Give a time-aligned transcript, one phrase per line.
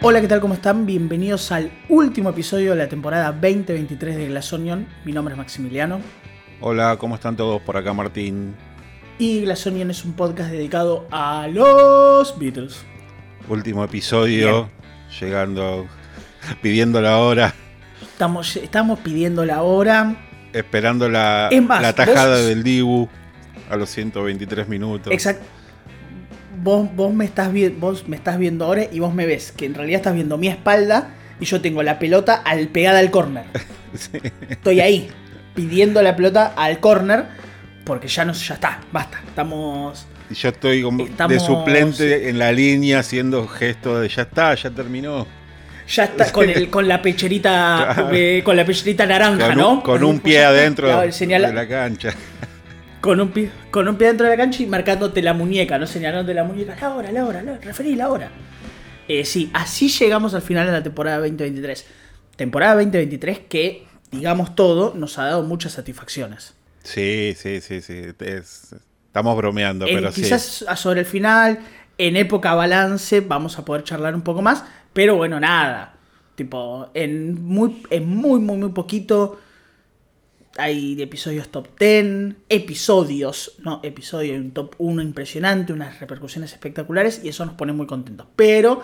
[0.00, 0.40] Hola, ¿qué tal?
[0.40, 0.86] ¿Cómo están?
[0.86, 4.86] Bienvenidos al último episodio de la temporada 2023 de Glass Onion.
[5.04, 6.00] Mi nombre es Maximiliano.
[6.60, 8.54] Hola, ¿cómo están todos por acá, Martín?
[9.18, 12.84] Y Glass Onion es un podcast dedicado a los Beatles.
[13.48, 14.70] Último episodio,
[15.20, 15.86] llegando,
[16.62, 17.54] pidiendo la hora,
[18.00, 20.16] Estamos, estamos pidiendo la hora.
[20.52, 23.08] esperando la, Es más, la tajada vos- del Dibu
[23.70, 25.12] a los 123 minutos.
[25.12, 25.44] Exacto.
[26.62, 29.74] Vos, vos, me estás vos me estás viendo ahora y vos me ves que en
[29.74, 33.44] realidad estás viendo mi espalda y yo tengo la pelota al, pegada al córner.
[33.94, 34.18] Sí.
[34.50, 35.08] Estoy ahí
[35.54, 37.24] pidiendo la pelota al córner
[37.84, 39.18] porque ya no ya está, basta.
[39.26, 44.54] Estamos Y yo estoy como de suplente en la línea haciendo gestos de ya está,
[44.54, 45.26] ya terminó.
[45.88, 48.10] ya está con el con la pecherita Claro.
[48.12, 49.82] eh, con la pecherita naranja, Con, ¿no?
[49.82, 52.12] con un pie adentro Claro, de la cancha.
[53.00, 55.86] Con un pie con un pie dentro de la cancha y marcándote la muñeca, no
[55.86, 58.30] señalándote la muñeca, la hora, la hora, la hora, referí la hora.
[59.06, 61.86] Eh, sí, así llegamos al final de la temporada 2023.
[62.36, 66.54] Temporada 2023 que, digamos todo, nos ha dado muchas satisfacciones.
[66.82, 68.02] Sí, sí, sí, sí.
[68.20, 68.74] es-
[69.06, 70.22] estamos bromeando, En- pero sí.
[70.22, 71.58] quizás sobre el final,
[71.96, 75.94] en época balance, vamos a poder charlar un poco más, pero bueno, nada.
[76.36, 79.40] Tipo, en muy, en muy, muy, muy poquito
[80.58, 87.28] hay episodios top 10, episodios, no, episodio, un top 1 impresionante, unas repercusiones espectaculares y
[87.28, 88.26] eso nos pone muy contentos.
[88.34, 88.82] Pero,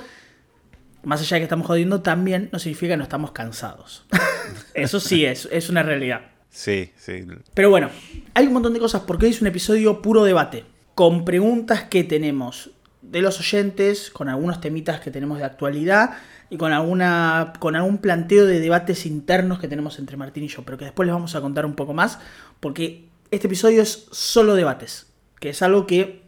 [1.02, 4.06] más allá de que estamos jodiendo, también no significa que no estamos cansados.
[4.74, 6.22] eso sí es, es una realidad.
[6.48, 7.26] Sí, sí.
[7.52, 7.90] Pero bueno,
[8.34, 10.64] hay un montón de cosas porque hoy es un episodio puro debate,
[10.94, 12.70] con preguntas que tenemos
[13.02, 16.18] de los oyentes, con algunos temitas que tenemos de actualidad
[16.54, 20.62] y con, alguna, con algún planteo de debates internos que tenemos entre Martín y yo,
[20.62, 22.20] pero que después les vamos a contar un poco más,
[22.60, 25.08] porque este episodio es solo debates,
[25.40, 26.22] que es algo que,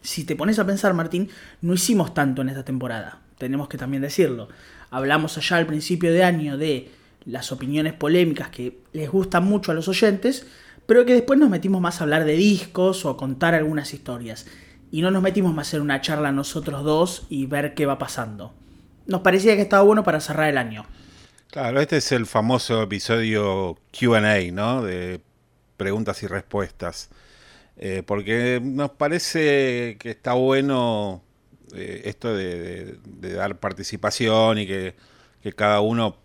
[0.00, 1.28] si te pones a pensar, Martín,
[1.60, 4.48] no hicimos tanto en esta temporada, tenemos que también decirlo.
[4.88, 6.90] Hablamos allá al principio de año de
[7.26, 10.46] las opiniones polémicas que les gustan mucho a los oyentes,
[10.86, 14.46] pero que después nos metimos más a hablar de discos o a contar algunas historias.
[14.90, 18.54] Y no nos metimos más hacer una charla nosotros dos y ver qué va pasando.
[19.08, 20.86] Nos parecía que estaba bueno para cerrar el año.
[21.50, 24.82] Claro, este es el famoso episodio QA, ¿no?
[24.82, 25.20] De
[25.76, 27.08] preguntas y respuestas.
[27.78, 31.22] Eh, porque nos parece que está bueno
[31.74, 34.94] eh, esto de, de- de dar participación y que,
[35.42, 36.16] que cada uno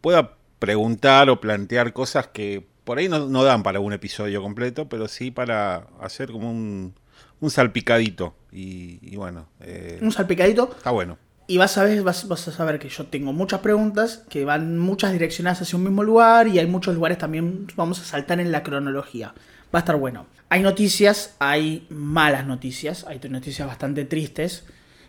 [0.00, 4.88] pueda preguntar o plantear cosas que por ahí no, no dan para un episodio completo,
[4.88, 6.94] pero sí para hacer como un,
[7.40, 8.34] un salpicadito.
[8.52, 11.18] Y, y bueno, eh, Un salpicadito está bueno.
[11.52, 14.78] Y vas a, ver, vas, vas a saber que yo tengo muchas preguntas que van
[14.78, 18.50] muchas direccionadas hacia un mismo lugar y hay muchos lugares también vamos a saltar en
[18.50, 19.34] la cronología.
[19.64, 20.24] Va a estar bueno.
[20.48, 24.64] Hay noticias, hay malas noticias, hay noticias bastante tristes.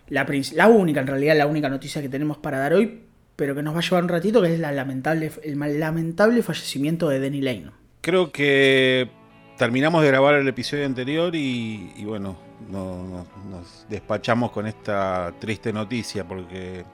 [0.10, 0.28] La,
[0.68, 3.04] única, en realidad, la única noticia que tenemos para dar hoy,
[3.38, 7.08] pero que nos va a llevar un ratito, que es la lamentable, el lamentable fallecimiento
[7.08, 7.72] de Denny Lane.
[8.02, 9.10] Creo que
[9.58, 12.36] terminamos de grabar el episodio anterior y, y bueno,
[12.70, 16.86] no- no- nos despachamos con esta triste noticia porque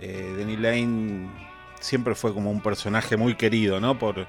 [0.00, 1.28] eh, Denny Lane
[1.80, 3.98] siempre fue como un personaje muy querido, ¿no?
[3.98, 4.26] Por,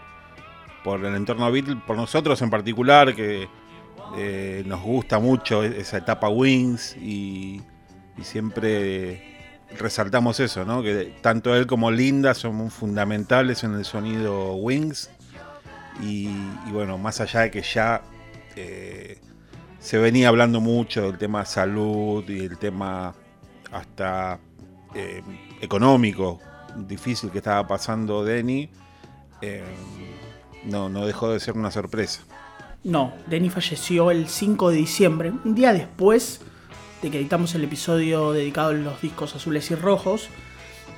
[0.83, 3.47] por el entorno Beatle, por nosotros en particular, que
[4.17, 7.61] eh, nos gusta mucho esa etapa Wings y,
[8.21, 9.33] siempre
[9.77, 10.81] resaltamos eso, ¿no?
[10.83, 15.09] Que tanto él como Linda son fundamentales en el sonido Wings.
[16.01, 16.27] Y,
[16.67, 18.01] y bueno, más allá de que ya
[18.55, 19.19] eh,
[19.85, 23.13] se venía hablando mucho del tema salud y el tema
[23.71, 24.39] hasta
[24.95, 25.21] eh,
[25.61, 26.39] económico
[26.75, 28.67] difícil que estaba pasando Denny,
[29.43, 29.63] eh,
[30.63, 32.23] no, no dejó de ser una sorpresa.
[32.83, 36.41] No, Denny falleció el 5 de diciembre, un día después
[37.03, 40.29] de que editamos el episodio dedicado a los discos azules y rojos,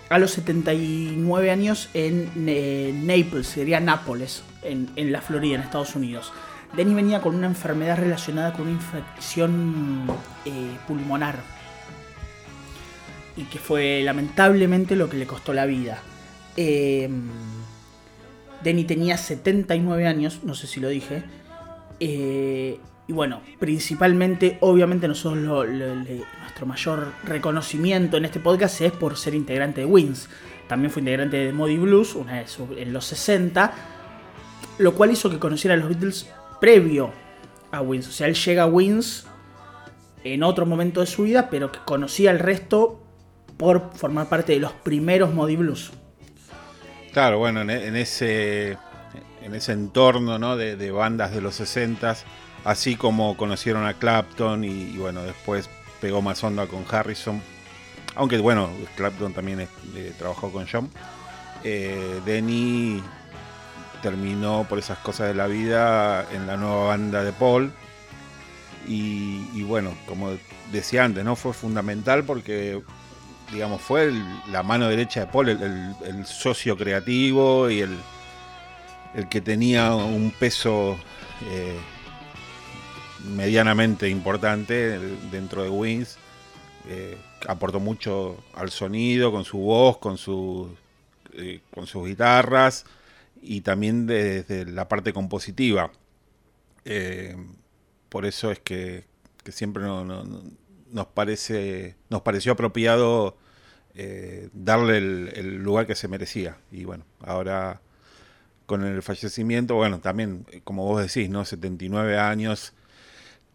[0.09, 5.93] a los 79 años en eh, Naples, sería Nápoles, en, en la Florida, en Estados
[5.93, 6.31] Unidos.
[6.75, 10.05] Denny venía con una enfermedad relacionada con una infección
[10.45, 11.35] eh, pulmonar
[13.35, 16.01] y que fue lamentablemente lo que le costó la vida.
[16.55, 17.09] Eh,
[18.63, 21.23] Denny tenía 79 años, no sé si lo dije.
[21.99, 29.33] Eh, y bueno, principalmente, obviamente, nosotros nuestro mayor reconocimiento en este podcast es por ser
[29.33, 30.27] integrante de Wings.
[30.67, 33.73] También fue integrante de Modi Blues una vez en los 60,
[34.79, 36.27] lo cual hizo que conociera a los Beatles
[36.59, 37.11] previo
[37.71, 38.07] a Wings.
[38.07, 39.25] O sea, él llega a Wings
[40.23, 43.01] en otro momento de su vida, pero que conocía al resto
[43.57, 45.91] por formar parte de los primeros Modi Blues.
[47.13, 48.77] Claro, bueno, en, en ese,
[49.41, 50.55] en ese entorno ¿no?
[50.55, 52.15] de, bandas de los 60
[52.63, 55.69] así como conocieron a Clapton y, y bueno, después
[56.01, 57.41] pegó más onda con Harrison.
[58.15, 60.89] Aunque bueno, Clapton también eh, trabajó con John.
[61.63, 63.01] Eh, Denny
[64.01, 67.71] terminó por esas cosas de la vida en la nueva banda de Paul.
[68.87, 70.37] Y, bueno, como
[70.71, 71.35] decía antes, ¿no?
[71.35, 72.81] Fue fundamental porque,
[73.51, 74.13] digamos, fue
[74.49, 77.97] la mano derecha de Paul, el, socio creativo y el,
[79.29, 80.97] que tenía un peso
[81.49, 81.77] eh,
[83.35, 84.97] medianamente importante
[85.31, 86.17] dentro de Wings.
[86.87, 90.73] Eh, aportó mucho al sonido, con su voz, con, su,
[91.33, 92.85] eh, con sus guitarras
[93.41, 95.91] y también desde la parte compositiva.
[96.85, 97.35] Eh,
[98.09, 99.05] por eso es que,
[99.49, 103.37] siempre nos, parece, nos pareció apropiado
[104.53, 106.57] darle el, lugar que se merecía.
[106.71, 107.81] Y bueno, ahora
[108.65, 111.45] con el fallecimiento, bueno, también, como vos decís, ¿no?
[111.45, 112.73] 79 años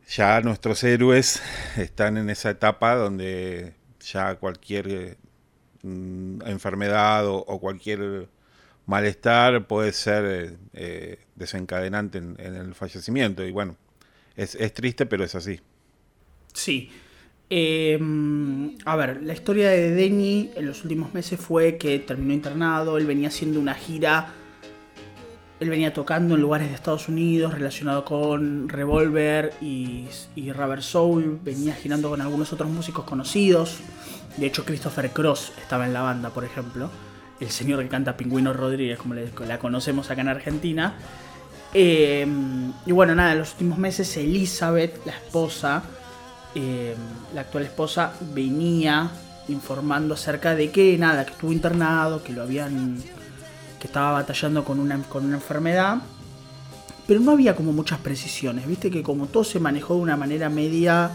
[0.09, 1.41] ya nuestros héroes
[1.77, 5.17] están en esa etapa donde ya cualquier
[5.83, 8.29] mm, enfermedad o, cualquier
[8.87, 13.45] malestar puede ser eh, desencadenante en, el fallecimiento.
[13.45, 13.77] Y bueno,
[14.37, 15.61] es, triste, pero es así.
[16.53, 16.91] Sí.
[17.51, 22.97] Em, a ver, la historia de Denny en los últimos meses fue que terminó internado,
[22.97, 24.35] él venía haciendo una gira
[25.63, 30.09] él venía tocando en lugares de Estados Unidos relacionado con Revolver y,
[30.53, 33.79] Rubber Soul, venía girando con algunos otros músicos conocidos.
[34.39, 36.91] De hecho, Christopher Cross estaba en la banda, por ejemplo.
[37.43, 40.95] El señor que canta Pingüino Rodríguez, como la conocemos acá en Argentina.
[41.75, 42.25] Eh,
[42.87, 45.83] y bueno, nada, en los últimos meses Elizabeth, la esposa,
[46.55, 46.95] eh,
[47.35, 49.11] la actual esposa, venía
[49.49, 53.03] informando acerca de que nada, que estuvo internado, que lo habían
[53.81, 55.97] que estaba batallando con una, con una enfermedad,
[57.09, 60.49] pero no había como muchas precisiones, viste que como todo se manejó de una manera
[60.49, 61.11] media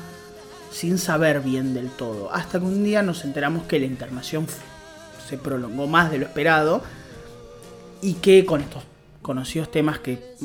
[0.69, 4.45] sin saber bien del todo, hasta que un día nos enteramos que la internación
[5.27, 6.81] se prolongó más de lo esperado
[8.01, 8.83] y que con estos
[9.21, 10.35] conocidos temas que,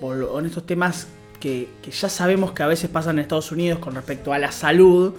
[0.00, 1.06] con estos temas
[1.40, 4.52] que, que ya sabemos que a veces pasan en Estados Unidos con respecto a la
[4.52, 5.14] salud,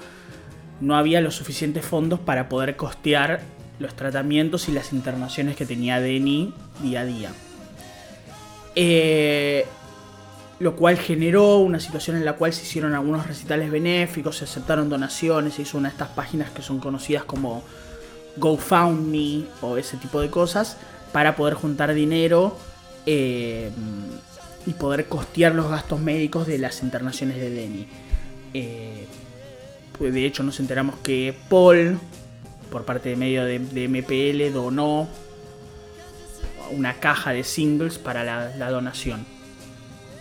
[0.82, 3.42] no había los suficientes fondos para poder costear
[3.80, 7.32] los tratamientos y las internaciones que tenía Denny día a día.
[8.76, 9.66] Eh,
[10.60, 14.90] lo cual generó una situación en la cual se hicieron algunos recitales benéficos, se aceptaron
[14.90, 17.64] donaciones, se hizo una de estas páginas que son conocidas como
[18.38, 20.78] GoFundMe o ese tipo de cosas
[21.12, 22.58] para poder juntar dinero
[23.06, 23.72] eh,
[24.66, 27.88] y poder costear los gastos médicos de las internaciones de Denny.
[28.54, 29.08] Eh,
[29.98, 32.00] pues de hecho nos enteramos que Paul
[32.68, 35.08] por parte de medio de, MPL donó
[36.72, 39.26] una caja de singles para la, donación.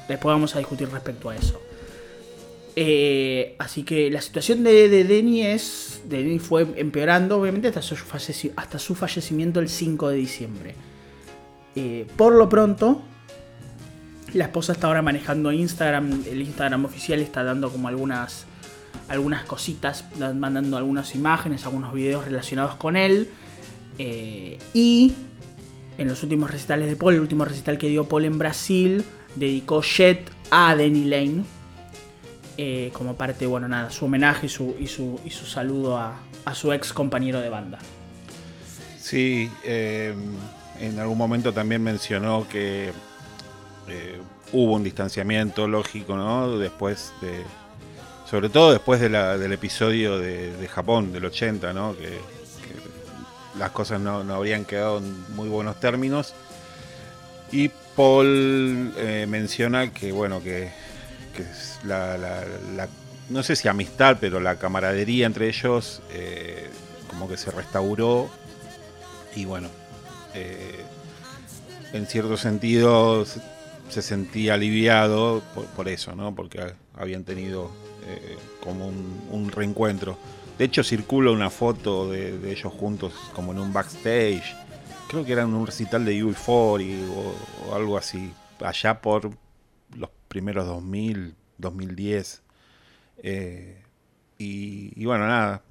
[0.09, 1.61] Después vamos a discutir respecto a eso.
[2.78, 6.02] Eh, así que la situación de, de Denny es.
[6.05, 7.82] Denny fue empeorando, obviamente, hasta
[8.78, 10.75] su, fallecimiento el 5 de diciembre.
[11.75, 13.02] Eh, por lo pronto,
[14.34, 16.23] la esposa está ahora manejando Instagram.
[16.31, 18.46] El Instagram oficial está dando como algunas
[19.08, 23.29] algunas cositas, mandando algunas imágenes, algunos videos relacionados con él.
[23.99, 25.15] Eh, y
[25.98, 29.82] en los últimos recitales de Paul, el último recital que dio Paul en Brasil, dedicó
[29.82, 31.56] Jet a Danny Lane.
[32.58, 36.19] Eh, como parte, bueno, nada, su homenaje y su, y su, y su saludo a,
[36.55, 37.79] su ex compañero de banda.
[38.98, 40.15] Sí, eh,
[40.81, 42.93] en algún momento también mencionó que
[44.53, 46.58] hubo un distanciamiento lógico, ¿no?
[46.58, 47.43] Después de,
[48.29, 51.96] sobre todo después del episodio de, Japón del 80, ¿no?
[51.96, 52.19] Que,
[53.58, 56.34] las cosas no, habrían quedado en muy buenos términos.
[57.53, 60.70] Y Paul eh, menciona que, bueno, que,
[61.84, 62.44] la,
[63.28, 66.69] no sé si amistad, pero la camaradería entre ellos eh,
[67.08, 68.28] como que se restauró.
[69.34, 69.69] Y bueno,
[70.34, 70.84] eh,
[71.93, 73.24] en cierto sentido
[73.88, 75.43] se sentía aliviado
[75.74, 76.34] por, eso, ¿no?
[76.34, 77.70] Porque habían tenido
[78.06, 80.19] eh, como un, reencuentro.
[80.58, 84.56] De hecho, circula una foto de, ellos juntos como en un backstage.
[85.08, 88.32] Creo que era en un recital de ui o, algo así.
[88.60, 89.31] Allá por
[90.29, 92.43] primeros 2000, 2010.
[93.19, 93.83] Eh,
[94.39, 95.63] y, bueno, nada.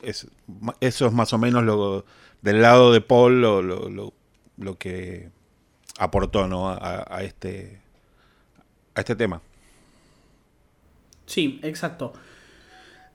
[0.00, 2.04] eso es más o menos lo
[2.42, 5.30] del lado de Paul lo, que
[5.98, 6.70] aportó ¿no?
[6.70, 7.80] a, este,
[8.94, 9.42] a este tema.
[11.26, 12.12] Sí, exacto.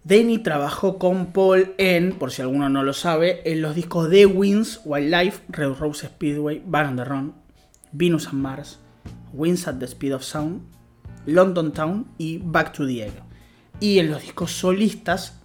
[0.03, 4.25] Denny trabajó con Paul en, por si alguno no lo sabe, en los discos The
[4.25, 7.33] Wins, Wildlife, Red Rose Speedway, Bar on the Run,
[7.91, 8.79] Venus and Mars,
[9.33, 10.61] Wins at the Speed of Sound,
[11.25, 13.13] London Town y Back to the Egg.
[13.79, 15.39] Y en los discos solistas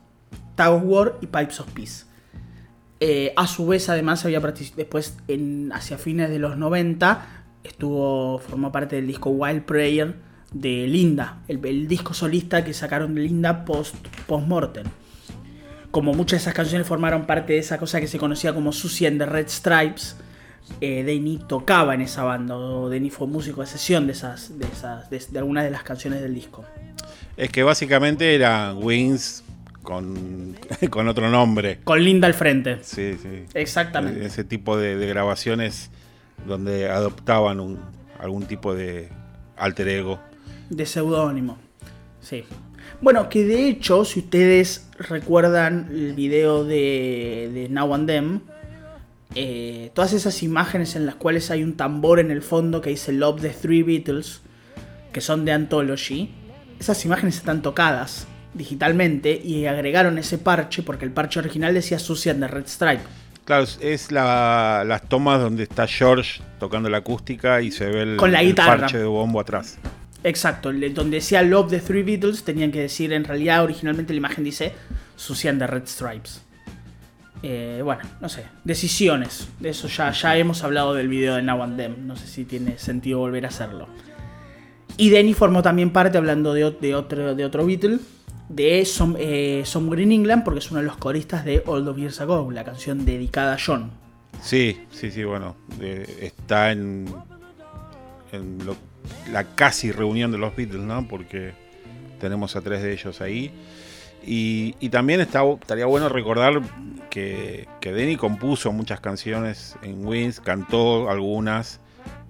[0.54, 2.04] Tag of War y Pipes of Peace.
[3.00, 5.16] Eh, a su vez, además, había después,
[5.72, 7.26] hacia fines de los 90,
[7.62, 10.14] estuvo formó parte del disco Wild Prayer
[10.52, 14.86] de Linda, el, disco solista que sacaron de Linda post, post mortem.
[15.90, 19.06] Como muchas de esas canciones formaron parte de esa cosa que se conocía como Susie
[19.06, 20.16] and the Red Stripes,
[20.80, 25.10] eh, tocaba en esa banda, o Denny fue músico de sesión de esas, de esas,
[25.10, 26.64] de, algunas de las canciones del disco.
[27.36, 29.44] Es que básicamente era Wings
[29.82, 30.56] con,
[30.90, 31.80] con otro nombre.
[31.84, 32.78] Con Linda al frente.
[32.82, 33.44] Sí, sí.
[33.54, 34.24] Exactamente.
[34.24, 35.90] Ese tipo de, grabaciones
[36.46, 37.78] donde adoptaban un,
[38.18, 39.08] algún tipo de
[39.56, 40.20] alter ego.
[40.70, 41.58] De seudónimo.
[42.20, 42.44] Sí.
[43.00, 48.40] Bueno, que de hecho, si ustedes recuerdan el video de, de Now and Them,
[49.34, 53.12] eh, todas esas imágenes en las cuales hay un tambor en el fondo que dice
[53.12, 54.42] Love the Three Beatles,
[55.12, 56.30] que son de Anthology,
[56.78, 62.40] esas imágenes están tocadas digitalmente y agregaron ese parche porque el parche original decía Susan
[62.40, 63.02] de Red Stripe.
[63.44, 68.32] Claro, es las tomas donde está George tocando la acústica y se ve el, Con
[68.32, 69.78] la parche de bombo atrás.
[70.22, 74.44] Exacto, donde decía Love the Three Beatles tenían que decir, en realidad originalmente la imagen
[74.44, 74.72] dice
[75.16, 76.42] Susan de Red Stripes.
[77.46, 79.48] Eh, bueno, no sé, decisiones.
[79.60, 81.98] De eso ya, ya hemos hablado del video de Now and.
[81.98, 83.86] No sé si tiene sentido volver a hacerlo.
[84.96, 87.98] Y Denny formó también parte, hablando de, otro, de otro Beatle,
[88.48, 91.98] de Some, eh, Somewhere in England, porque es uno de los coristas de All of
[91.98, 93.90] Years Ago, la canción dedicada a John.
[94.40, 97.04] Sí, sí, sí, bueno, está en,
[99.30, 101.06] la casi reunión de los Beatles, ¿no?
[101.06, 101.52] Porque
[102.20, 103.52] tenemos a tres de ellos ahí.
[104.26, 106.62] Y, también estaría bueno recordar
[107.10, 111.80] que, que Denny compuso muchas canciones en Wings, cantó algunas.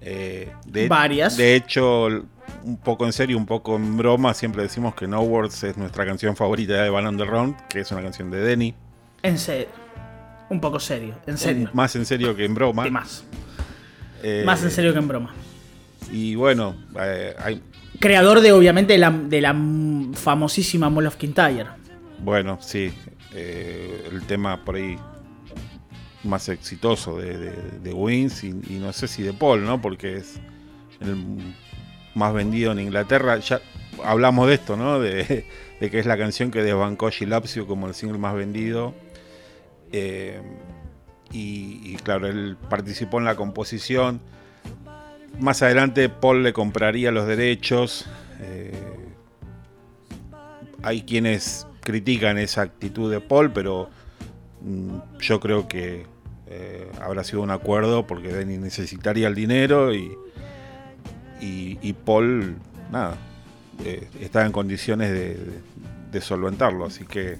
[0.01, 1.37] Eh, de, Varias.
[1.37, 2.09] De hecho,
[2.65, 6.05] un poco en serio, un poco en broma, siempre decimos que No Words es nuestra
[6.05, 8.75] canción favorita de Van Round, que es una canción de Denny.
[9.23, 9.69] En serio.
[10.51, 11.71] Un poco serio, en serio.
[11.73, 12.87] más en serio que en broma.
[12.91, 13.25] más.
[14.23, 15.35] Eh, más en serio que en broma.
[16.13, 17.63] Y bueno, eh, hay...
[17.99, 19.57] Creador de, obviamente, de la, de la
[20.15, 21.84] famosísima Mall of Kintyre.
[22.21, 22.93] Bueno, sí.
[23.33, 24.97] Eh, el tema por ahí
[26.23, 29.81] más exitoso de, de, Wins y, no sé si de Paul, ¿no?
[29.81, 30.41] Porque es
[31.01, 31.17] el
[32.15, 33.39] más vendido en Inglaterra.
[33.39, 33.61] Ya
[34.03, 35.01] hablamos de esto, ¿no?
[35.01, 35.45] De,
[35.81, 38.95] que es la canción que desbancó Gilapsio como el single más vendido.
[39.93, 40.41] Eh,
[41.31, 44.21] y, claro, él participó en la composición.
[45.41, 48.07] Más adelante Paul le compraría los derechos.
[48.41, 48.73] Eh,
[50.83, 53.89] hay quienes critican esa actitud de Paul, pero
[54.63, 56.07] mm, yo creo que
[56.49, 60.17] eh, habrá sido un acuerdo porque Denny necesitaría el dinero y,
[61.41, 62.57] y, Paul,
[62.91, 63.19] nada,
[63.85, 67.39] eh, estaba en condiciones de, solventarlo, así que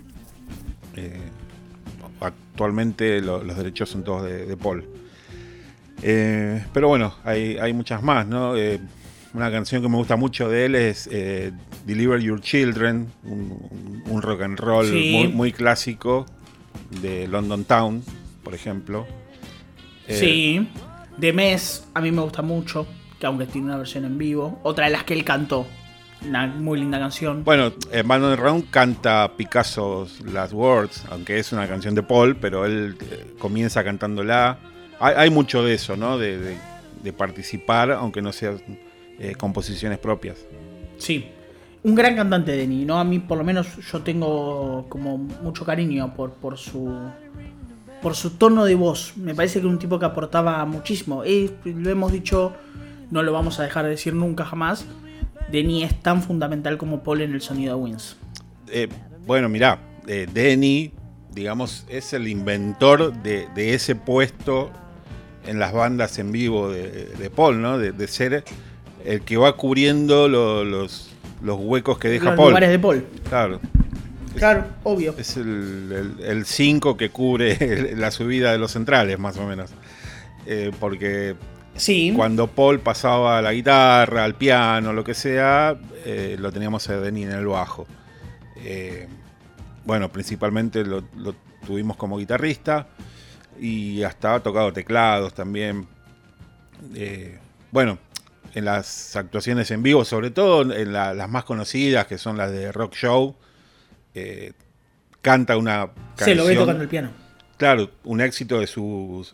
[0.97, 1.21] eh,
[2.21, 4.85] actualmente los derechos son todos de, Paul.
[6.03, 8.55] pero bueno, hay, hay, muchas más, ¿no?
[9.35, 11.53] una canción que me gusta mucho de él es eh,
[11.85, 14.87] Deliver Your Children, un, rock and roll
[15.33, 16.27] muy, clásico
[17.03, 18.03] de London Town,
[18.43, 19.07] por ejemplo.
[20.07, 20.69] Eh, sí,
[21.17, 22.87] de Mes a mí me gusta mucho,
[23.19, 25.67] que aunque tiene una versión en vivo, otra de las que él cantó.
[26.27, 27.45] Una muy linda canción.
[27.45, 32.65] Bueno, en Band Round canta Picasso's Last Words, aunque es una canción de Paul, pero
[32.65, 34.59] él eh, comienza cantándola.
[35.01, 36.17] Hay, mucho de eso, ¿no?
[36.17, 36.57] de
[37.15, 38.55] participar, aunque no sea
[39.19, 40.45] eh, composiciones propias.
[40.99, 41.29] Sí,
[41.85, 42.99] un gran cantante Denny, ¿no?
[42.99, 46.91] A mí por lo menos yo tengo como mucho cariño por, por su
[48.03, 49.17] por su tono de voz.
[49.17, 51.23] Me parece que es un tipo que aportaba muchísimo.
[51.25, 52.53] lo hemos dicho,
[53.11, 54.85] no lo vamos a dejar de decir nunca jamás.
[55.51, 58.17] Denny es tan fundamental como Paul en el sonido de Wins.
[58.69, 58.89] Eh,
[59.27, 60.93] bueno, mirá, eh, Denny,
[61.33, 64.71] digamos, es el inventor de, ese puesto
[65.47, 67.79] en las bandas en vivo de, Paul, ¿no?
[67.79, 68.45] De ser
[69.05, 71.14] el que va cubriendo los,
[71.45, 72.49] los huecos que deja los Paul.
[72.49, 73.07] lugares de Paul.
[73.29, 73.61] Claro.
[74.37, 75.15] Claro, obvio.
[75.17, 79.71] Es el 5 que cubre la subida de los centrales, más o menos.
[80.47, 81.37] Eh, porque
[81.77, 82.13] sí.
[82.17, 86.99] cuando Paul pasaba a la guitarra, al piano, lo que sea, eh, lo teníamos a
[86.99, 87.87] Denny en el bajo.
[88.57, 89.07] Eh,
[89.85, 91.35] bueno, principalmente lo, lo,
[91.65, 92.89] tuvimos como guitarrista
[93.61, 95.87] y hasta ha tocado teclados también.
[97.71, 97.99] bueno,
[98.55, 102.71] en las actuaciones en vivo, sobre todo en las más conocidas, que son las de
[102.71, 103.35] Rock Show,
[104.15, 104.53] eh,
[105.21, 106.29] canta una canción.
[106.29, 107.11] Se lo ve tocando el piano.
[107.57, 109.27] Claro, un éxito de su,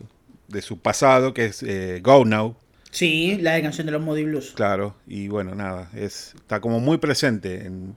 [0.47, 2.55] de su pasado, que es eh, Go Now.
[2.89, 4.53] Sí, la de canción de los Moody Blues.
[4.55, 7.95] Claro, y bueno, nada, es, está como muy presente en,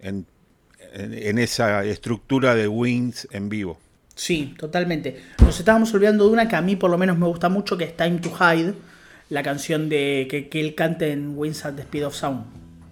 [0.00, 3.78] en, esa estructura de Wings en vivo.
[4.14, 5.22] Sí, totalmente.
[5.42, 7.84] Nos estábamos olvidando de una que a mí por lo menos me gusta mucho, que
[7.84, 8.74] es Time to Hide,
[9.28, 12.44] la canción de que, él canta en Wings at the Speed of Sound.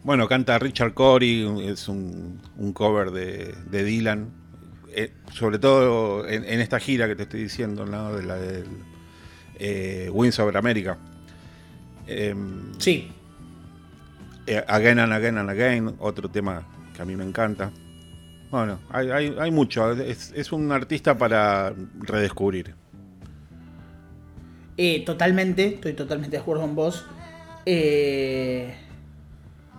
[0.03, 2.41] Bueno, canta Richard Corey, es un,
[2.75, 4.31] cover de, Dylan,
[4.95, 8.15] eh, sobre todo en, esta gira que te estoy diciendo, ¿no?
[8.15, 8.67] de la del
[9.59, 10.99] eh, Wings over America.
[12.07, 13.11] Em, sí.
[14.47, 17.73] Eh, again and Again and Again, otro tema que a mí me encanta.
[18.51, 19.91] Bueno, hay, hay, mucho.
[19.93, 22.75] Es, un artista para redescubrir.
[24.77, 27.05] Eh, totalmente, estoy totalmente de acuerdo con vos.
[27.67, 28.75] Eh,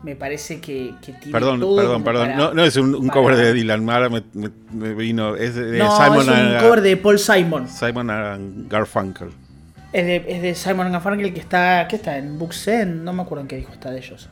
[0.04, 2.56] me parece que, tiene Perdón, perdón, perdón.
[2.56, 3.90] no, es un, cover de Dylan.
[3.90, 5.36] Ahora me, vino.
[5.36, 7.68] Es de no, Simon es un cover de Paul Simon.
[7.68, 9.30] Simon and Garfunkel.
[9.92, 11.88] Es de, es de Simon Garfunkel que está.
[11.90, 12.18] ¿Qué está?
[12.18, 13.04] En Buxen.
[13.04, 14.30] No me acuerdo en qué dijo está de ellos.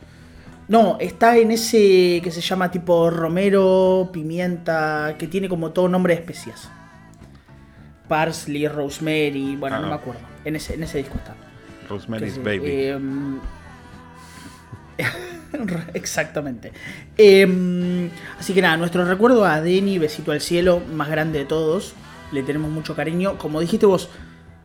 [0.68, 6.14] No, está en ese que se llama tipo romero, pimienta, que tiene como todo nombre
[6.16, 6.70] de especias.
[8.08, 9.90] Parsley, rosemary, bueno, no ah.
[9.90, 10.33] me acuerdo.
[10.46, 11.36] En ese, en ese disco está.
[11.90, 12.86] Rosemary's Baby.
[12.88, 13.40] Em,
[15.94, 16.72] exactamente.
[17.18, 18.10] Em,
[18.40, 21.94] así que nada, nuestro recuerdo a Denny, besito al cielo, más grande de todos.
[22.32, 23.38] Le tenemos mucho cariño.
[23.38, 24.10] Como dijiste vos,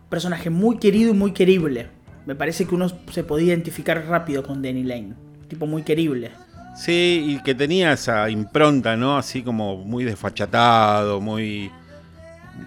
[0.09, 1.89] personaje muy querido y muy querible.
[2.27, 6.31] Me parece que uno se podía identificar rápido con Denny Lane tipo muy querible.
[6.77, 9.17] Sí, y que tenía esa impronta, ¿no?
[9.17, 11.73] Así como muy desfachatado, muy...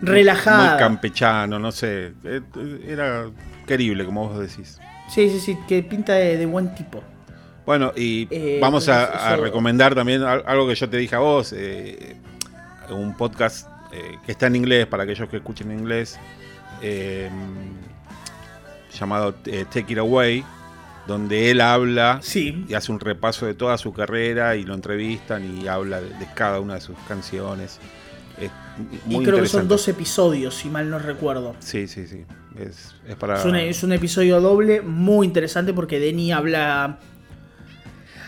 [0.02, 0.70] Relajado.
[0.70, 2.14] Muy campechano, no sé.
[2.24, 2.42] Eh,
[2.88, 3.26] era
[3.68, 4.80] querible, como vos decís.
[5.10, 7.04] Sí, sí, sí, que pinta de, buen tipo.
[7.66, 12.18] Bueno, y eh, vamos a, recomendar también algo que yo te dije a vos, eh,
[12.90, 13.68] un podcast
[14.26, 16.18] que está en inglés para aquellos que escuchen inglés,
[18.98, 20.44] llamado Take It Away,
[21.08, 25.68] donde él habla y hace un repaso de toda su carrera y lo entrevistan y
[25.68, 27.80] habla de, cada una de sus canciones.
[29.08, 31.56] Y creo que son dos episodios, si mal no recuerdo.
[31.60, 32.26] Sí, sí, sí.
[32.58, 33.36] Es, para...
[33.62, 37.00] es, un, episodio doble muy interesante porque Denny habla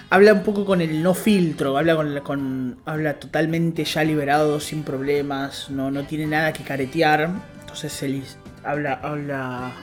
[0.09, 5.69] habla un poco con el no filtro, habla con, habla totalmente ya liberado, sin problemas,
[5.69, 7.31] no, no tiene nada que caretear.
[7.61, 8.23] Entonces él
[8.63, 9.73] habla, habla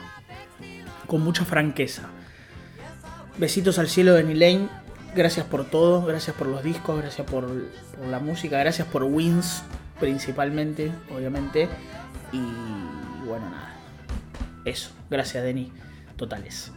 [1.05, 2.03] con mucha franqueza.
[3.37, 4.69] Besitos al cielo de Lane.
[5.13, 7.49] Gracias por todo, gracias por los discos, gracias por,
[8.09, 9.61] la música, gracias por Wins
[10.01, 11.69] principalmente, obviamente.
[12.33, 12.41] Y
[13.25, 13.75] bueno, nada.
[14.65, 15.71] Eso, gracias Denny.
[16.17, 16.73] Totales.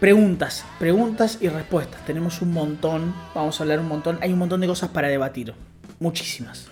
[0.00, 2.04] Preguntas, preguntas y respuestas.
[2.06, 4.18] Tenemos un montón, vamos a hablar un montón.
[4.22, 5.52] Hay un montón de cosas para debatir.
[6.00, 6.68] Muchísimas.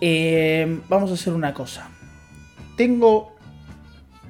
[0.00, 1.90] Eh, vamos a hacer una cosa.
[2.76, 3.36] Tengo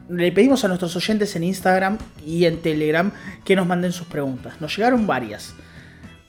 [0.08, 3.12] le pedimos a nuestros oyentes en Instagram y en Telegram
[3.44, 4.60] que nos manden sus preguntas.
[4.60, 5.54] Nos llegaron varias.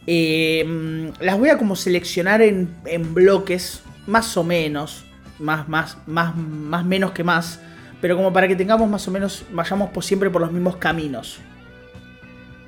[0.07, 2.69] Eh, las voy a como seleccionar en,
[3.13, 5.05] bloques, más o menos,
[5.37, 7.59] más, más, más, más menos que más,
[8.01, 11.39] pero como para que tengamos más o menos, vayamos por siempre por los mismos caminos.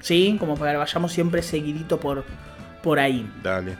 [0.01, 0.35] ¿Sí?
[0.39, 2.25] Como para que vayamos siempre seguidito por,
[2.81, 3.29] por ahí.
[3.43, 3.75] Dale.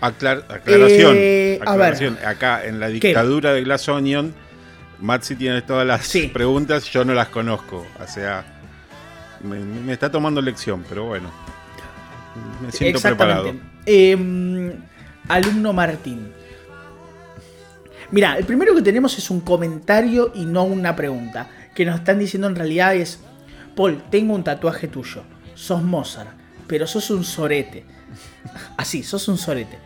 [0.00, 1.14] aclaración.
[1.16, 2.18] Eh, aclaración.
[2.24, 4.34] Acá en la dictadura de Glass Onion
[5.00, 7.86] Matsi tiene todas las preguntas, yo no las conozco.
[8.02, 8.44] O sea,
[9.42, 11.30] me, está tomando lección, pero bueno.
[12.62, 13.54] Me siento preparado.
[13.84, 14.72] Em,
[15.28, 16.32] alumno Martín.
[18.10, 21.48] Mira, el primero que tenemos es un comentario y no una pregunta.
[21.74, 23.20] Que nos están diciendo en realidad es:
[23.74, 25.22] Paul, tengo un tatuaje tuyo.
[25.54, 26.30] Sos Mozart,
[26.66, 27.84] pero sos un sorete.
[28.76, 29.78] Así, sos un sorete.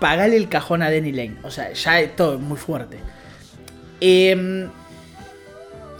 [0.00, 1.36] Pagale el cajón a Denny Lane.
[1.42, 2.98] O sea, ya es todo muy fuerte.
[4.00, 4.68] Em,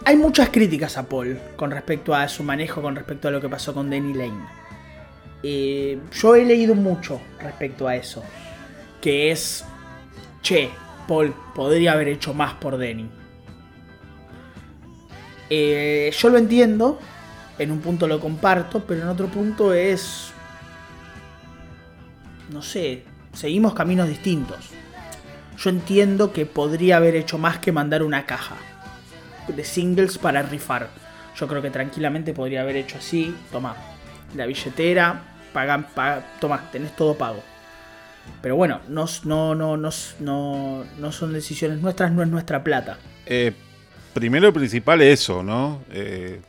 [0.04, 3.48] hay muchas críticas a Paul con respecto a su manejo, con respecto a lo que
[3.48, 4.57] pasó con Danny Lane.
[5.42, 8.22] Eh, yo he leído mucho respecto a eso.
[9.00, 9.64] Que es,
[10.42, 10.70] che,
[11.06, 13.08] Paul podría haber hecho más por Danny.
[15.50, 16.98] Eh, yo lo entiendo,
[17.58, 20.30] en un punto lo comparto, pero en otro punto es,
[22.50, 24.72] no sé, seguimos caminos distintos
[25.58, 28.54] yo entiendo que podría haber hecho más que mandar una caja
[29.48, 30.88] de singles para rifar.
[31.36, 33.34] Yo creo que tranquilamente podría haber hecho así.
[33.50, 33.76] Toma,
[34.34, 35.86] la billetera, pagan,
[36.40, 37.42] toma, tenés todo pago.
[38.42, 42.98] Pero bueno, no, no, no, no, no son decisiones nuestras, no es nuestra plata.
[43.26, 43.52] Eh,
[44.14, 45.82] primero y principal eso, ¿no?
[45.90, 46.40] Eh,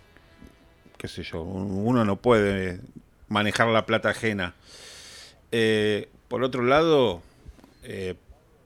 [0.98, 2.80] qué sé yo, uno no puede
[3.28, 4.54] manejar la plata ajena.
[5.52, 7.22] Eh, por otro lado,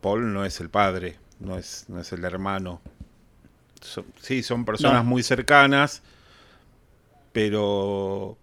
[0.01, 2.81] Paul no es el padre, no es, no es el hermano.
[4.19, 6.01] sí, son personas muy cercanas,
[7.31, 8.37] pero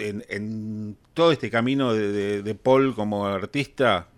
[0.00, 4.08] en, todo este camino de, Paul como artista,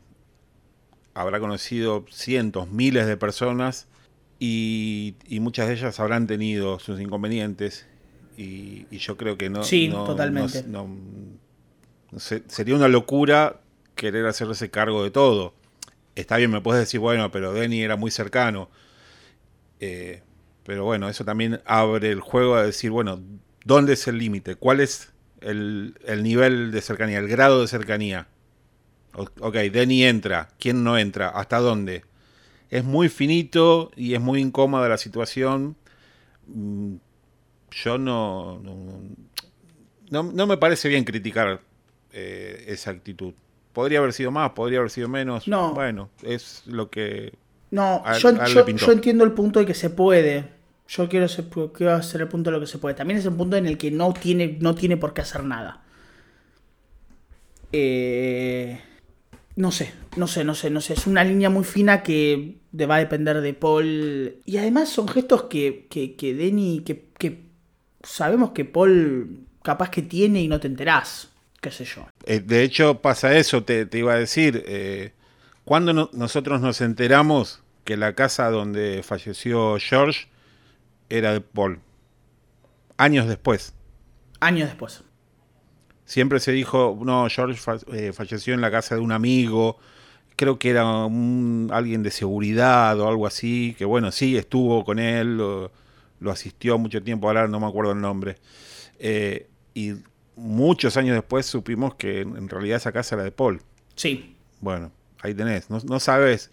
[1.14, 3.88] habrá conocido cientos, miles de personas
[4.38, 7.86] y, muchas de ellas habrán tenido sus inconvenientes
[8.36, 9.64] y, yo creo que no...
[9.64, 10.64] Sí, totalmente.
[12.48, 13.60] sería una locura
[13.94, 15.54] querer hacerse cargo de todo.
[16.14, 18.68] Está bien, me puedes decir, bueno, pero Denny era muy cercano.
[19.80, 20.22] Eh,
[20.64, 23.20] pero bueno, eso también abre el juego a decir, bueno,
[23.64, 24.54] ¿dónde es el límite?
[24.54, 25.11] ¿Cuál es
[25.44, 28.26] el, nivel de cercanía, el grado de cercanía?
[29.14, 31.28] Ok, Denny entra, ¿quién no entra?
[31.28, 32.04] ¿Hasta dónde?
[32.70, 35.76] Es muy finito y es muy incómoda la situación.
[36.46, 36.94] Mm,
[37.70, 38.60] yo no,
[40.10, 41.60] no, no, me parece bien criticar
[42.12, 43.34] eh, esa actitud.
[43.72, 45.46] Podría haber sido más, podría haber sido menos.
[45.48, 45.74] No.
[45.74, 47.32] Bueno, es lo que
[47.72, 50.44] no, yo, entiendo el punto de que se puede.
[50.94, 52.94] Yo quiero, hacer el punto de lo que se puede.
[52.94, 55.80] También es el punto en el que no tiene, no tiene por qué hacer nada.
[57.72, 58.78] Eh,
[59.56, 60.92] no sé, no sé, no sé, no sé.
[60.92, 64.36] Es una línea muy fina que va a depender de Paul.
[64.44, 67.46] Y además son gestos que, que, que Denny, que, que
[68.02, 71.30] sabemos que Paul capaz que tiene y no te enterás.
[71.62, 72.06] Qué sé yo.
[72.26, 74.62] Eh, de hecho, pasa eso, te, iba a decir.
[74.66, 75.12] Eh,
[75.64, 80.26] cuando nosotros nos enteramos que la casa donde falleció George
[81.18, 81.80] era de Paul.
[82.96, 83.74] Años después.
[84.40, 85.02] Años después.
[86.04, 87.60] Siempre se dijo, no, George
[87.92, 89.78] eh, falleció en la casa de un amigo,
[90.36, 94.98] creo que era un, alguien de seguridad o algo así, que bueno, sí, estuvo con
[94.98, 95.70] él, lo,
[96.30, 98.36] asistió mucho tiempo, ahora no me acuerdo el nombre.
[98.98, 99.94] Eh, y
[100.36, 103.62] muchos años después supimos que en realidad esa casa era de Paul.
[103.94, 104.36] Sí.
[104.60, 106.50] Bueno, ahí tenés, no, no sabes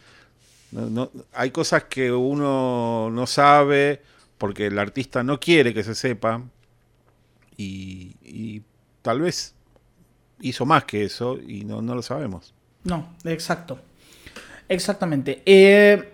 [0.72, 4.02] no, hay cosas que uno no sabe
[4.40, 6.42] porque el artista no quiere que se sepa
[7.56, 8.64] y,
[9.04, 9.54] tal vez
[10.42, 12.54] hizo más que eso y no, lo sabemos.
[12.84, 13.80] No, exacto.
[14.68, 15.44] Exactamente.
[15.46, 16.14] Eh,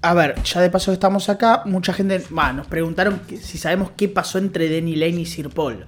[0.00, 4.38] a ver, ya de paso estamos acá, mucha gente nos preguntaron si sabemos qué pasó
[4.38, 5.86] entre Denny Lane y Sir Paul.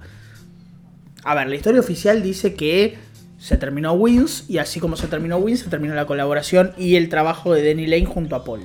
[1.23, 2.97] A ver, la historia oficial dice que
[3.39, 7.09] se terminó Wins y así como se terminó Wins, se terminó la colaboración y el
[7.09, 8.61] trabajo de Danny Lane junto a Paul.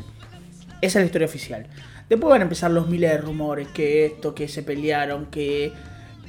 [0.81, 1.67] Esa es la historia oficial.
[2.09, 5.73] Después van a empezar los miles de rumores, que esto, que se pelearon, que,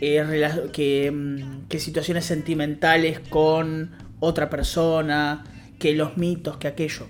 [0.02, 5.44] eh, mm, situaciones sentimentales con otra persona,
[5.78, 7.08] que los mitos, que aquello.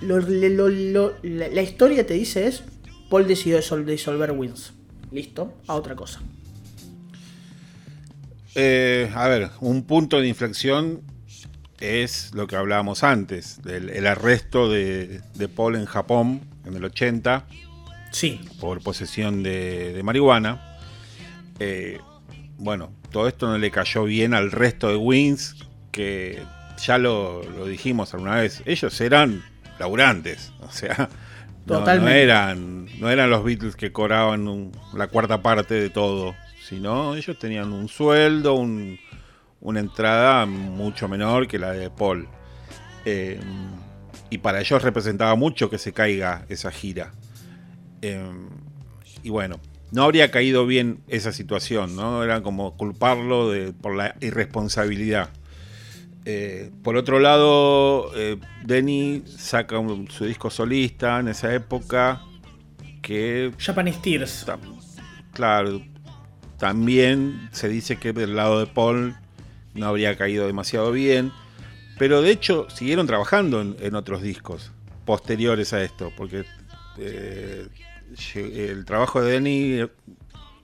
[0.00, 2.62] la, historia te dice es,
[3.10, 4.72] Paul decidió disolver Wins.
[5.10, 6.20] Listo, a otra cosa.
[8.54, 11.02] Eh, a ver, un punto de inflexión
[11.80, 15.20] es lo que hablábamos antes, el arresto de,
[15.54, 17.46] Paul en Japón en el 80.
[18.10, 18.40] Sí.
[18.60, 20.78] Por posesión de, marihuana.
[21.58, 21.98] Eh,
[22.56, 25.56] bueno, todo esto no le cayó bien al resto de Wings,
[25.92, 26.42] que
[26.84, 29.42] ya lo, dijimos alguna vez, ellos eran
[29.78, 31.08] laburantes, o sea,
[31.66, 36.34] no, eran, no eran los Beatles que cobraban la cuarta parte de todo
[36.68, 42.28] sino ellos tenían un sueldo, una entrada mucho menor que la de Paul.
[43.06, 43.40] Eh,
[44.28, 47.12] y para ellos representaba mucho que se caiga esa gira.
[48.02, 48.30] Eh,
[49.22, 52.22] y bueno, no habría caído bien esa situación, ¿no?
[52.22, 55.30] Era como culparlo por la irresponsabilidad.
[56.24, 58.12] Eh, por otro lado,
[58.64, 59.76] Denny saca
[60.10, 62.22] su disco solista en esa época
[63.00, 63.52] que...
[63.58, 64.46] Japanese Tears.
[65.32, 65.80] Claro,
[66.58, 69.16] también se dice que del lado de Paul
[69.74, 71.32] no habría caído demasiado bien.
[71.98, 74.70] Pero de hecho siguieron trabajando en, otros discos
[75.04, 76.44] posteriores a esto, porque
[76.98, 77.66] eh,
[78.34, 79.90] el trabajo de Denny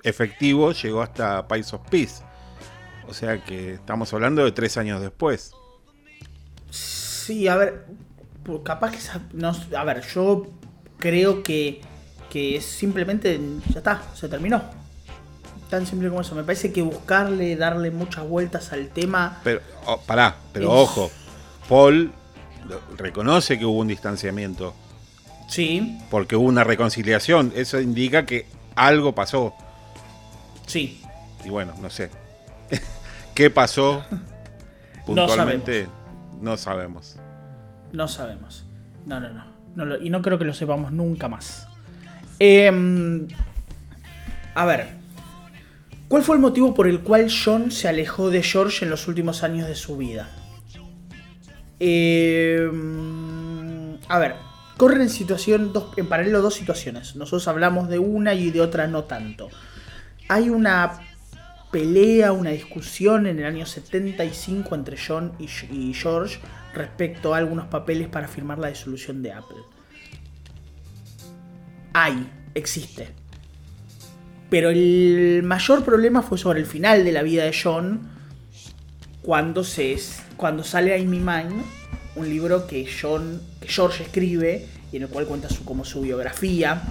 [0.03, 2.23] efectivo llegó hasta Pies of Peace.
[3.09, 5.53] O sea que estamos hablando de tres años después.
[6.71, 7.87] Sí, a ver,
[8.65, 8.99] capaz que...
[9.33, 10.47] No, a ver, yo
[10.99, 11.81] creo que,
[12.31, 14.63] que simplemente ya está, se terminó
[15.75, 16.35] tan simple como eso.
[16.35, 19.41] Me parece que buscarle, darle muchas vueltas al tema.
[19.43, 21.11] Pero, oh, pará, pero ojo.
[21.69, 22.13] Paul
[22.97, 24.75] reconoce que hubo un distanciamiento.
[25.49, 25.99] Sí.
[26.11, 27.53] Porque hubo una reconciliación.
[27.55, 29.55] Eso indica que algo pasó.
[30.67, 31.01] Sí.
[31.45, 32.11] Y bueno, no sé.
[33.35, 34.05] ¿Qué pasó?
[35.07, 35.87] Puntualmente
[36.41, 37.17] no sabemos.
[37.93, 38.65] No sabemos.
[39.07, 39.29] No, no,
[39.75, 39.97] no.
[39.99, 41.69] y no creo que lo sepamos nunca más.
[42.39, 43.29] Em,
[44.55, 45.05] a ver,
[46.09, 49.43] ¿Cuál fue el motivo por el cual John se alejó de George en los últimos
[49.43, 50.29] años de su vida?
[51.81, 52.71] Eh,
[54.09, 54.37] a ver,
[54.77, 57.17] corren en situación en paralelo dos situaciones.
[57.17, 59.49] Nosotros hablamos de una y de otra no tanto.
[60.29, 61.01] Hay una
[61.71, 66.39] pelea, una discusión en el año 75 entre John y, George
[66.73, 69.59] respecto a algunos papeles para firmar la disolución de Apple.
[71.93, 73.09] Hay, existe.
[74.51, 78.09] Pero el mayor problema fue sobre el final de la vida de John,
[79.23, 79.97] cuando, se,
[80.37, 81.65] cuando sale I'm Mine,
[82.17, 86.01] un libro que, John, que George escribe y en el cual cuenta su, como su
[86.03, 86.83] biografía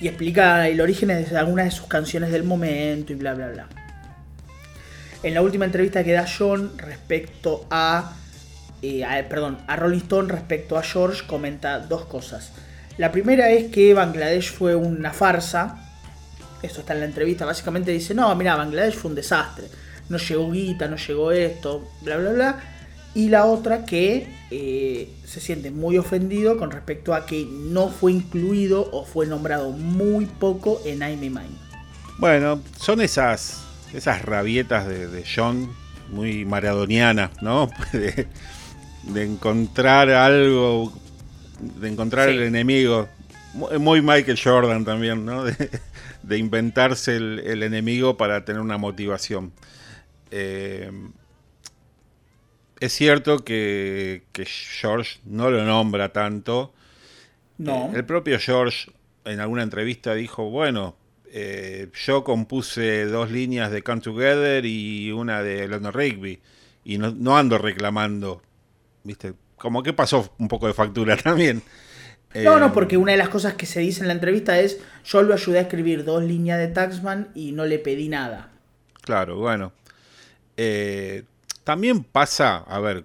[0.00, 3.68] y explica el origen de algunas de sus canciones del momento y bla bla bla.
[5.22, 8.12] En la última entrevista que da John respecto a,
[8.82, 12.52] eh, a, perdón, a Rolling Stone respecto a George comenta dos cosas.
[12.98, 15.80] La primera es que Bangladesh fue una farsa.
[16.62, 17.46] Esto está en la entrevista.
[17.46, 19.68] Básicamente dice, no, mira, Bangladesh fue un desastre.
[20.10, 22.60] No llegó guita, no llegó esto, bla, bla, bla.
[23.14, 28.12] Y la otra que eh, se siente muy ofendido con respecto a que no fue
[28.12, 31.64] incluido o fue nombrado muy poco en I'm Mine.
[32.18, 35.70] Bueno, son esas, esas rabietas de, John
[36.10, 37.70] muy maradonianas, ¿no?
[37.92, 40.90] De, encontrar algo
[41.60, 43.06] de encontrar el enemigo.
[43.78, 45.44] Muy Michael Jordan también, ¿no?
[45.44, 49.52] De, inventarse el, enemigo para tener una motivación.
[50.30, 50.90] Eh,
[52.80, 54.22] es cierto que,
[54.80, 56.72] George no lo nombra tanto.
[57.58, 57.86] No.
[57.92, 58.90] Eh, el propio George
[59.24, 65.42] en alguna entrevista dijo, bueno, eh, yo compuse dos líneas de Come Together y una
[65.42, 66.40] de London Rigby.
[66.84, 68.42] Y no, no ando reclamando,
[69.02, 69.34] ¿viste?
[69.56, 71.62] Como que pasó un poco de factura también.
[72.34, 74.80] No, no, eh, porque una de las cosas que se dice en la entrevista es,
[75.04, 78.50] yo lo ayudé a escribir dos líneas de Taxman y no le pedí nada.
[79.02, 79.72] Claro, bueno.
[80.56, 81.24] Eh,
[81.64, 83.04] también pasa, a ver,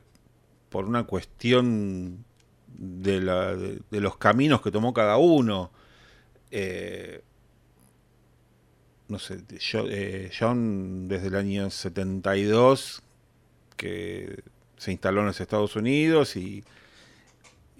[0.69, 2.25] por una cuestión
[2.67, 5.71] de, la, de, los caminos que tomó cada uno.
[6.51, 7.23] Eh,
[9.07, 9.85] no sé, yo,
[10.37, 13.01] John desde el año 72,
[13.75, 14.43] que
[14.77, 16.63] se instaló en los Estados Unidos y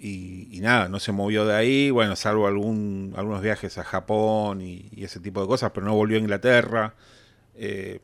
[0.02, 4.88] y, nada, no se movió de ahí, bueno, salvo algún, algunos viajes a Japón y,
[4.96, 6.94] ese tipo de cosas, pero no volvió a Inglaterra.
[7.54, 8.00] Eh,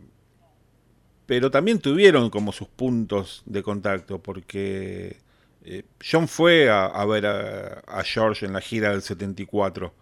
[1.27, 5.17] pero también tuvieron como sus puntos de contacto, porque
[5.65, 9.93] eh, John fue a, ver a, George en la gira del 74.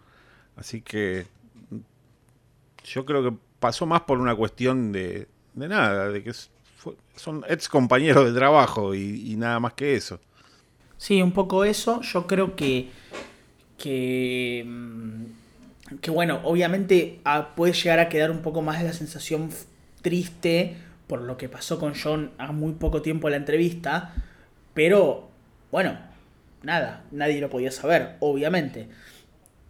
[0.56, 1.26] Así que
[2.84, 6.32] yo creo que pasó más por una cuestión de, de nada, de que
[7.16, 10.20] son ex compañeros de trabajo y nada más que eso.
[11.04, 12.00] Sí, un poco eso.
[12.00, 12.88] Yo creo que.
[13.76, 14.64] que.
[16.08, 19.50] Bueno, obviamente ah, puede llegar a quedar un poco más de la sensación
[20.00, 24.14] triste por lo que pasó con John a muy poco tiempo de la entrevista.
[24.74, 25.28] Pero,
[25.70, 25.98] bueno,
[26.62, 28.88] nada, nadie lo podía saber, obviamente.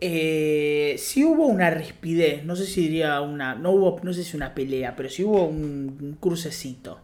[0.00, 4.36] Eh, sí hubo una rispidez, no sé si diría una, no hubo, no sé si
[4.36, 7.00] una pelea, pero sí hubo un crucecito.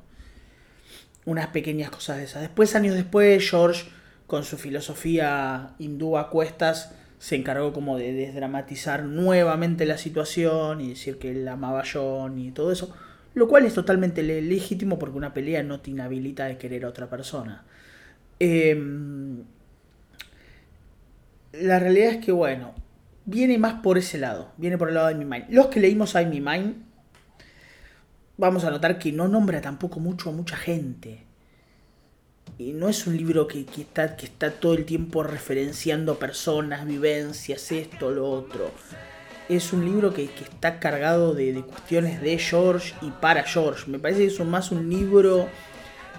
[1.25, 2.43] Unas pequeñas cosas de esas.
[2.43, 3.85] Después, años después, George
[4.31, 10.91] con su filosofía hindú a cuestas, se encargó como de desdramatizar nuevamente la situación y
[10.91, 12.95] decir que él amaba John y todo eso,
[13.35, 17.09] lo cual es totalmente legítimo porque una pelea no te inhabilita de querer a otra
[17.09, 17.65] persona.
[18.39, 19.45] Em,
[21.53, 22.75] la realidad es que, bueno,
[23.25, 25.47] viene más por ese lado, viene por el lado de mi mind.
[25.51, 26.77] Los que leímos I Mi Mind,
[28.37, 31.31] vamos a notar que no nombra tampoco mucho a mucha gente
[32.61, 37.73] y no es un libro que, está, que está todo el tiempo referenciando personas, vivencias,
[37.73, 38.71] esto, lo otro.
[39.51, 43.91] Es un libro que, está cargado de, cuestiones de George y para George.
[43.91, 45.49] Me parece que es más un libro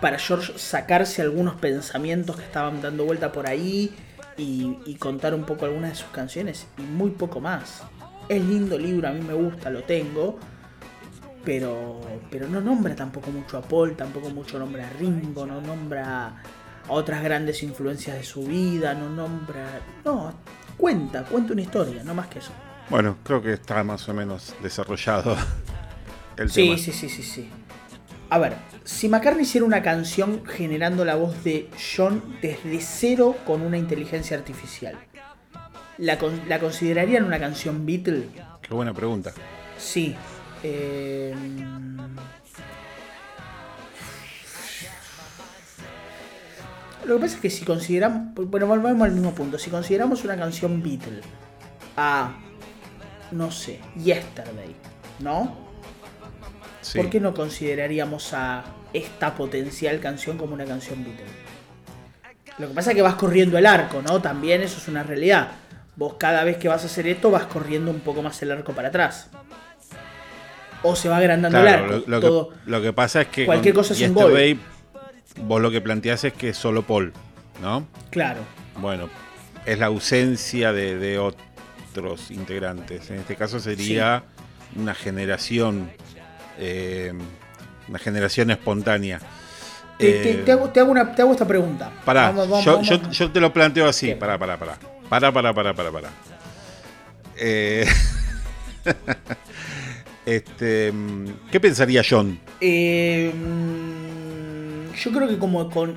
[0.01, 3.95] para George sacarse algunos pensamientos que estaban dando vuelta por ahí
[4.37, 7.83] y, y contar un poco algunas de sus canciones y muy poco más.
[8.27, 10.37] Es lindo libro, a mí me gusta, lo tengo
[11.43, 16.27] pero, pero no nombra tampoco mucho a Paul, tampoco mucho nombra a Ringo, no nombra
[16.27, 16.43] a
[16.89, 19.79] otras grandes influencias de su vida, no nombra...
[20.05, 20.33] No,
[20.77, 22.51] cuenta, cuenta una historia, no más que eso.
[22.89, 25.37] Bueno, creo que está más o menos desarrollado
[26.37, 26.77] el sí, tema.
[26.77, 27.49] Sí, sí, sí, sí.
[28.29, 33.61] A ver, si McCartney hiciera una canción generando la voz de John desde cero con
[33.61, 34.97] una inteligencia artificial,
[35.97, 36.17] ¿la,
[36.47, 38.29] la considerarían una canción Beatle?
[38.61, 39.33] Qué buena pregunta.
[39.77, 40.15] Sí,
[40.63, 41.35] eh,
[47.05, 48.33] lo que pasa es que si consideramos.
[48.35, 49.57] Bueno, volvemos al mismo punto.
[49.57, 51.21] Si consideramos una canción Beatle
[51.97, 52.33] a.
[53.31, 54.75] No sé, Yesterday,
[55.19, 55.55] ¿no?
[56.95, 58.63] ¿Por qué no consideraríamos a
[58.93, 61.25] esta potencial canción como una canción Beatle?
[62.57, 64.21] Lo que pasa es que vas corriendo el arco, ¿no?
[64.21, 65.51] También eso es una realidad.
[65.95, 68.73] Vos cada vez que vas a hacer esto vas corriendo un poco más el arco
[68.73, 69.29] para atrás.
[70.83, 71.87] o se va agrandando el arco.
[71.87, 72.49] lo, lo todo.
[72.49, 74.59] que, lo que pasa es que Cualquier cosa es un Yesterday,
[75.43, 77.13] vos lo que planteás es que es solo Paul,
[77.61, 77.87] ¿no?
[78.09, 78.41] Claro.
[78.77, 79.09] Bueno,
[79.65, 81.19] es la ausencia de, de
[81.91, 83.09] otros integrantes.
[83.09, 84.23] En este caso sería
[84.75, 85.91] una generación,
[86.57, 87.13] eh,
[87.87, 89.19] una generación espontánea.
[89.97, 91.91] Te, te- Eh, te hago, te hago una, te hago esta pregunta.
[92.05, 92.89] Pará, Vamos, vamos, yo, vamos.
[92.89, 94.07] yo- yo te lo planteo así.
[94.07, 94.15] ¿Qué?
[94.15, 94.77] Pará, pará, pará.
[95.09, 96.09] Pará, pará, pará, pará, pará.
[97.37, 97.85] Eh,
[100.25, 100.93] este,
[101.51, 102.39] ¿Qué pensaría John?
[102.61, 105.95] Eh, mm, yo creo que como con.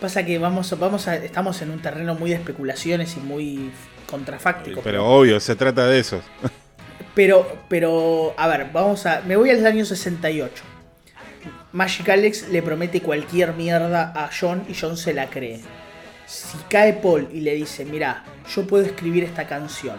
[0.00, 3.70] Pasa que vamos, vamos a, estamos en un terreno muy de especulaciones y muy
[4.06, 4.80] contrafáctico.
[4.82, 6.20] Pero obvio, se trata de eso.
[7.14, 9.22] Pero, pero, a ver, vamos a.
[9.22, 10.62] Me voy al año 68.
[11.72, 15.62] Magic Alex le promete cualquier mierda a John y John se la cree.
[16.26, 19.96] Si cae Paul y le dice, mira, yo puedo escribir esta canción.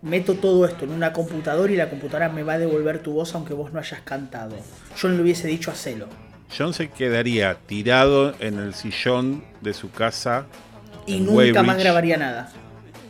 [0.00, 3.34] Meto todo esto en una computadora y la computadora me va a devolver tu voz
[3.34, 4.54] aunque vos no hayas cantado.
[5.00, 6.06] John le hubiese dicho hacelo.
[6.56, 10.46] John se quedaría tirado en el sillón de su casa
[11.06, 12.52] Y nunca más grabaría nada.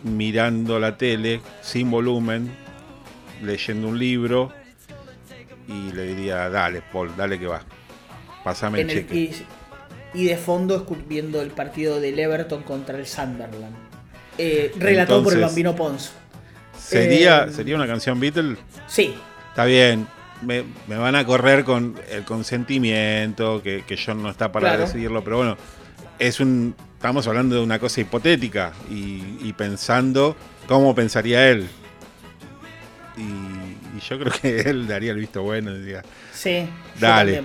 [0.03, 2.51] Mirando la tele sin volumen,
[3.43, 4.53] leyendo un libro
[5.67, 7.61] y le diría, dale, Paul, dale que va.
[8.45, 9.15] Pásame el cheque.
[9.15, 9.33] y,
[10.15, 13.77] y de fondo viendo el partido del Everton contra el Sunderland.
[14.39, 16.13] Eh, relatado por el bambino Pons.
[16.79, 18.57] ¿Sería, eh, ¿Sería una canción Beatle?
[18.87, 19.15] Sí,
[19.51, 20.07] Está bien.
[20.41, 24.83] Me, me van a correr con el consentimiento, que, que John no está para Claro.
[24.87, 25.57] decidirlo, pero bueno,
[26.21, 26.77] es un.
[26.99, 31.69] Estamos hablando de una cosa hipotética y, y pensando cómo pensaría él.
[33.17, 36.69] Y, y yo creo que él daría el visto bueno diría, sí.
[36.99, 37.43] dale,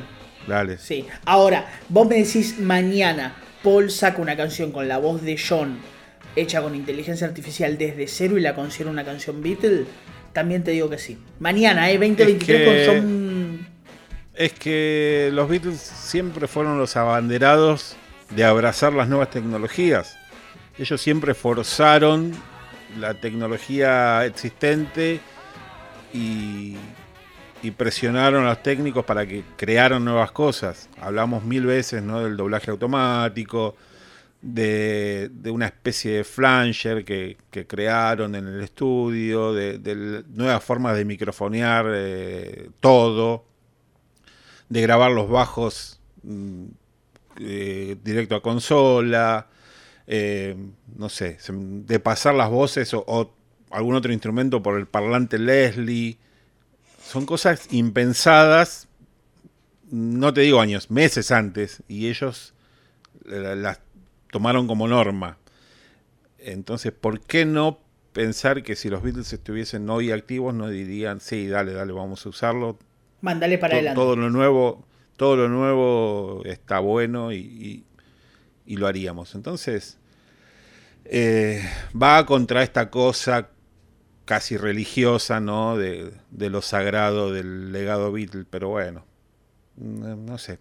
[0.47, 0.79] dale.
[0.79, 1.05] Sí.
[1.25, 5.77] Ahora, vos me decís mañana, Paul saca una canción con la voz de John,
[6.35, 9.85] hecha con inteligencia artificial desde cero y la considera una canción Beatle,
[10.33, 11.19] también te digo que sí.
[11.39, 13.67] Mañana, eh, 2023 que- con John.
[14.33, 17.95] Es que los Beatles siempre fueron los abanderados
[18.35, 20.17] de abrazar las nuevas tecnologías.
[20.77, 22.31] Ellos siempre forzaron
[22.99, 25.19] la tecnología existente
[26.13, 26.75] y,
[27.61, 30.89] y presionaron a los técnicos para que crearan nuevas cosas.
[30.99, 32.23] Hablamos mil veces ¿no?
[32.23, 33.75] del doblaje automático,
[34.41, 40.97] de, de una especie de flanger que, que crearon en el estudio, de, nuevas formas
[40.97, 43.45] de microfonear eh, todo,
[44.67, 46.65] de grabar los bajos mm,
[47.39, 49.47] eh, directo a consola,
[50.07, 50.55] eh,
[50.95, 53.33] no sé, de pasar las voces o, o
[53.71, 56.17] algún otro instrumento por el parlante Leslie.
[57.03, 58.87] Son cosas impensadas,
[59.89, 62.53] no te digo años, meses antes, y ellos
[63.25, 63.79] la- las
[64.31, 65.37] tomaron como norma.
[66.39, 67.79] Entonces, ¿por qué no
[68.11, 72.29] pensar que si los Beatles estuviesen hoy activos no dirían, sí, dale, dale, vamos a
[72.29, 72.77] usarlo,
[73.21, 73.95] Mandale para adelante.
[73.95, 74.85] todo lo nuevo,
[75.23, 77.83] todo lo nuevo está bueno y, y-
[78.65, 79.36] y lo haríamos.
[79.36, 79.97] Entonces,
[81.05, 81.62] eh,
[81.99, 83.49] va contra esta cosa
[84.25, 85.77] casi religiosa, ¿no?
[85.77, 89.05] De, de lo sagrado del legado Beatle, pero bueno,
[89.77, 90.59] no, no sé,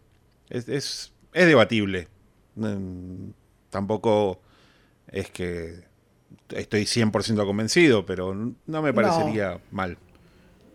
[0.50, 2.08] es, es, es debatible.
[2.56, 3.30] Mm,
[3.70, 4.40] Tampoco
[5.08, 5.84] es que
[6.50, 9.98] estoy 100% convencido, pero no me parecería mal.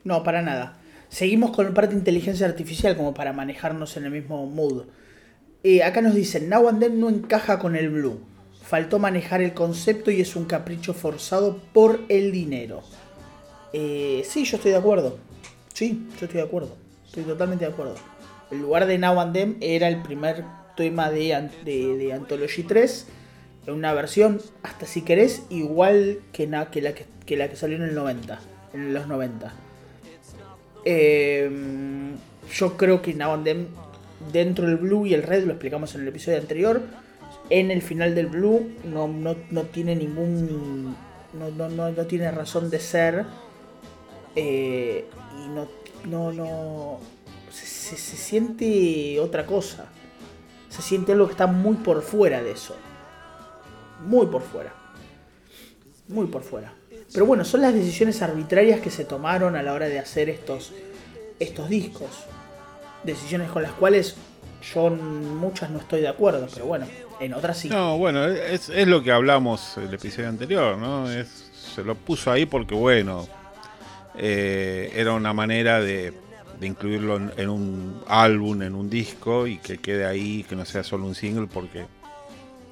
[0.03, 0.77] No, para nada.
[1.09, 4.83] Seguimos con parte de inteligencia artificial como para manejarnos en el mismo mood.
[5.63, 8.19] Eh, acá nos dicen, Now no encaja con el blue.
[8.61, 12.83] Faltó manejar el concepto y es un capricho forzado por el dinero.
[13.71, 15.17] Eh, sí, yo estoy de acuerdo.
[15.73, 16.75] Sí, yo estoy de acuerdo.
[17.05, 17.95] Estoy totalmente de acuerdo.
[18.51, 19.17] El lugar de Now
[19.61, 20.43] era el primer
[20.75, 23.07] tema de, de, de Anthology 3.
[23.67, 27.77] En una versión, hasta si querés, igual que, que, la, que, que la que salió
[27.77, 28.39] en el 90.
[28.73, 29.66] En los 90.
[30.89, 31.49] Eh,
[32.53, 33.67] yo creo que Now and Then,
[34.31, 36.81] dentro del Blue y el Red, lo explicamos en el episodio anterior,
[37.49, 40.95] en el final del Blue no, no, no tiene ningún...
[41.33, 43.25] No, no, no, no tiene razón de ser.
[44.35, 45.05] eh,
[45.43, 45.67] y no...
[46.05, 46.99] No, no...
[47.51, 49.87] Se, se- se siente otra cosa.
[50.69, 52.75] Se siente algo que está muy por fuera de eso.
[54.05, 54.73] Muy por fuera.
[56.07, 56.73] Muy por fuera.
[57.13, 60.73] Pero bueno, son las decisiones arbitrarias que se tomaron a la hora de hacer estos,
[61.39, 62.09] estos discos.
[63.03, 64.15] Decisiones con las cuales
[64.73, 66.85] yo muchas no estoy de acuerdo, pero bueno,
[67.19, 67.69] en otras sí.
[67.69, 71.09] No, bueno, es, es lo que hablamos el episodio anterior, ¿no?
[71.11, 71.45] Es,
[71.75, 73.27] se lo puso ahí porque, bueno,
[74.17, 76.13] eh, era una manera de,
[76.59, 80.65] de incluirlo en, en un álbum, en un disco y que quede ahí, que no
[80.65, 81.85] sea solo un single porque,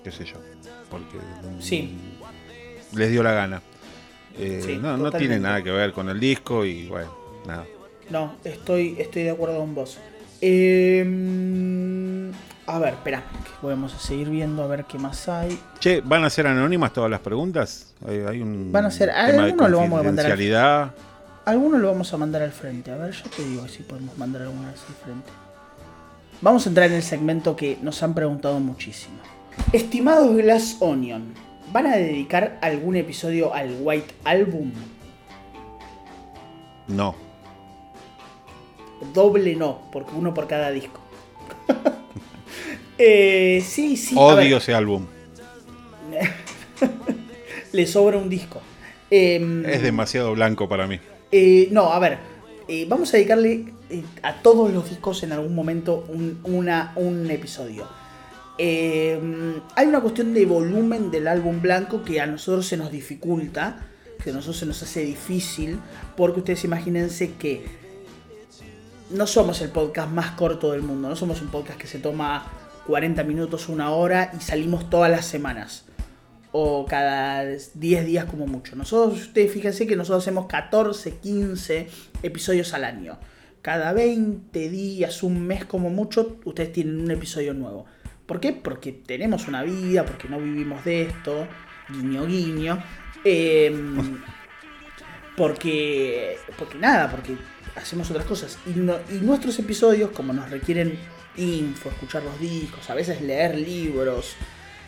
[0.04, 0.38] qué sé yo,
[0.90, 1.18] porque
[1.60, 1.96] Sí.
[2.94, 3.62] les dio la gana.
[4.38, 7.12] Eh, Sí, no, no tiene nada que ver con el disco y, bueno,
[7.48, 7.66] nada.
[8.10, 9.98] no, estoy, estoy de acuerdo con vos.
[10.42, 12.32] Em,
[12.68, 13.24] a ver, espera,
[13.64, 15.58] a seguir viendo a ver qué más hay.
[15.80, 17.94] Che, ¿van a ser anónimas todas las preguntas?
[18.06, 20.92] Hay, un Van a ser, algunos lo vamos a mandar al,
[21.46, 22.92] algunos lo vamos a mandar al frente.
[22.92, 25.32] A ver, yo te digo si podemos mandar algunas al frente.
[26.42, 29.16] Vamos a entrar en el segmento que nos han preguntado muchísimo.
[29.72, 31.34] Estimados Glass Onion,
[31.76, 34.72] ¿van a dedicar algún episodio al White Album?
[36.88, 37.14] No.
[39.14, 41.02] Doble no, porque uno por cada disco.
[42.98, 44.16] eh, sí, sí.
[44.18, 45.06] Odio ese álbum.
[47.74, 48.62] Le sobra un disco.
[49.10, 50.98] Em, es demasiado blanco para mí.
[51.30, 52.20] Eh, no, a ver.
[52.70, 57.30] Eh, vamos a dedicarle eh, a todos los discos en algún momento un, una, un
[57.30, 57.86] episodio.
[58.58, 63.86] Hay una cuestión de volumen del álbum blanco que a nosotros se nos dificulta,
[64.24, 65.80] que a nosotros se nos hace difícil,
[66.16, 67.66] porque ustedes imagínense que
[69.10, 72.46] no somos el podcast más corto del mundo, no somos un podcast que se toma
[72.88, 75.86] 40 minutos, una hora y salimos todas las semanas.
[76.58, 78.78] O cada 10 días como mucho.
[78.78, 81.90] Nosotros, ustedes fíjense que nosotros hacemos 14, 15
[82.24, 83.20] episodios al año.
[83.62, 87.86] Cada 20 días, un mes como mucho, ustedes tienen un episodio nuevo.
[88.26, 88.54] ¿Por qué?
[88.54, 91.48] Porque tenemos una vida, porque no vivimos de esto.
[91.90, 92.84] Guiño, guiño.
[93.24, 94.20] Em,
[95.38, 97.38] porque, porque nada, porque
[97.76, 98.58] hacemos otras cosas.
[98.66, 98.72] Y,
[99.20, 100.98] nuestros episodios, como nos requieren
[101.38, 104.36] info, escuchar los discos, a veces leer libros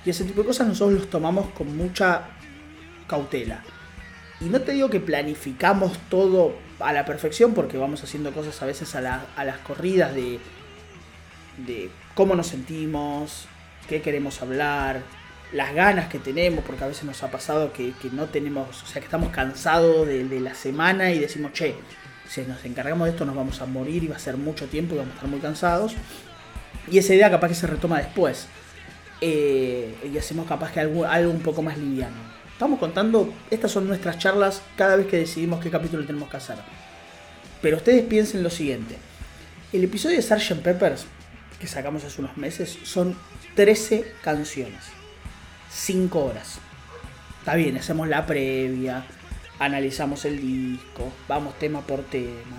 [0.05, 2.29] y ese tipo de cosas, nosotros los tomamos con mucha
[3.07, 3.63] cautela.
[4.39, 8.65] Y no te digo que planificamos todo a la perfección, porque vamos haciendo cosas a
[8.65, 10.39] veces a, las corridas de,
[11.57, 13.45] de cómo nos sentimos,
[13.87, 15.03] qué queremos hablar,
[15.53, 18.99] las ganas que tenemos, porque a veces nos ha pasado que, no tenemos, o sea,
[18.99, 21.75] que estamos cansados de, la semana y decimos, che,
[22.27, 24.95] si nos encargamos de esto nos vamos a morir y va a ser mucho tiempo
[24.95, 25.93] y vamos a estar muy cansados.
[26.89, 28.47] Y esa idea capaz que se retoma después.
[29.21, 32.15] Eh, y hacemos capaz que algo, algo un poco más liviano.
[32.51, 36.57] Estamos contando, estas son nuestras charlas cada vez que decidimos qué capítulo tenemos que hacer.
[37.61, 38.97] Pero ustedes piensen lo siguiente.
[39.71, 40.63] El episodio de Sgt.
[40.63, 41.05] Peppers,
[41.59, 43.15] que sacamos hace unos meses, son
[43.55, 44.83] 13 canciones.
[45.71, 46.59] 5 horas.
[47.39, 49.05] Está bien, hacemos la previa,
[49.59, 52.57] analizamos el disco, vamos tema por tema,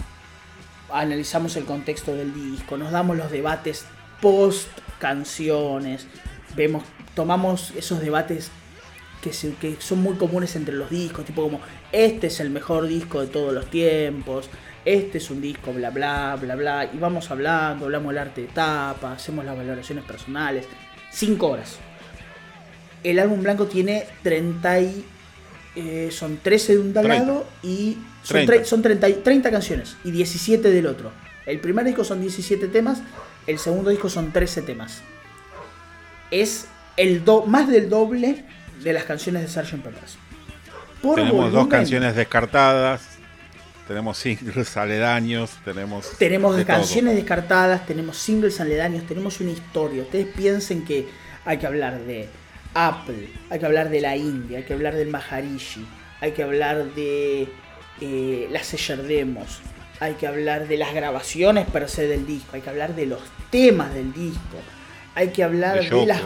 [0.92, 3.84] analizamos el contexto del disco, nos damos los debates
[4.20, 4.68] post
[4.98, 6.06] canciones,
[6.56, 6.84] vemos,
[7.14, 8.50] tomamos esos debates
[9.20, 11.60] que, que son muy comunes entre los discos, tipo como
[11.92, 14.48] este es el mejor disco de todos los tiempos,
[14.84, 18.46] este es un disco, bla bla, bla bla, y vamos hablando, hablamos del arte de
[18.48, 20.66] tapa, hacemos las valoraciones personales,
[21.10, 21.76] 5 horas.
[23.02, 24.78] El álbum blanco tiene 30
[25.76, 31.12] eh, son 13 de un lado y son, 30, 30, canciones y 17 del otro.
[31.46, 33.00] El primer disco son 17 temas,
[33.46, 35.02] el segundo disco son 13 temas.
[36.30, 36.66] Es
[36.96, 38.44] el do, más del doble
[38.82, 39.82] de las canciones de Sgt.
[39.82, 40.18] Peppers.
[41.14, 43.18] tenemos dos canciones descartadas,
[43.86, 46.12] tenemos singles aledaños, tenemos...
[46.18, 50.02] Tenemos canciones descartadas, tenemos singles aledaños, tenemos una historia.
[50.02, 51.08] Ustedes piensen que
[51.44, 52.28] hay que hablar de
[52.74, 55.86] Apple, hay que hablar de la India, hay que hablar del Maharishi,
[56.20, 57.48] hay que hablar de
[58.00, 59.60] eh, las Seller Demos,
[60.00, 63.20] hay que hablar de las grabaciones per se del disco, hay que hablar de los
[63.50, 64.58] temas del disco,
[65.18, 66.22] hay que hablar de, las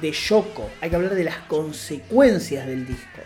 [0.00, 3.20] de Yoko, hay que hablar de las consecuencias del disco.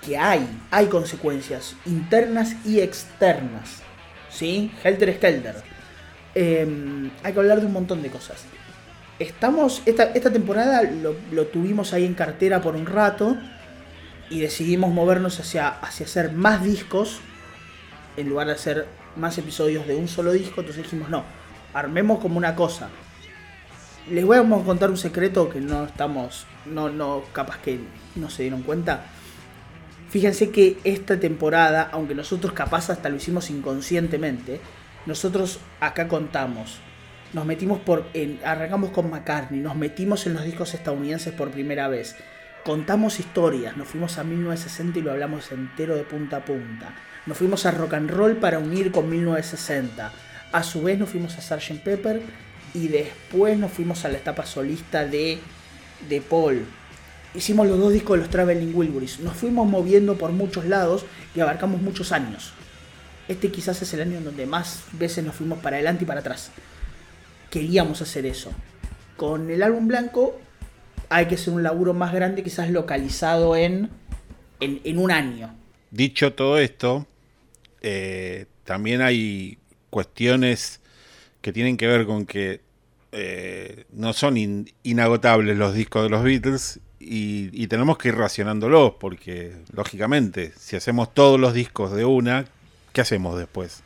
[0.00, 3.82] Que hay, hay consecuencias internas y externas.
[4.30, 4.72] ¿Sí?
[4.82, 5.56] Helter Skelter.
[6.34, 8.46] Em, hay que hablar de un montón de cosas
[9.18, 13.36] estamos, esta, esta temporada lo, tuvimos ahí en cartera por un rato
[14.30, 17.20] y decidimos movernos hacia, hacia hacer más discos
[18.16, 20.62] en lugar de hacer más episodios de un solo disco.
[20.62, 21.24] Entonces dijimos, no,
[21.74, 22.88] armemos como una cosa.
[24.10, 27.80] Les voy a contar un secreto que no estamos, no, no, capaz que
[28.16, 29.06] no se dieron cuenta.
[30.10, 34.60] Fíjense que esta temporada, aunque nosotros capaz hasta lo hicimos inconscientemente,
[35.06, 36.80] nosotros acá contamos
[37.34, 38.06] nos metimos por.
[38.44, 42.16] arrancamos con McCartney, nos metimos en los discos estadounidenses por primera vez.
[42.64, 46.94] Contamos historias, nos fuimos a 1960 y lo hablamos entero de punta a punta.
[47.26, 50.12] Nos fuimos a rock and roll para unir con 1960.
[50.52, 51.82] A su vez nos fuimos a Sgt.
[51.82, 52.22] Pepper
[52.74, 55.38] y después nos fuimos a la etapa solista de,
[56.08, 56.66] de Paul.
[57.34, 59.20] Hicimos los dos discos de los Traveling Wilburys.
[59.20, 62.52] Nos fuimos moviendo por muchos lados y abarcamos muchos años.
[63.28, 66.20] Este quizás es el año en donde más veces nos fuimos para adelante y para
[66.20, 66.50] atrás
[67.54, 68.52] queríamos hacer eso.
[69.16, 70.38] Con el álbum blanco
[71.08, 73.90] hay que hacer un laburo más grande, quizás localizado en,
[74.58, 75.54] en, un año.
[75.92, 77.06] Dicho todo esto,
[77.80, 79.58] eh, también hay
[79.90, 80.80] cuestiones
[81.40, 82.63] que tienen que ver con que
[83.16, 84.36] eh, no son
[84.82, 91.14] inagotables los discos de los Beatles y, tenemos que ir racionándolos porque, lógicamente, si hacemos
[91.14, 92.46] todos los discos de una,
[92.92, 93.84] ¿qué hacemos después?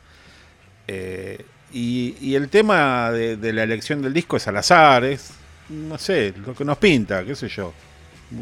[0.87, 5.31] Eh, y, el tema de, la elección del disco es al azar, es,
[5.69, 7.71] no sé, lo que nos pinta, qué sé yo.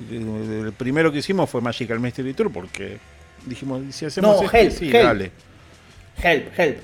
[0.10, 2.98] El primero que hicimos fue Magical Mystery Tour porque
[3.46, 5.32] dijimos, si hacemos no, help, sí, dale.
[6.22, 6.80] Help, help.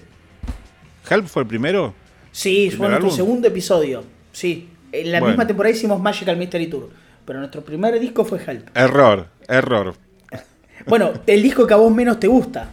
[1.10, 2.03] ¿Help fue el primero?
[2.34, 4.04] Sí, fue nuestro segundo episodio.
[4.32, 4.68] Sí.
[4.92, 6.90] En la misma temporada hicimos Magical Mystery Tour.
[7.26, 8.76] Pero nuestro primer disco fue Help.
[8.76, 9.96] Error, error.
[10.86, 12.68] Bueno, el disco que a vos menos te gusta.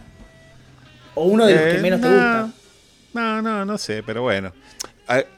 [1.15, 2.51] O uno de los que eh, menos te gusta.
[3.13, 4.51] No, no, no sé, pero bueno.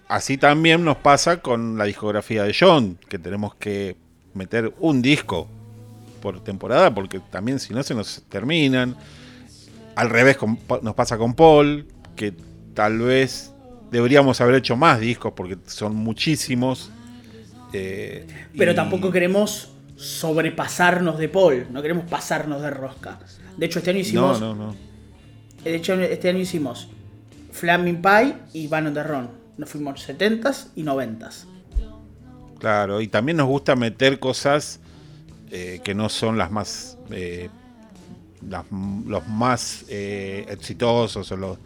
[0.07, 3.95] Así también nos pasa con la discografía de John, que tenemos que
[4.33, 5.47] meter un disco
[6.21, 8.95] por temporada, porque también si no se nos terminan.
[9.95, 10.37] Al revés
[10.81, 12.33] nos pasa con Paul, que
[12.73, 13.52] tal vez
[13.93, 16.89] Deberíamos haber hecho más discos porque son muchísimos.
[17.73, 18.25] Eh,
[18.57, 23.19] Pero tampoco queremos sobrepasarnos de Paul, no queremos pasarnos de rosca.
[23.55, 24.41] De hecho, este año hicimos.
[24.41, 24.75] No, no, no.
[25.63, 26.87] De hecho, este año hicimos
[27.51, 29.29] Flaming Pie y Van on the Run.
[29.57, 31.45] Nos fuimos 70s y 90s.
[32.57, 34.79] Claro, y también nos gusta meter cosas
[35.51, 36.97] eh, que no son las más.
[37.11, 37.47] Eh,
[38.41, 41.59] los más exitosos o los,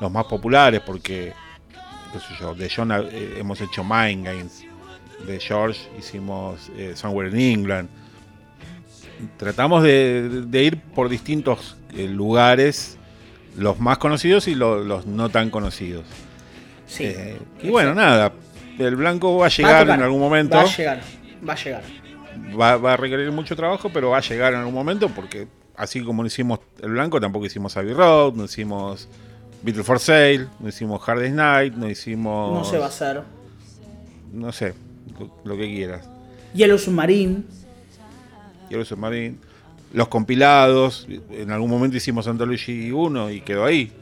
[0.00, 1.32] los más populares, porque
[2.56, 4.64] de John eh, hemos hecho Mind Games,
[5.26, 7.88] de George hicimos eh, Somewhere in England.
[9.36, 12.98] Tratamos de, ir por distintos eh, lugares,
[13.56, 16.04] los más conocidos y los no tan conocidos.
[16.86, 17.14] Sí.
[17.62, 18.32] y bueno, nada,
[18.78, 20.56] el blanco va a llegar en algún momento.
[20.56, 21.00] Va a llegar,
[21.48, 21.82] va a llegar.
[22.60, 26.22] Va, a requerir mucho trabajo, pero va a llegar en algún momento porque así como
[26.22, 29.08] no hicimimos el blanco, tampoco hicimos Abbey Road, no hicimos
[29.62, 32.52] Beatles for Sale, no hicimos Hard Night, no hicimos.
[32.52, 33.22] No se va a hacer.
[34.32, 34.74] No sé,
[35.44, 36.08] lo, que quieras.
[36.54, 37.44] Yellow Submarine.
[38.70, 39.36] Yellow Submarine.
[39.92, 41.06] Los compilados.
[41.30, 43.92] En algún momento hicimos Anthology 1 y quedó ahí.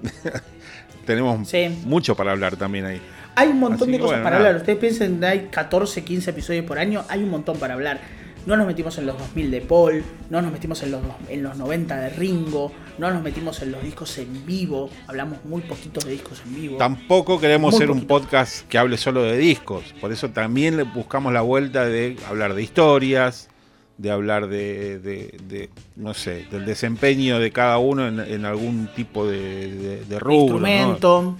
[1.04, 1.52] Tenemos
[1.84, 3.00] mucho para hablar también ahí.
[3.34, 4.56] Hay un montón de cosas para hablar.
[4.56, 7.04] Ustedes piensen, hay 14, 15 episodios por año.
[7.08, 8.00] Hay un montón para hablar.
[8.46, 11.58] No nos metimos en los 2000 de Paul, no nos metimos en los, en los
[11.58, 16.12] 90 de Ringo, no nos metimos en los discos en vivo, hablamos muy poquitos de
[16.12, 16.76] discos en vivo.
[16.76, 21.32] Tampoco queremos ser un podcast que hable solo de discos, por eso también le buscamos
[21.32, 23.48] la vuelta de hablar de historias,
[23.96, 30.18] de hablar de, no sé, del desempeño de cada uno en, algún tipo de, de,
[30.18, 30.58] rubro.
[30.58, 31.36] Instrumento.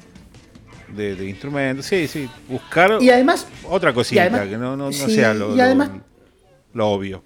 [0.88, 5.54] De, de instrumento, sí, sí, buscar y además, otra cosita que no, no, sea lo,
[5.54, 5.90] y además,
[6.72, 7.22] lo obvio.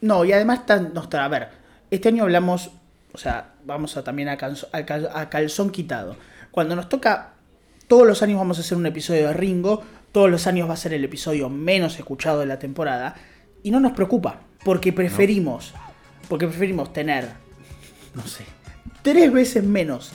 [0.00, 1.48] No, y además, está, a ver,
[1.90, 2.70] este año hablamos,
[3.12, 6.16] o sea, vamos a también a, calzón quitado.
[6.50, 7.34] Cuando nos toca,
[7.88, 10.78] todos los años vamos a hacer un episodio de Ringo, todos los años va a
[10.78, 13.14] ser el episodio menos escuchado de la temporada,
[13.62, 15.74] y no nos preocupa, porque preferimos,
[16.28, 17.28] porque preferimos tener,
[18.14, 18.44] no sé,
[19.02, 20.12] tres veces menos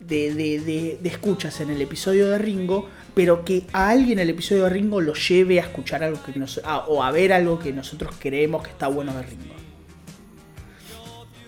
[0.00, 4.62] de, de, de escuchas en el episodio de Ringo pero que a alguien el episodio
[4.62, 8.14] de Ringo lo lleve a escuchar algo que nos, o a ver algo que nosotros
[8.16, 9.57] creemos que está bueno de Ringo.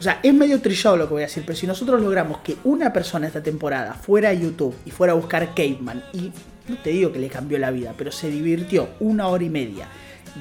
[0.00, 2.56] O sea, es medio trillado lo que voy a decir, pero si nosotros logramos que
[2.64, 6.32] una persona esta temporada fuera a YouTube y fuera a buscar Caveman, y
[6.68, 9.88] no te digo que le cambió la vida, pero se divirtió una hora y media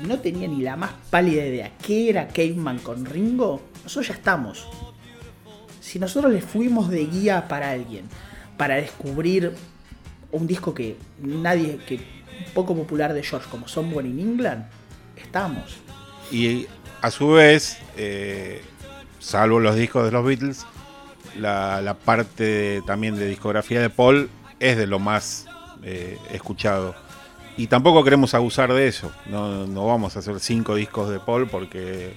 [0.01, 4.13] y no tenía ni la más pálida idea qué era Caveman con Ringo, nosotros ya
[4.13, 4.65] estamos.
[5.81, 8.05] Si nosotros le fuimos de guía para alguien,
[8.55, 9.51] para descubrir
[10.31, 11.99] un disco que nadie, que
[12.53, 14.63] poco popular de George como Somewhere in England,
[15.17, 15.75] estamos.
[16.31, 16.65] Y
[17.01, 18.61] a su vez, eh,
[19.19, 20.65] salvo los discos de los Beatles,
[21.37, 25.45] la, parte también de discografía de Paul es de lo más
[25.83, 26.95] eh, escuchado.
[27.57, 29.11] Y tampoco queremos abusar de eso.
[29.27, 32.13] No, no, vamos a hacer cinco discos de Paul porque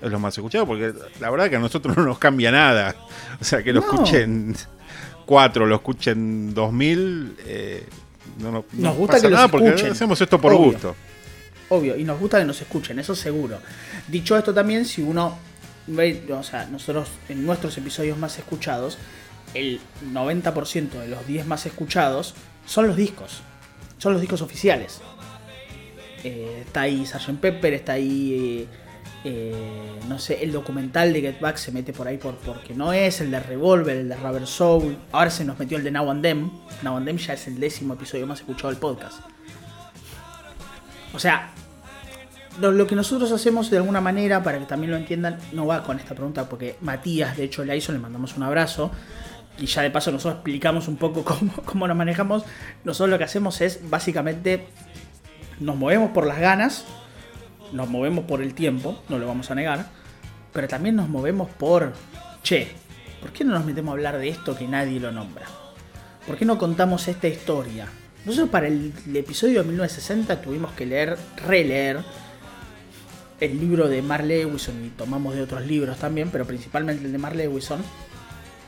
[0.00, 0.66] es lo más escuchado.
[0.66, 2.96] Porque la verdad que a nosotros no nos cambia nada.
[3.40, 4.56] O sea, que lo escuchen
[5.24, 7.86] 4 lo escuchen 2000, eh,
[8.38, 10.94] no, nos gusta que nada porque hacemos esto por gusto.
[11.68, 13.58] Obvio, y nos gusta que nos escuchen, eso seguro.
[14.08, 15.38] Dicho esto también, si uno
[15.88, 18.98] o sea, nosotros en nuestros episodios más escuchados,
[19.54, 19.80] el
[20.12, 22.34] 90% de los 10 más escuchados
[22.66, 23.42] son los discos,
[23.98, 25.00] son los discos oficiales.
[26.24, 27.40] Eh, está ahí Sgt.
[27.40, 28.34] Pepper, está ahí...
[28.34, 28.66] Eh,
[29.24, 32.92] eh, no sé, el documental de Get Back se mete por ahí por, porque no
[32.92, 34.96] es, el de Revolver, el de Rubber Soul.
[35.12, 36.50] Ahora se nos metió el de Now and Them.
[36.82, 39.20] Now and Them ya es el décimo episodio más escuchado del podcast.
[41.14, 41.52] O sea,
[42.60, 45.98] lo, que nosotros hacemos de alguna manera, para que también lo entiendan, no va con
[45.98, 48.90] esta pregunta, porque Matías, de hecho, la hizo, le mandamos un abrazo.
[49.58, 52.44] y ya de paso nosotros explicamos un poco cómo, cómo nos manejamos,
[52.84, 54.66] nosotros lo que hacemos es básicamente
[55.60, 56.84] nos movemos por las ganas,
[57.72, 59.86] nos movemos por el tiempo, no lo vamos a negar,
[60.52, 61.92] pero también nos movemos por,
[62.42, 62.68] che,
[63.20, 65.46] ¿por qué no nos metemos a hablar de esto que nadie lo nombra?
[66.26, 67.88] ¿Por qué no contamos esta historia?
[68.24, 71.98] Nosotros para el, episodio de 1960 tuvimos que leer, releer
[73.42, 77.18] el libro de Mark Lewison y tomamos de otros libros también, pero principalmente el de
[77.18, 77.80] Mark Lewison.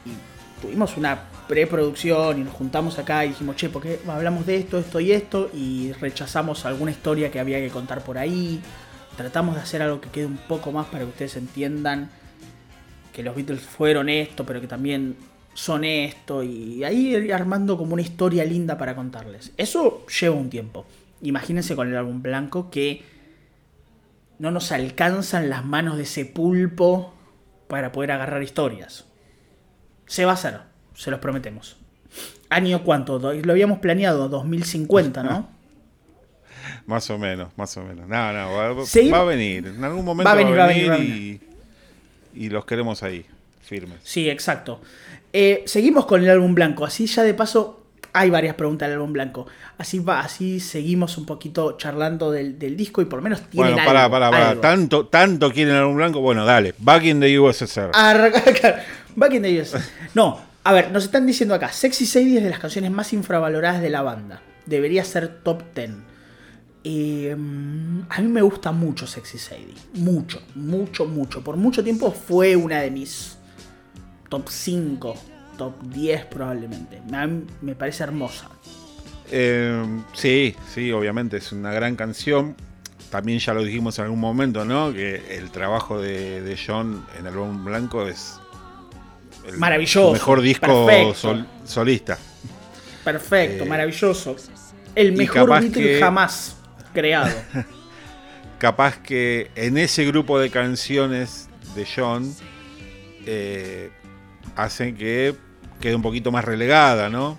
[0.04, 4.56] Y tuvimos una preproducción y nos juntamos acá y dijimos, che, ¿por qué hablamos de
[4.56, 5.48] esto, esto y esto?
[5.54, 8.60] Y rechazamos alguna historia que había que contar por ahí.
[9.16, 12.10] Tratamos de hacer algo que quede un poco más para que ustedes entiendan
[13.12, 15.14] que los Beatles fueron esto, pero que también
[15.54, 16.42] son esto.
[16.42, 19.52] Y ahí armando como una historia linda para contarles.
[19.56, 20.84] Eso lleva un tiempo.
[21.22, 23.13] Imagínense con el álbum blanco que
[24.38, 27.14] no nos alcanzan las manos de ese pulpo
[27.68, 29.04] para poder agarrar historias.
[30.06, 30.60] Se va a hacer,
[30.94, 31.76] se los prometemos.
[32.50, 33.18] ¿Año cuánto?
[33.18, 35.48] Lo habíamos planeado, 2050, ¿no?
[36.86, 38.06] más o menos, más o menos.
[38.08, 39.66] No, no, va, a venir.
[39.66, 41.40] En algún momento va a venir, y,
[42.34, 43.24] y, los queremos ahí,
[43.62, 43.98] firmes.
[44.02, 44.80] Sí, exacto.
[45.32, 46.84] Eh, seguimos con el álbum blanco.
[46.84, 47.83] Así ya de paso
[48.14, 49.46] hay varias preguntas del álbum blanco.
[49.76, 53.86] Así va, así seguimos un poquito charlando del, disco y por lo menos tienen Bueno,
[53.86, 54.60] para, para, para.
[54.60, 56.20] Tanto, tanto quieren el álbum blanco.
[56.20, 56.74] Bueno, dale.
[56.78, 57.90] Back in the USSR.
[59.16, 59.82] Back in the USSR.
[60.14, 61.72] No, a ver, nos están diciendo acá.
[61.72, 64.40] Sexy Sadie es de las canciones más infravaloradas de la banda.
[64.64, 65.90] Debería ser top 10.
[66.84, 69.74] Em, a mí me gusta mucho Sexy Sadie.
[69.94, 71.42] Mucho, mucho, mucho.
[71.42, 73.38] Por mucho tiempo fue una de mis
[74.28, 77.00] top 5 top 10 probablemente.
[77.60, 78.48] me parece hermosa.
[79.30, 82.56] Eh, sí, sí, obviamente es una gran canción.
[83.10, 84.92] También ya lo dijimos en algún momento, ¿no?
[84.92, 88.40] Que el trabajo de, John en el álbum blanco es
[89.46, 90.12] el maravilloso.
[90.12, 90.88] mejor disco
[91.64, 92.18] solista.
[93.04, 94.36] Perfecto, eh, maravilloso.
[94.94, 96.56] El mejor Beatle jamás
[96.92, 97.34] creado.
[98.58, 102.34] capaz que en ese grupo de canciones de John
[103.26, 103.90] eh,
[104.56, 105.34] hacen que
[105.80, 107.38] quede un poquito más relegada, ¿no?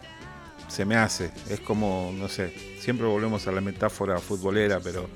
[0.68, 1.32] Se me hace.
[1.49, 5.09] Es como, no sé, siempre volvemos a la metáfora futbolera, pero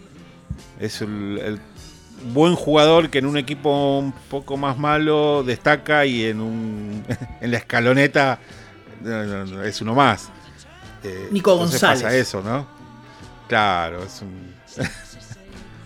[0.79, 1.59] es el,
[2.33, 7.05] buen jugador que en un equipo un poco más malo destaca y en, un,
[7.41, 8.39] en la escaloneta
[9.63, 10.29] es uno más.
[11.03, 12.03] Eh, Nico González.
[12.03, 12.67] pasa eso, ¿no?
[13.47, 14.53] Claro, es un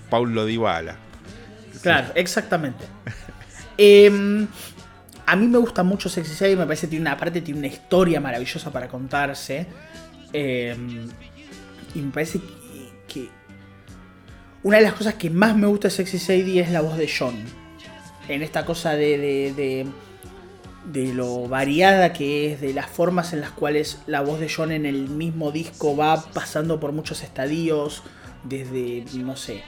[0.10, 0.98] Paulo Dybala.
[1.82, 2.86] Claro, exactamente.
[3.78, 4.48] eh,
[5.26, 7.68] a mí me gusta mucho Sexy Sadie, me parece que tiene una parte, tiene una
[7.68, 9.66] historia maravillosa para contarse.
[10.32, 10.76] Eh,
[11.96, 12.40] y me parece
[13.08, 13.30] que,
[14.64, 17.10] una de las cosas que más me gusta de Sexy Sadie es la voz de
[17.10, 17.36] John.
[18.28, 19.18] En esta cosa de,
[19.54, 19.86] de,
[20.92, 24.72] de, lo variada que es, de las formas en las cuales la voz de John
[24.72, 28.04] en el mismo disco va pasando por muchos estadios.
[28.44, 29.64] Desde, no sé,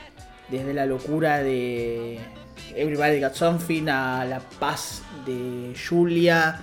[0.49, 2.19] desde la locura de
[2.75, 6.59] Everybody Got Something, a La Paz de Julia,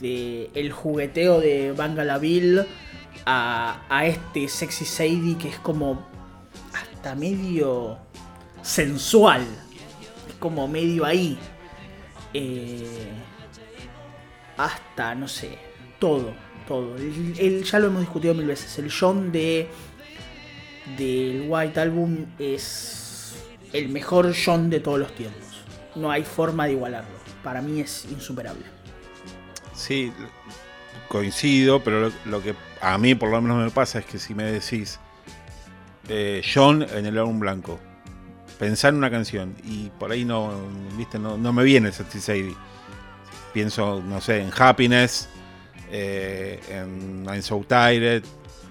[0.00, 2.66] de el jugueteo de Bangalaville,
[3.26, 6.06] a, a este Sexy Sadie que es como
[6.72, 7.98] hasta medio
[8.62, 9.42] sensual,
[10.28, 11.38] es como medio ahí.
[12.32, 13.12] Eh,
[14.56, 15.58] hasta, no sé,
[15.98, 16.34] todo,
[16.66, 16.96] todo.
[16.96, 18.78] El, ya lo hemos discutido mil veces.
[18.78, 19.68] El John de
[20.98, 23.34] del White Album es
[23.72, 25.43] el mejor John de todos los tiempos.
[25.94, 27.16] No hay forma de igualarlo.
[27.42, 28.64] Para mí es insuperable.
[29.74, 30.12] Sí,
[31.08, 34.44] coincido, pero lo, que a mí por lo menos me pasa es que si me
[34.44, 34.98] decís
[36.08, 37.78] eh, John en el álbum blanco,
[38.58, 40.52] pensar en una canción y por ahí no,
[40.96, 42.56] viste, no, me viene Sexy Sadie.
[43.52, 45.28] Pienso, no sé, en Happiness,
[45.90, 48.24] eh, en I'm So Tired,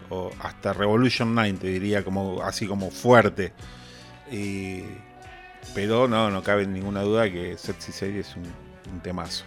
[0.09, 3.53] o hasta Revolution 9, te diría como así como fuerte
[5.74, 9.45] pero no, no cabe ninguna duda que Sexy Sadie es un, temazo.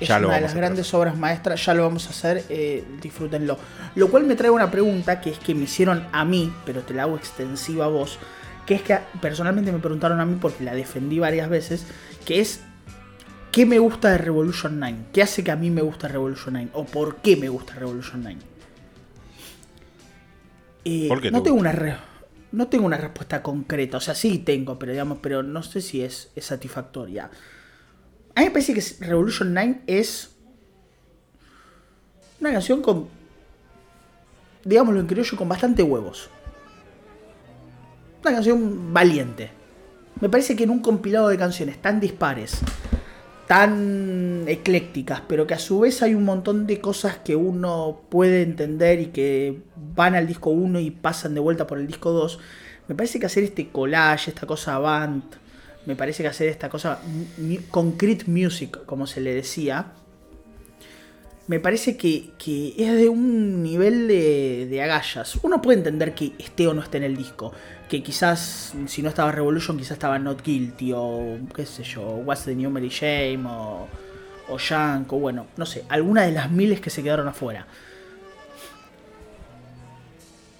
[0.00, 3.58] Es una de las grandes obras maestras, ya lo vamos a hacer, eh, disfrútenlo.
[3.96, 6.94] Lo cual me trae una pregunta que es que me hicieron a mí, pero te
[6.94, 8.18] la hago extensiva a vos,
[8.66, 11.86] que es que personalmente me preguntaron a mí porque la defendí varias veces,
[12.24, 12.60] que es
[13.50, 14.96] ¿qué me gusta de Revolution 9?
[15.12, 16.70] ¿Qué hace que a mí me gusta Revolution 9?
[16.74, 18.38] ¿O por qué me gusta Revolution 9?
[20.84, 21.72] Eh, no tengo una
[22.52, 26.02] no tengo una respuesta concreta, o sea, sí tengo, pero digamos, pero no sé si
[26.02, 27.30] es, satisfactoria.
[28.34, 30.30] A mí me parece que Revolution 9 es
[32.40, 33.08] una canción con,
[34.64, 36.30] digámoslo en criollo, con bastante huevos.
[38.22, 39.50] Una canción valiente.
[40.20, 42.58] Me parece que en un compilado de canciones tan dispares,
[43.48, 48.42] tan eclécticas, pero que a su vez hay un montón de cosas que uno puede
[48.42, 49.62] entender y que
[49.94, 52.38] van al disco 1 y pasan de vuelta por el disco 2.
[52.88, 55.24] Me parece que hacer este collage, esta cosa avant,
[55.86, 57.00] me parece que hacer esta cosa
[57.70, 59.92] concrete music, como se le decía,
[61.48, 62.34] me parece que,
[62.76, 65.38] es de un nivel de, agallas.
[65.42, 67.52] Uno puede entender que esté o no esté en el disco.
[67.88, 72.44] Que quizás, si no estaba Revolution, quizás estaba Not Guilty o qué sé yo, What's
[72.44, 73.88] the New Mary Shame o,
[74.48, 77.66] o o bueno, no sé, alguna de las miles que se quedaron afuera.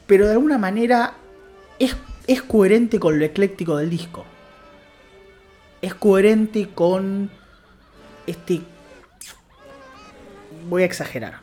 [0.06, 1.14] Pero de alguna manera
[1.78, 4.24] es coherente con lo ecléctico del disco.
[5.82, 7.30] Es coherente con
[8.26, 8.62] este
[10.68, 11.40] voy a exagerar.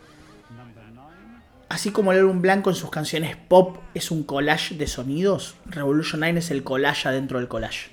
[1.68, 6.20] Así como el álbum blanco en sus canciones pop es un collage de sonidos, Revolution
[6.20, 7.90] 9 es el collage adentro del collage.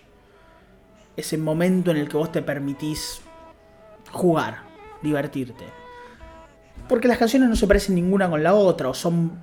[1.16, 3.22] Es el momento en el que vos te permitís
[4.12, 4.62] jugar,
[5.02, 5.64] divertirte.
[6.88, 9.40] Porque las canciones no se parecen ninguna con la otra, o son.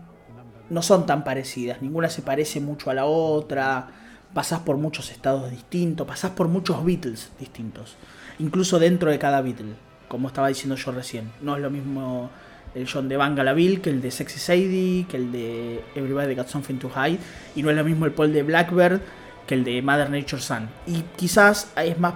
[0.69, 3.89] no son tan parecidas, ninguna se parece mucho a la otra.
[4.33, 7.97] Pasás por muchos estados distintos, pasás por muchos Beatles distintos,
[8.37, 11.31] incluso dentro de cada Beatle como estaba diciendo yo recién.
[11.41, 12.29] No es lo mismo
[12.75, 16.75] el John de Bangalaville que el de Sexy Sadie, que el de Everybody Got Something
[16.75, 17.19] to Hide,
[17.55, 18.99] y no es lo mismo el Paul de Blackbird
[19.47, 20.69] que el de Mother Nature Sun.
[20.85, 22.15] Y quizás es más,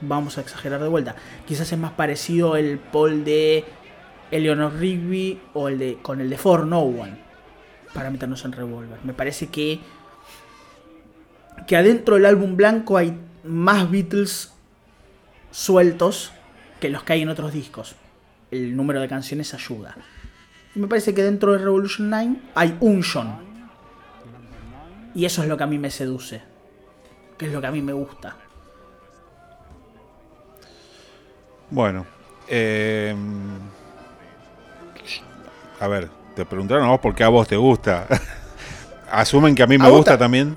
[0.00, 1.16] vamos a exagerar de vuelta,
[1.46, 3.64] quizás es más parecido el Paul de
[4.30, 7.18] Eleanor Rigby o el de con el de For No One,
[7.92, 8.98] para meternos en Revolver.
[9.02, 9.80] Me parece que
[11.66, 14.52] que adentro del álbum blanco hay más Beatles
[15.50, 16.32] sueltos
[16.86, 17.96] que los que hay en otros discos.
[18.48, 19.96] El número de canciones ayuda.
[20.72, 23.38] Y me parece que dentro de Revolution 9 hay un John.
[25.12, 26.42] Y eso es lo que a mí me seduce.
[27.36, 28.36] Que es lo que a mí me gusta.
[31.70, 32.06] Bueno.
[32.46, 33.12] Eh,
[35.80, 38.06] a ver, te preguntaron a vos por qué a vos te gusta.
[39.10, 40.56] ¿Asumen que a mí me gusta también?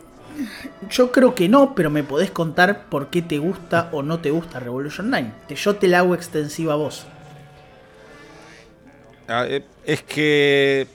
[0.89, 4.31] Yo creo que no, pero me podés contar por qué te gusta o no te
[4.31, 5.31] gusta Revolution 9.
[5.49, 7.05] Yo te la hago extensiva a vos.
[9.27, 10.87] Ah, eh, es que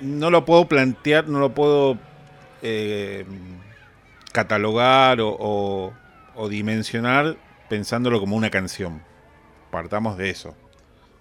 [0.00, 1.98] no lo puedo plantear, no lo puedo
[2.62, 3.26] eh,
[4.30, 5.92] catalogar o,
[6.48, 7.36] dimensionar
[7.68, 9.02] pensándolo como una canción.
[9.72, 10.54] Partamos de eso.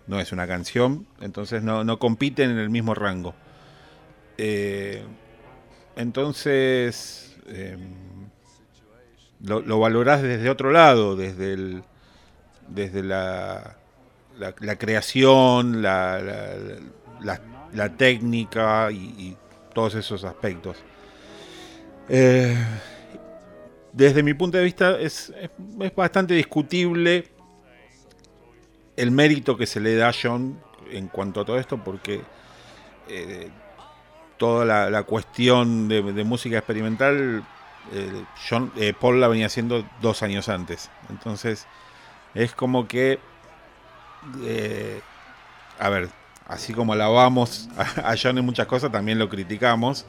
[0.06, 3.34] No es una canción, entonces no, no compiten en el mismo rango.
[4.38, 5.04] Eh,
[5.96, 8.03] entonces Em,
[9.44, 11.82] lo, lo, valorás desde otro lado, desde,
[12.68, 13.78] desde la,
[14.38, 16.20] la, creación, la,
[17.74, 19.38] la, técnica y,
[19.74, 20.78] todos esos aspectos.
[22.10, 22.56] Eh,
[23.92, 27.32] desde mi punto de vista es, es, bastante discutible
[28.96, 30.60] el mérito que se le da a John
[30.92, 32.22] en cuanto a todo esto, porque
[33.10, 33.50] eh,
[34.38, 37.44] toda la, cuestión de, música experimental,
[37.92, 40.90] eh, John, eh, Paul la venía haciendo dos años antes.
[41.10, 41.68] Entonces,
[42.34, 43.20] es como que,
[44.44, 45.02] eh,
[45.80, 46.10] a ver,
[46.48, 50.06] así como alabamos a, John en muchas cosas, también lo criticamos.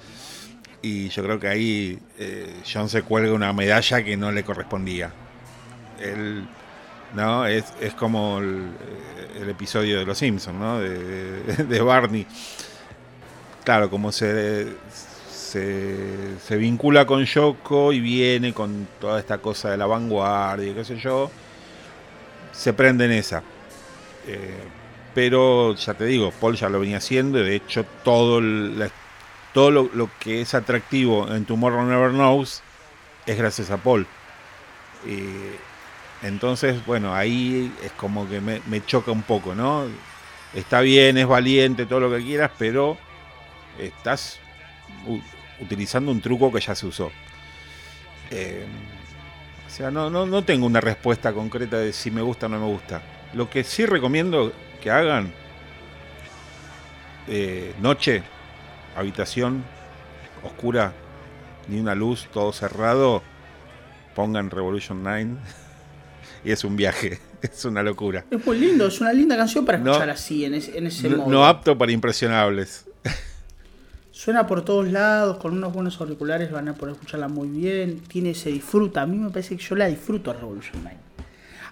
[0.83, 1.99] Y yo creo que ahí
[2.71, 5.15] John se cuelga una medalla que no le correspondía.
[5.99, 6.47] Él,
[7.15, 7.47] ¿no?
[7.47, 8.69] Es, es como el,
[9.49, 10.81] episodio de Los Simpsons, ¿no?
[10.81, 12.27] de Barney
[13.65, 14.77] claro, como se,
[15.55, 20.85] se, vincula con Yoko y viene con toda esta cosa de la vanguardia y qué
[20.85, 21.31] sé yo,
[22.53, 23.43] se prende en esa.
[24.27, 24.65] Eh,
[25.15, 28.41] pero ya te digo, Paul ya lo venía haciendo y de hecho todo,
[29.53, 32.63] todo lo, que es atractivo en Tomorrow Never Knows
[33.27, 34.07] es gracias a Paul.
[36.23, 39.85] entonces, bueno, ahí es como que me, me choca un poco, ¿no?
[40.53, 42.97] Está bien, es valiente, todo lo que quieras, pero
[43.79, 44.41] estás
[45.61, 47.11] utilizando un truco que ya se usó.
[48.31, 48.65] Eh,
[49.67, 52.67] o sea, no, no, tengo una respuesta concreta de si me gusta o no me
[52.67, 53.03] gusta.
[53.35, 55.33] Lo que sí recomiendo que hagan,
[57.27, 58.23] eh, noche,
[58.97, 59.65] habitación
[60.45, 60.93] oscura,
[61.69, 63.23] ni una luz, todo cerrado,
[64.15, 65.29] pongan Revolution 9
[66.45, 68.25] y es un viaje, es una locura.
[68.31, 71.29] Es muy lindo, es una linda canción para escuchar así, en ese, en ese modo.
[71.29, 72.87] No apto para impresionables.
[74.25, 78.01] Suena por todos lados, con unos buenos auriculares van a poder escucharla muy bien.
[78.09, 79.03] Tiene, se disfruta.
[79.03, 80.97] A mí me parece que yo la disfruto a Revolution 9.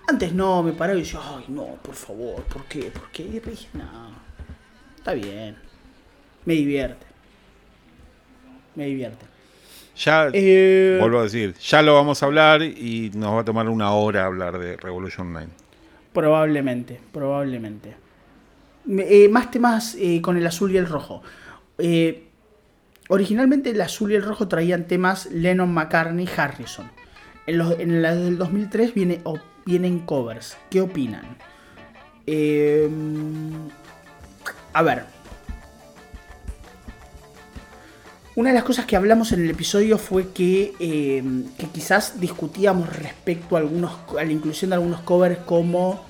[0.06, 2.90] Antes no, me paraba y decía, ay no, por favor, ¿por qué?
[2.90, 3.22] ¿Por qué?
[3.22, 4.10] Y dije, no,
[4.98, 5.56] está bien.
[6.44, 7.06] Me divierte.
[8.74, 9.24] Me divierte.
[9.96, 13.66] Ya, Eh, vuelvo a decir, ya lo vamos a hablar y nos va a tomar
[13.70, 15.48] una hora hablar de Revolution 9.
[16.12, 17.96] Probablemente, probablemente.
[18.90, 21.22] Eh, más temas eh, con el azul y el rojo.
[21.78, 22.28] Eh,
[23.12, 26.90] originalmente el azul y el rojo traían temas Lennon, McCartney, Harrison.
[27.46, 30.56] En, los, en la del 2003 viene, o- vienen covers.
[30.70, 31.36] ¿Qué opinan?
[32.26, 32.88] Eh,
[34.72, 35.04] a ver.
[38.34, 41.22] Una de las cosas que hablamos en el episodio fue que, eh,
[41.58, 46.02] que quizás discutíamos respecto a, algunos, a la inclusión de algunos covers como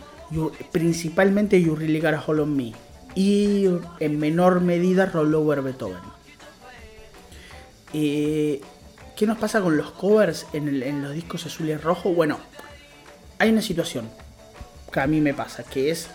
[0.70, 2.72] principalmente You Really Got a Hold Me
[3.16, 3.66] y
[3.98, 6.11] en menor medida Roll Over Beethoven.
[7.92, 8.60] Eh,
[9.16, 12.12] ¿Qué nos pasa con los covers en, el- en los discos azul y rojo?
[12.14, 12.38] Bueno,
[13.38, 14.08] hay una situación
[14.92, 16.08] que a mí me pasa, que es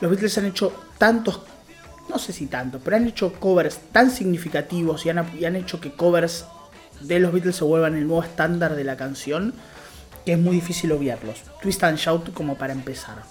[0.00, 1.40] los Beatles han hecho tantos,
[2.08, 5.80] no sé si tanto, pero han hecho covers tan significativos y han, y han hecho
[5.80, 6.44] que covers
[7.00, 9.54] de los Beatles se vuelvan el nuevo estándar de la canción,
[10.24, 11.42] que es muy difícil obviarlos.
[11.62, 13.22] Twist and Shout como para empezar.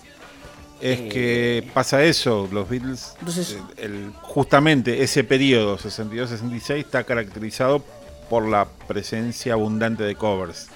[0.80, 7.84] Es que pasa eso, los Beatles, Entonces- eh, el- justamente ese periodo 62-66 está caracterizado
[8.30, 10.68] por la presencia abundante de covers.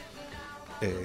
[0.82, 0.95] Eh,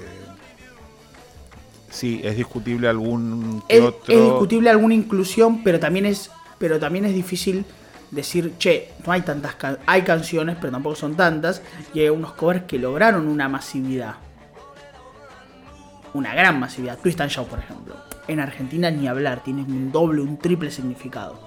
[1.91, 4.15] sí, es discutible algún que Es, otro.
[4.15, 7.65] es discutible alguna inclusión, pero también es, pero también es difícil
[8.11, 11.61] decir, che, no hay tantas can- hay canciones, pero tampoco son tantas,
[11.93, 14.15] y hay unos covers que lograron una masividad.
[16.15, 16.99] Una gran masividad.
[16.99, 17.95] Twist and Shout, por ejemplo.
[18.29, 21.39] En Argentina ni hablar, tiene un doble, un triple significado.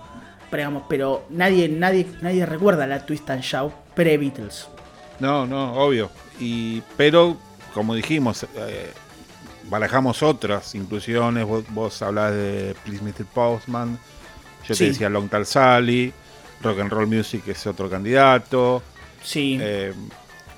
[0.49, 4.67] Pero, digamos, pero nadie, nadie, nadie recuerda la Twist and Shout pre-Beatles.
[5.19, 6.09] No, no, obvio.
[6.39, 7.37] Y, pero,
[7.73, 8.91] como dijimos, eh,
[9.69, 11.45] barajamos otras inclusiones.
[11.45, 13.25] Vos, vos hablás de Please Mr.
[13.25, 13.99] Postman.
[14.67, 14.85] Yo Sí.
[14.85, 16.13] te decía Long Tall Sally.
[16.61, 18.81] Rock and Roll Music es otro candidato.
[19.21, 19.57] Sí.
[19.61, 19.93] Eh,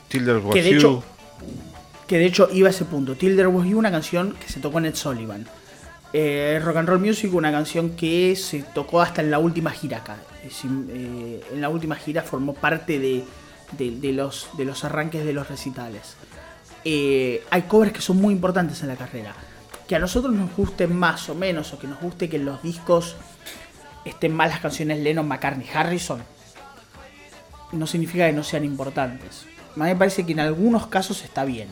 [0.08, 0.78] Tilder Was Que de You.
[0.78, 1.04] hecho-
[2.08, 3.16] que de hecho iba a ese punto.
[3.16, 5.48] Tilder Was You, una canción que se tocó en Ed Sullivan.
[6.14, 9.98] Eh, Rock and Roll Music, una canción que se tocó hasta en la última gira
[9.98, 10.18] acá.
[10.44, 16.16] Eh, en la última gira formó parte de los arranques de los recitales.
[16.84, 19.34] Eh, hay covers que son muy importantes en la carrera.
[19.88, 22.62] Que a nosotros nos gusten más o menos, o que nos guste que en los
[22.62, 23.16] discos
[24.06, 26.22] estén más las canciones Lennon, McCartney, Harrison,
[27.72, 29.46] no significa que no sean importantes.
[29.76, 31.70] A mí me parece que en algunos casos está bien.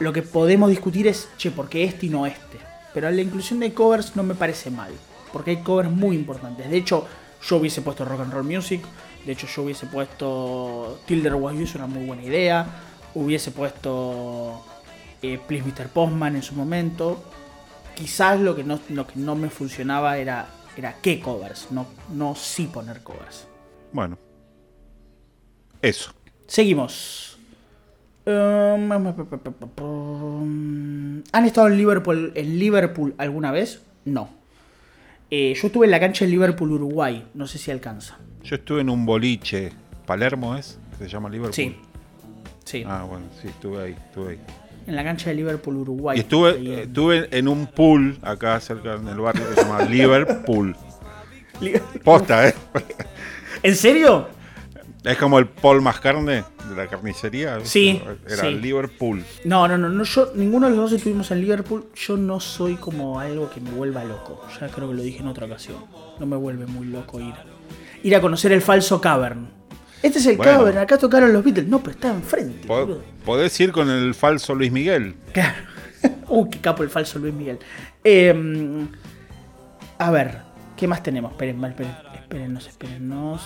[0.00, 2.58] Lo que podemos discutir es, che, ¿por qué este y no este?
[2.98, 4.90] Pero la inclusión de covers no me parece mal,
[5.32, 6.68] porque hay covers muy importantes.
[6.68, 7.06] De hecho,
[7.48, 8.82] yo hubiese puesto Rock and Roll Music,
[9.24, 12.66] de hecho yo hubiese puesto Tilder Was You, es una muy buena idea.
[13.14, 14.64] Hubiese puesto
[15.22, 15.90] eh, Please Mr.
[15.90, 17.22] Postman en su momento.
[17.94, 22.34] Quizás lo que no, lo que no me funcionaba era, era qué covers, no, no
[22.34, 23.46] sí poner covers.
[23.92, 24.18] Bueno.
[25.80, 26.12] Eso.
[26.48, 27.37] Seguimos.
[28.28, 28.92] Um,
[31.32, 33.80] ¿Han estado en Liverpool, en Liverpool alguna vez?
[34.04, 34.28] No.
[35.30, 37.24] Eh, yo estuve en la cancha de Liverpool, Uruguay.
[37.34, 38.18] No sé si alcanza.
[38.42, 39.72] Yo estuve en un boliche.
[40.06, 40.78] ¿Palermo es?
[40.98, 41.54] ¿Que se llama Liverpool?
[41.54, 41.76] Sí.
[42.64, 42.84] Sí.
[42.86, 44.38] Ah, bueno, sí, estuve ahí, estuve ahí.
[44.86, 46.16] En la cancha de Liverpool, Uruguay.
[46.18, 49.54] Y estuve, Ahí en- eh, estuve en un pool acá cerca en el barrio que
[49.54, 50.76] se llama Liverpool.
[51.60, 52.54] Li- Posta, ¿eh?
[53.62, 54.28] ¿En serio?
[55.04, 57.58] Es como el Paul más carne de la carnicería.
[57.62, 58.50] Sí, Era sí.
[58.54, 59.24] Liverpool.
[59.44, 61.86] No, no, no, no, yo, ninguno de los dos estuvimos en Liverpool.
[61.94, 64.44] Yo no soy como algo que me vuelva loco.
[64.60, 65.76] Ya creo que lo dije en otra ocasión.
[66.18, 67.34] No me vuelve muy loco ir.
[68.02, 69.48] Ir a conocer el falso cavern.
[70.02, 70.52] Este es el Bueno.
[70.52, 71.66] cavern, acá tocaron los Beatles.
[71.68, 72.68] No, pero está enfrente.
[73.24, 75.14] Podés ir con el falso Luis Miguel.
[75.32, 75.56] Claro.
[76.28, 77.58] Uy, qué capo el falso Luis Miguel.
[78.04, 78.86] Eh,
[79.98, 80.38] a ver,
[80.76, 81.32] ¿qué más tenemos?
[81.32, 81.96] Esperen, esperen,
[82.28, 83.40] espérennos, espérennos.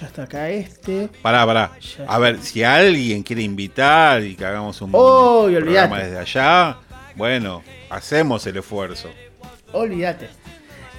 [0.00, 1.08] Ya está acá este.
[1.22, 1.72] Pará, pará.
[1.98, 2.04] Ya.
[2.06, 6.78] A ver, si alguien quiere invitar y que hagamos un Oh, y programa desde allá,
[7.16, 9.10] bueno, hacemos el esfuerzo.
[9.72, 10.28] Olvídate.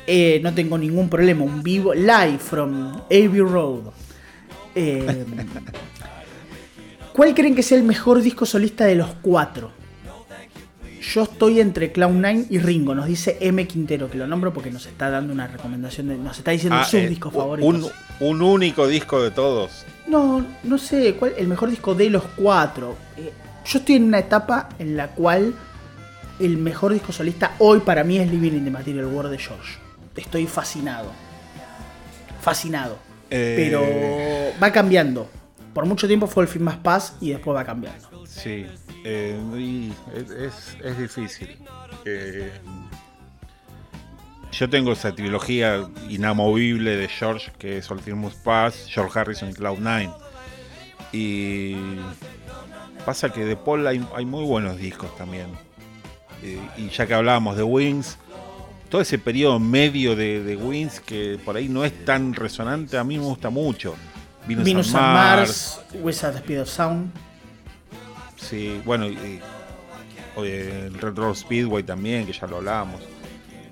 [0.05, 1.45] Eh, no tengo ningún problema.
[1.45, 3.93] Un vivo live from Abbey Road.
[4.76, 5.26] Eh,
[7.13, 9.71] ¿Cuál creen que sea el mejor disco solista de los cuatro?
[11.14, 12.95] Yo estoy entre Cloud9 y Ringo.
[12.95, 13.68] Nos dice M.
[13.68, 16.08] Quintero, que lo nombro porque nos está dando una recomendación.
[16.08, 17.91] De, nos está diciendo Ah, sus eh, discos un- favoritos.
[18.20, 19.86] Un, un único disco de todos.
[20.08, 22.95] No, no sé, ¿cuál el mejor disco de los cuatro?
[23.18, 23.32] Eh,
[23.66, 25.53] yo estoy en una etapa en la cual
[26.39, 29.78] el mejor disco solista hoy para mí es Living in the Material World de George.
[30.16, 31.12] Estoy fascinado.
[32.41, 32.97] Fascinado.
[33.30, 35.28] Eh, Pero va cambiando.
[35.74, 38.26] Por mucho tiempo fue el Film Más Paz y después va cambiando.
[38.28, 38.66] Sí,
[39.08, 41.56] eh, y es, es- difícil.
[42.06, 42.51] Eh,
[44.51, 50.16] yo tengo esa trilogía inamovible de George, que es Must Pass, George Harrison y Cloud9.
[51.12, 51.76] Y
[53.06, 55.47] pasa que de Paul hay, hay muy buenos discos también.
[56.41, 58.18] Eh, y ya que hablábamos de Wings,
[58.89, 63.03] todo ese periodo medio de, de, Wings que por ahí no es tan resonante, a
[63.03, 63.95] mí me gusta mucho.
[64.47, 67.12] Venus, Venus and Mars, Mars Wizard Speed of Sound.
[68.36, 69.41] Sí, bueno, y,
[70.38, 73.01] el Red Road Speedway también, que ya lo hablábamos.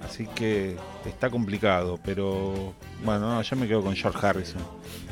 [0.03, 4.61] Así que está complicado, pero bueno, ya me quedo con George Harrison.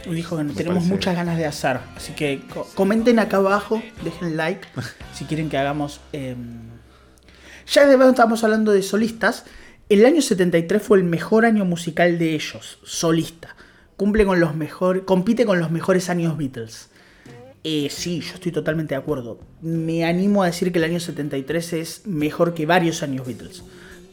[0.09, 2.41] Dijo que tenemos muchas ganas de hacer, así que
[2.75, 4.67] comenten acá abajo, dejen like
[5.13, 6.01] si quieren que hagamos...
[6.13, 6.35] Eh...
[7.67, 9.45] Ya estamos hablando de solistas.
[9.87, 13.55] El año 73 fue el mejor año musical de ellos, solista.
[13.95, 16.90] Cumple con los mejores, compite con los mejores años Beatles.
[17.63, 19.39] Eh, sí, yo estoy totalmente de acuerdo.
[19.61, 23.63] Me animo a decir que el año 73 es mejor que varios años Beatles.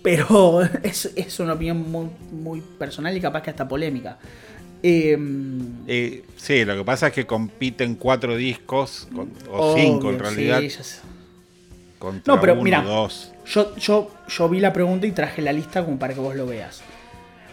[0.03, 1.85] Pero es, una opinión
[2.33, 4.19] muy, personal y capaz que hasta polémica.
[4.83, 9.09] Em, eh, sí, lo que pasa es que compiten cuatro discos,
[9.51, 10.63] o cinco en realidad.
[12.27, 12.85] no, pero mira,
[13.47, 16.47] Yo, yo, yo vi la pregunta y traje la lista como para que vos lo
[16.47, 16.83] veas.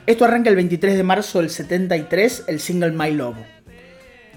[0.05, 3.55] Esto arranca el 23 de marzo del 73, el single My Love.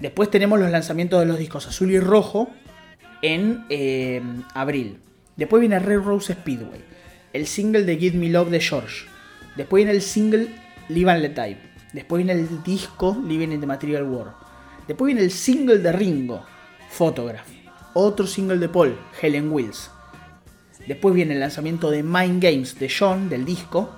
[0.01, 2.49] Después tenemos los lanzamientos de los discos azul y rojo
[3.21, 4.21] en eh,
[4.53, 4.99] abril.
[5.35, 6.81] Después viene Red Rose Speedway.
[7.33, 9.05] El single de Give Me Love de George.
[9.55, 10.47] Después viene el single
[10.87, 11.57] Live and Let Die.
[11.93, 14.33] Después viene el disco Living in the Material World.
[14.87, 16.45] Después viene el single de Ringo,
[16.89, 17.47] Photograph.
[17.93, 19.91] Otro single de Paul, Helen Wills.
[20.87, 23.89] Después viene el lanzamiento de Mind Games de John, del disco.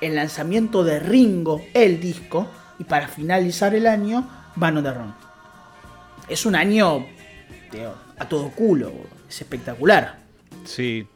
[0.00, 2.48] El lanzamiento de Ringo, el disco.
[2.78, 5.25] Y para finalizar el año, Van the Run
[6.28, 7.06] es un año
[8.18, 8.92] a todo culo,
[9.28, 10.18] es espectacular.
[10.64, 11.06] Sí.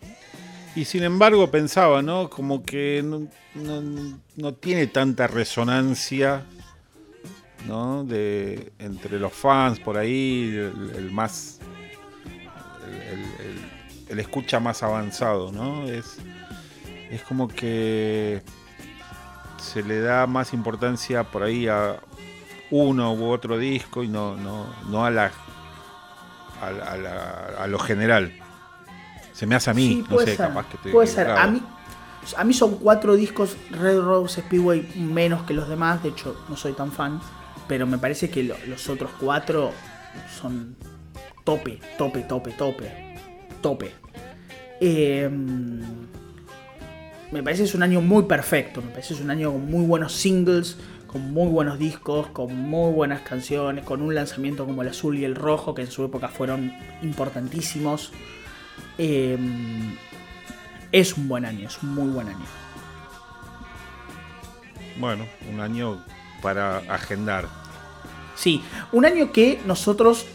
[0.77, 2.31] Y sin embargo pensaba, ¿no?
[2.31, 3.03] Como que
[3.55, 6.45] no, tiene tanta resonancia,
[7.67, 8.05] ¿no?
[8.05, 10.55] De, entre los fans por ahí,
[10.97, 11.59] el, más...
[14.09, 15.87] El, escucha más avanzado, ¿no?
[15.87, 16.19] Es,
[17.11, 18.43] es como que
[19.59, 22.01] se le da más importancia por ahí a
[22.71, 25.33] uno u otro disco y no, no, no a, la,
[27.59, 28.33] a, lo general.
[29.33, 31.63] Se me hace a mí, no sé, capaz que estoy Puede ser, a mí,
[32.37, 36.57] a mí son cuatro discos Red Rose Speedway menos que los demás, de hecho no
[36.57, 37.21] soy tan fan,
[37.67, 39.73] pero me parece que los otros cuatro
[40.41, 40.77] son
[41.45, 43.17] tope, tope, tope, tope,
[43.61, 43.93] tope.
[44.81, 45.81] Em,
[47.31, 49.71] me parece que es un año muy perfecto, me parece que es un año con
[49.71, 50.77] muy buenos singles,
[51.11, 55.25] con muy buenos discos, con muy buenas canciones, con un lanzamiento como el azul y
[55.25, 58.13] el rojo, que en su época fueron importantísimos.
[58.97, 59.97] Em,
[60.93, 62.45] es un buen año, es un muy buen año.
[65.01, 66.01] Bueno, un año
[66.43, 67.49] para agendar.
[68.37, 70.27] Sí, un año que nosotros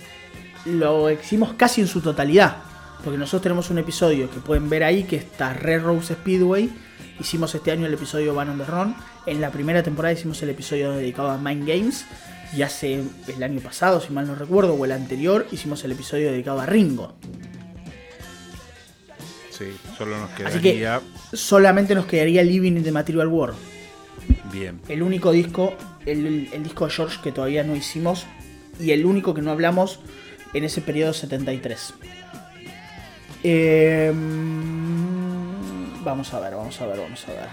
[0.65, 2.57] lo hicimos casi en su totalidad.
[3.01, 6.69] Porque nosotros tenemos un episodio que pueden ver ahí que está Red Rose Speedway
[7.20, 8.95] Hicimos este año el episodio Van on the Run.
[9.26, 12.05] En la primera temporada hicimos el episodio dedicado a Mind Games.
[12.55, 16.32] Y hace el año pasado, si mal no recuerdo, o el anterior, hicimos el episodio
[16.32, 17.16] dedicado a Ringo.
[19.49, 19.66] Sí,
[19.97, 21.01] solo nos quedaría.
[21.34, 23.57] solamente nos quedaría Living in the Material World.
[24.51, 24.80] Bien.
[24.88, 25.74] El único disco,
[26.05, 28.26] el, el, disco de George que todavía no hicimos.
[28.80, 29.99] Y el único que no hablamos
[30.53, 31.93] en ese periodo 73.
[33.43, 34.13] Eh,
[36.05, 37.49] Vamos a ver, vamos a ver, vamos a ver.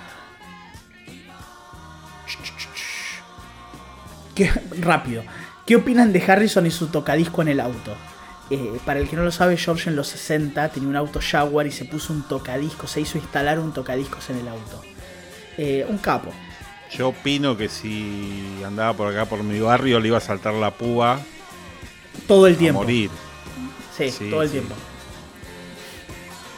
[4.35, 5.23] Qué rápido.
[5.67, 7.97] ¿Qué opinan de Harrison y su tocadisco en el auto?
[8.51, 11.67] Eh, para el que no lo sabe, George en los 60 tenía un auto Jaguar
[11.67, 14.83] y se puso un tocadisco, se hizo instalar un tocadiscos en el auto.
[15.57, 16.31] Eh, un capo.
[16.91, 20.73] Yo opino que si andaba por acá por mi barrio le iba a saltar la
[20.73, 21.21] púa.
[22.29, 22.83] Todo el tiempo.
[22.83, 23.11] morir.
[23.97, 24.75] Sí, todo el tiempo.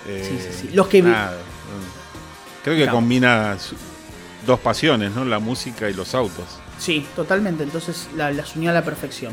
[0.06, 0.70] sí, sí, sí.
[0.72, 1.12] Los que vi
[2.64, 3.56] Creo que combina
[4.46, 5.24] dos pasiones, ¿no?
[5.24, 6.46] La música y los autos.
[6.78, 7.62] Sí, totalmente.
[7.62, 9.32] Entonces las unió a la perfección.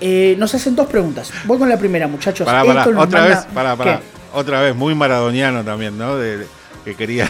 [0.00, 1.32] Eh, nos hacen dos preguntas.
[1.44, 2.46] Voy con la primera, muchachos.
[2.46, 4.00] Otra vez, para,
[4.32, 6.16] Otra vez, muy maradoniano también, ¿no?
[6.16, 6.46] De,
[6.84, 7.28] que quería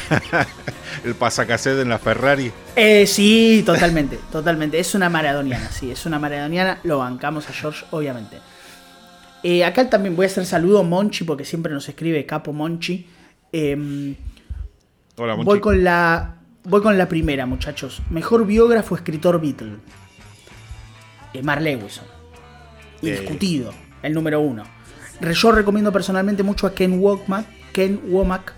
[1.04, 2.52] el pasacacet en la Ferrari.
[2.74, 4.78] Eh, sí, totalmente, totalmente.
[4.78, 6.80] Es una maradoniana, sí, es una maradoniana.
[6.82, 8.38] Lo bancamos a George, obviamente.
[9.42, 13.06] Eh, acá también voy a hacer saludo a Monchi, porque siempre nos escribe Capo Monchi.
[13.52, 14.14] Em,
[15.16, 18.02] voy con la voy con la primera, muchachos.
[18.10, 19.76] Mejor biógrafo escritor Beatle.
[21.32, 22.04] Eh, Mark Lewison.
[23.02, 23.72] Indiscutido.
[24.02, 24.64] El número uno.
[25.20, 28.52] Yo recomiendo personalmente mucho a Ken Womack, Ken Womack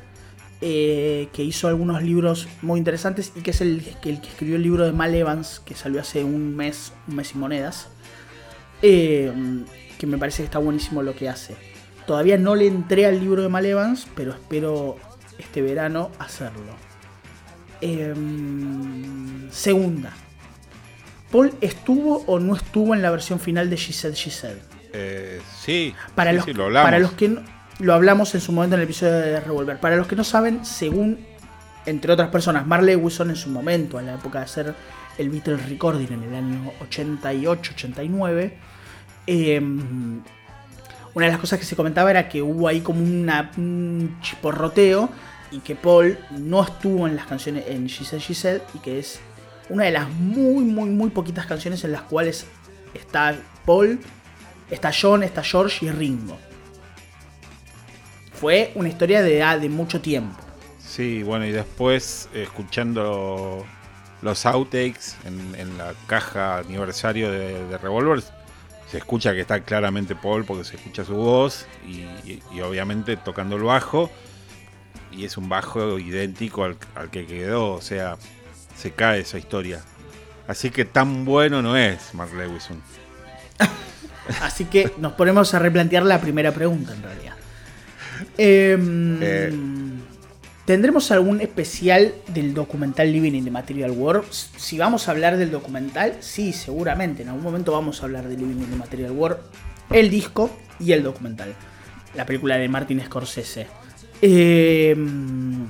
[0.61, 4.62] eh, que hizo algunos libros muy interesantes y que es el, el, que escribió el
[4.62, 7.89] libro de Mal Evans, que salió hace un mes, un mes y monedas.
[8.82, 9.32] eh,
[9.99, 11.57] que me parece que está buenísimo lo que hace.
[12.09, 14.96] Todavía no le entré al libro de Malevans, pero espero
[15.38, 16.72] este verano hacerlo.
[17.82, 20.12] Em, segunda.
[21.30, 24.56] ¿Paul estuvo o no estuvo en la versión final de She Said?
[24.94, 26.86] Eh, sí, Para, sí, los, sí, lo hablamos.
[26.86, 27.42] para los que no-
[27.80, 29.78] lo hablamos en su momento en el episodio de Revolver.
[29.78, 31.18] Para los que no saben, según,
[31.86, 34.74] entre otras personas, Marley Wilson en su momento, en la época de hacer
[35.18, 38.54] el Beatles Recording en el año 88-89,
[39.26, 39.61] eh,
[41.19, 45.09] una de las cosas que se comentaba era que hubo ahí como un chiporroteo
[45.51, 49.19] y que Paul no estuvo en las canciones en She Said y que es
[49.69, 52.47] una de las muy, muy, muy poquitas canciones en las cuales
[52.95, 53.99] está Paul,
[54.71, 56.39] está John, está George y Ringo.
[58.33, 60.39] Fue una historia de, de mucho tiempo.
[60.79, 63.66] Sí, bueno, y después escuchando
[64.23, 68.23] los outtakes en, la caja aniversario de, de Revolver,
[68.91, 73.16] se escucha que está claramente Paul porque se escucha su voz y, y- y obviamente
[73.16, 74.11] tocando el bajo.
[75.12, 78.16] Y es un bajo idéntico al, al que quedó, o sea,
[78.76, 79.80] se cae esa historia.
[80.47, 82.80] Así que tan bueno no es Mark Lewison.
[84.43, 87.34] Así que nos ponemos a replantear la primera pregunta en realidad.
[88.36, 89.53] Em, Eh.
[90.69, 94.27] ¿Tendremos algún especial del documental Living in the Material World?
[94.31, 97.23] Si vamos a hablar del documental, sí, seguramente.
[97.23, 99.39] En algún momento vamos a hablar de Living in the Material World.
[99.89, 101.55] El disco y el documental.
[102.14, 103.66] La película de Martin Scorsese.
[104.21, 105.66] Em,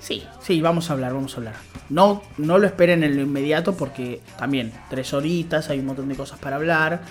[0.00, 1.54] sí, sí, vamos a hablar, vamos a hablar.
[1.90, 6.16] No, no lo esperen en lo inmediato porque también tres horitas, hay un montón de
[6.16, 7.02] cosas para hablar.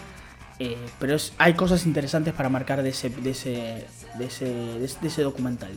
[0.59, 3.85] eh, pero hay cosas interesantes para marcar de ese, de ese,
[4.19, 4.45] de ese-
[5.01, 5.71] de ese documental.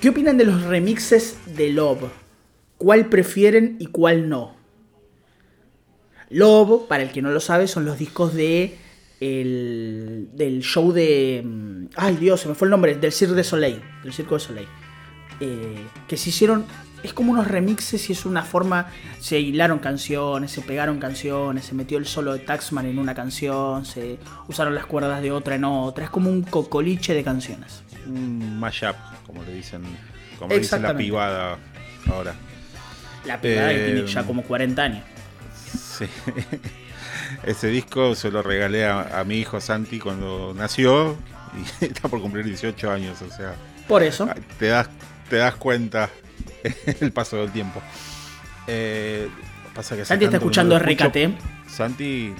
[0.00, 2.04] ¿Qué opinan de los remixes de Love?
[2.76, 4.54] ¿Cuál prefieren y cuál no?
[6.30, 8.76] Love, para el que no lo sabe, son los discos de
[9.18, 11.42] el, del show de...
[11.44, 13.82] mm, Ay Dios, se me fue el nombre, del Cirque de Soleil.
[14.04, 14.68] Del Circo de Soleil.
[15.40, 16.64] Eh, que se hicieron...
[17.02, 18.86] Es como unos remixes y es una forma...
[19.18, 23.84] Se hilaron canciones, se pegaron canciones, se metió el solo de Taxman en una canción,
[23.84, 26.04] se usaron las cuerdas de otra en otra.
[26.04, 27.82] Es como un cocoliche de canciones.
[28.08, 28.96] Un mashup,
[29.26, 29.82] como le dicen,
[30.38, 31.58] como le dice la pibada
[32.10, 32.34] ahora.
[33.24, 35.04] La pegada que Eh, tiene ya como 40 años.
[35.98, 36.06] Sí.
[37.44, 41.16] Ese disco se lo regalé a, a mi hijo Santi cuando nació
[41.80, 43.54] y está por cumplir 18 años, o sea,
[43.86, 44.28] Por eso.
[44.58, 44.88] te das,
[45.28, 46.08] te das cuenta
[47.00, 47.82] el paso del tiempo.
[48.66, 49.28] Eh,
[49.74, 50.84] pasa que Santi está escuchando no.
[50.84, 51.68] RKT.
[51.68, 52.34] Santi eh,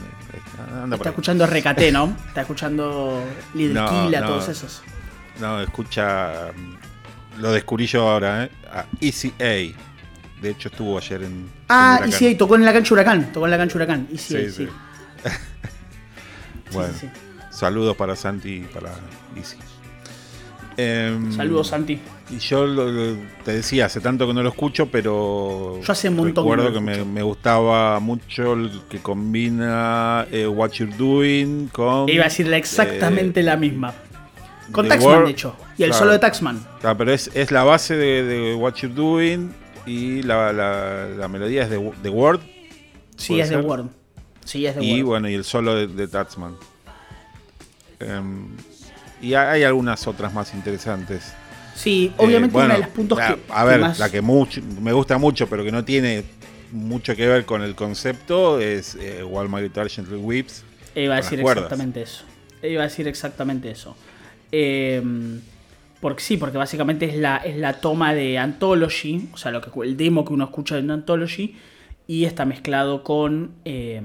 [0.83, 1.13] anda por Está ahí.
[1.13, 2.17] escuchando RKT, ¿no?
[2.29, 3.23] Está escuchando
[3.55, 4.27] Lidl No, Kila, no.
[4.27, 4.83] todos esos.
[5.41, 6.51] No, escucha.
[7.39, 8.51] Lo descubrí yo ahora, ¿eh?
[8.73, 9.45] A Easy A.
[10.43, 11.49] De hecho, estuvo ayer en.
[11.69, 12.19] Ah, en y Huracán.
[12.19, 13.33] sí, tocó en la cancha Huracán.
[13.33, 14.09] Tocó en la cancha Huracán.
[14.13, 14.51] Y sí, Sí, sí.
[15.25, 15.31] sí.
[16.71, 17.09] Sí, Bueno, sí,
[17.51, 18.91] saludos para Santi y para
[19.37, 19.57] Easy.
[20.77, 21.99] Em, Saludos, Santi.
[22.31, 25.81] Y yo lo- lo- te decía, hace tanto que no lo escucho, pero.
[25.83, 27.11] Yo hace un montón que Recuerdo no que me, escucho.
[27.11, 32.09] me gustaba mucho el que combina eh, What You're Doing con.
[32.09, 33.93] Iba a decirle eh, exactamente la misma.
[34.73, 35.57] Con The Taxman, Word- de hecho.
[35.77, 35.99] Y el claro.
[36.01, 36.67] solo de Taxman.
[36.83, 39.53] Ah, pero es, es la base de, de What You're Doing
[39.87, 42.41] y la, la- la melodía es de The Word.
[43.17, 43.57] Sí, ¿Puede es de?
[43.57, 43.87] Word.
[44.45, 45.07] Sí, es de Y Word.
[45.09, 46.57] bueno, y el solo de, de Tatsman.
[48.01, 48.49] Em,
[49.21, 51.33] y hay, algunas otras más interesantes.
[51.75, 53.41] Sí, Eh, obviamente bueno, uno de los puntos la- que.
[53.51, 56.25] A que ver, más- la que mucho, me gusta mucho, pero que no tiene
[56.73, 60.65] mucho que ver con el concepto es eh, While My Guitar Gently Weeps.
[60.95, 62.25] Iba a decir las exactamente eso.
[62.63, 63.97] Iba a decir exactamente eso.
[64.53, 65.03] Eh,
[66.01, 69.71] porque sí, porque básicamente es la, es la toma de Anthology, o sea, lo que,
[69.83, 71.57] el demo que uno escucha en Anthology,
[72.07, 73.51] y está mezclado con.
[73.65, 74.01] eh,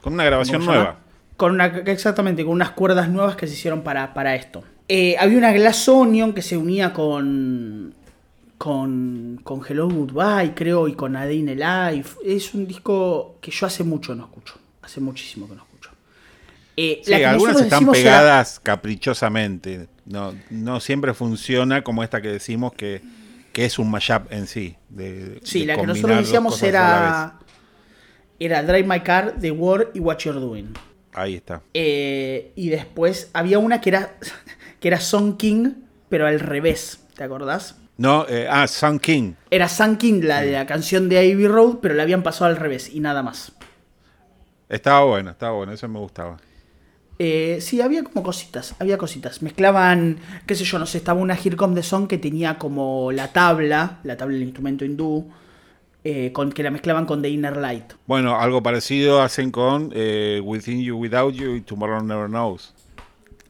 [0.00, 0.98] Con una grabación nueva.
[1.36, 4.62] Con una, exactamente, con unas cuerdas nuevas que se hicieron para, para esto.
[4.88, 7.94] Eh, había una Glass Onion que se unía con,
[8.58, 12.16] con, con Hello Goodbye, creo, y con A Day in the Life.
[12.24, 14.54] Es un disco que yo hace mucho no escucho.
[14.82, 15.71] Hace muchísimo que no escucho.
[16.76, 19.88] Eh, Sí, que algunas están era- pegadas caprichosamente.
[20.06, 23.02] No, no siempre funciona como esta que decimos que,
[23.52, 24.76] que es un mashup en sí.
[24.88, 27.38] de- sí, de la que nosotros decíamos era,
[28.38, 30.72] era Drive My Car, The War y What You're Doing.
[31.14, 31.60] Ahí está.
[31.74, 34.16] Eh, y después había una que era,
[34.80, 35.74] que era Song King,
[36.08, 37.00] pero al revés.
[37.14, 37.76] ¿Te acordás?
[37.98, 39.34] No, eh, ah, Sun King.
[39.50, 42.56] Era Sun King, la de la canción de Ivy Road, pero la habían pasado al
[42.56, 43.52] revés y nada más.
[44.70, 46.38] Estaba bueno, estaba bueno, eso me gustaba.
[47.18, 49.42] Eh, sí, había como cositas, había cositas.
[49.42, 53.12] Mezclaban, qué sé yo, no sé, estaba una Here Come the Song que tenía como
[53.12, 55.28] la tabla, la tabla del instrumento hindú,
[56.04, 57.92] eh, con, que la mezclaban con The Inner Light.
[58.06, 62.74] Bueno, algo parecido hacen con eh, Within You, Without You y Tomorrow Never Knows.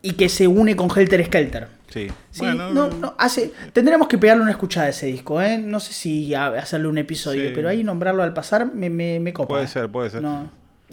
[0.03, 1.69] Y que se une con Helter Skelter.
[1.89, 2.09] Sí.
[2.31, 5.59] Sí, bueno, no, no, hace, tendremos que pegarle una escuchada a ese disco, ¿eh?
[5.59, 7.53] No sé si hacerle un episodio, Sí.
[7.55, 9.49] pero ahí nombrarlo al pasar me, me, me copa.
[9.49, 9.69] Puede ¿eh?
[9.69, 10.23] ser, puede ser.
[10.23, 10.51] No.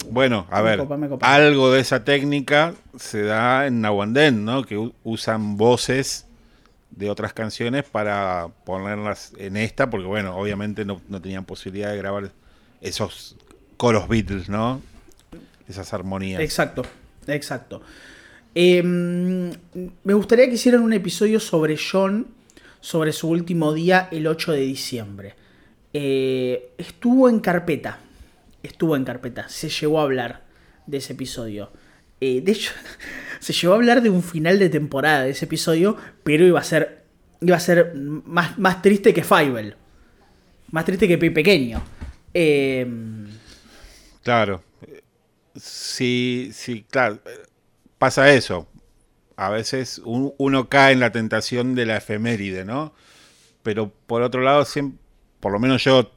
[0.10, 1.34] Bueno, a Me ver, copa, me copa.
[1.36, 4.64] algo de esa técnica se da en Nawanden, ¿no?
[4.64, 6.26] Que usan voces
[6.92, 11.98] de otras canciones para ponerlas en esta, porque bueno, obviamente no, no tenían posibilidad de
[11.98, 12.32] grabar
[12.82, 13.36] esos
[13.78, 14.82] coros Beatles, ¿no?
[15.68, 16.42] Esas armonías.
[16.42, 16.84] Exacto,
[17.28, 17.82] exacto.
[18.56, 22.28] Eh, me gustaría que hicieran un episodio sobre John,
[22.82, 25.36] sobre su último día, el 8 de diciembre.
[25.94, 28.00] Eh, estuvo en carpeta,
[28.64, 30.46] estuvo en carpeta, se llegó a hablar
[30.88, 31.72] de ese episodio.
[32.22, 32.72] Eh, de hecho,
[33.40, 36.64] se llegó a hablar de un final de temporada de ese episodio, pero iba a
[36.64, 37.04] ser,
[37.42, 39.76] iba a ser más, más triste que Fievel.
[40.72, 41.82] Más triste que Pequeño.
[42.34, 42.86] Eh,
[44.24, 44.62] Claro.
[45.56, 47.20] Sí, sí, claro.
[47.98, 48.68] Pasa eso.
[49.36, 52.94] A veces un- uno cae en la tentación de la efeméride, ¿no?
[53.64, 54.98] Pero por otro lado, siem-
[55.40, 56.12] por lo menos yo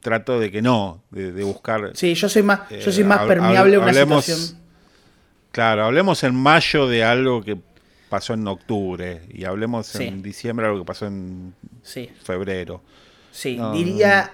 [0.00, 1.92] trato de que no, de, de buscar.
[1.94, 4.60] sí, yo soy más, yo soy Eh, más permeable a una hablemos- situación.
[5.52, 7.58] Claro, hablemos en mayo de algo que
[8.08, 10.04] pasó en octubre y hablemos Sí.
[10.04, 12.82] en diciembre de algo que pasó en Sí, febrero.
[13.32, 13.56] sí.
[13.56, 14.32] No, diría,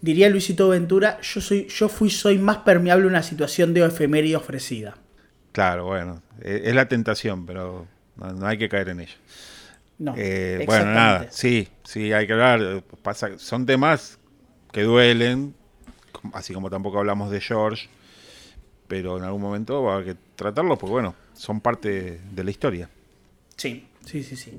[0.00, 4.36] diría Luisito Ventura, yo soy, yo fui, soy más permeable a una situación de efeméride
[4.36, 4.94] ofrecida.
[5.52, 7.86] Claro, bueno, eh, es la tentación, pero
[8.16, 9.14] no, no hay que caer en ella.
[9.98, 12.82] No, Eh, bueno, nada, sí, sí, hay que hablar.
[13.02, 14.18] Pasa, son temas
[14.74, 15.54] que duelen,
[16.32, 17.88] así como tampoco hablamos de George,
[18.88, 22.50] pero en algún momento va a haber que tratarlos porque, bueno, son parte de la
[22.50, 22.90] historia.
[23.56, 24.52] Sí, sí, sí, sí.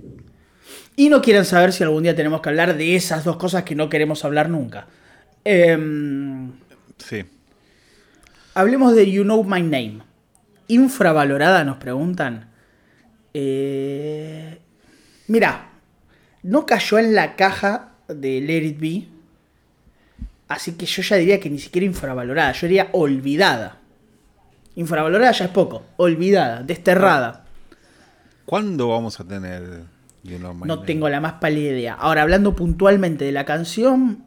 [0.96, 3.76] Y no quieran saber si algún día tenemos que hablar de esas dos cosas que
[3.76, 4.88] no queremos hablar nunca.
[5.44, 6.54] Em,
[6.98, 7.26] Sí,
[8.54, 10.00] hablemos de You Know My Name.
[10.70, 12.52] Infravalorada, nos preguntan.
[13.34, 14.60] Eh,
[15.28, 15.72] mira,
[16.42, 19.15] no cayó en la caja de Let It Be.
[20.48, 22.52] Así que yo ya diría que ni siquiera infravalorada.
[22.52, 23.78] Yo diría olvidada.
[24.76, 25.84] Infravalorada ya es poco.
[25.98, 27.42] Olvidada, desterrada.
[28.46, 29.84] ¿cuándo vamos a tener
[30.24, 30.86] You Know My No Name?
[30.86, 31.94] tengo la más pálida idea.
[31.96, 34.24] Ahora, hablando puntualmente de la canción,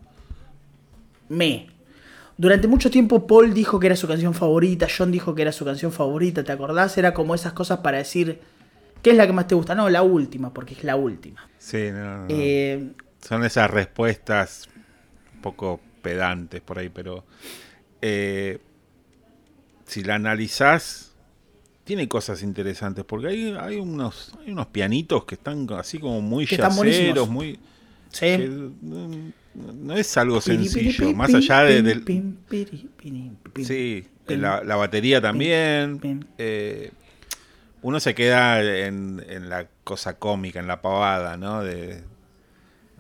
[1.29, 1.69] me.
[2.37, 5.65] Durante mucho tiempo Paul dijo que era su canción favorita, John dijo que era su
[5.65, 6.97] canción favorita, ¿te acordás?
[6.99, 8.41] Era como esas cosas para decir,
[9.03, 9.75] ¿qué es la que más te gusta?
[9.75, 11.49] No, la última, porque es la última.
[11.59, 12.27] Sí, no, no, no.
[12.29, 14.69] Eh, Son esas respuestas
[15.35, 17.25] un poco pedantes por ahí, pero
[18.03, 18.59] eh,
[19.87, 21.13] si la analizás,
[21.85, 26.47] tiene cosas interesantes, porque hay, hay, unos, hay unos pianitos que están así como muy
[26.47, 27.59] yaceros, muy...
[28.11, 28.21] sí.
[28.21, 32.05] que no, es algo sencillo, más allá de, del...
[33.65, 36.27] Sí, la, la batería también.
[36.39, 36.93] eh,
[37.83, 41.63] uno se queda en, en la cosa cómica, en la pavada, ¿no?
[41.63, 42.03] De,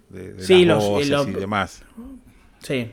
[0.09, 1.83] de, de Sí, las los- voces los- y demás.
[2.63, 2.91] Sí.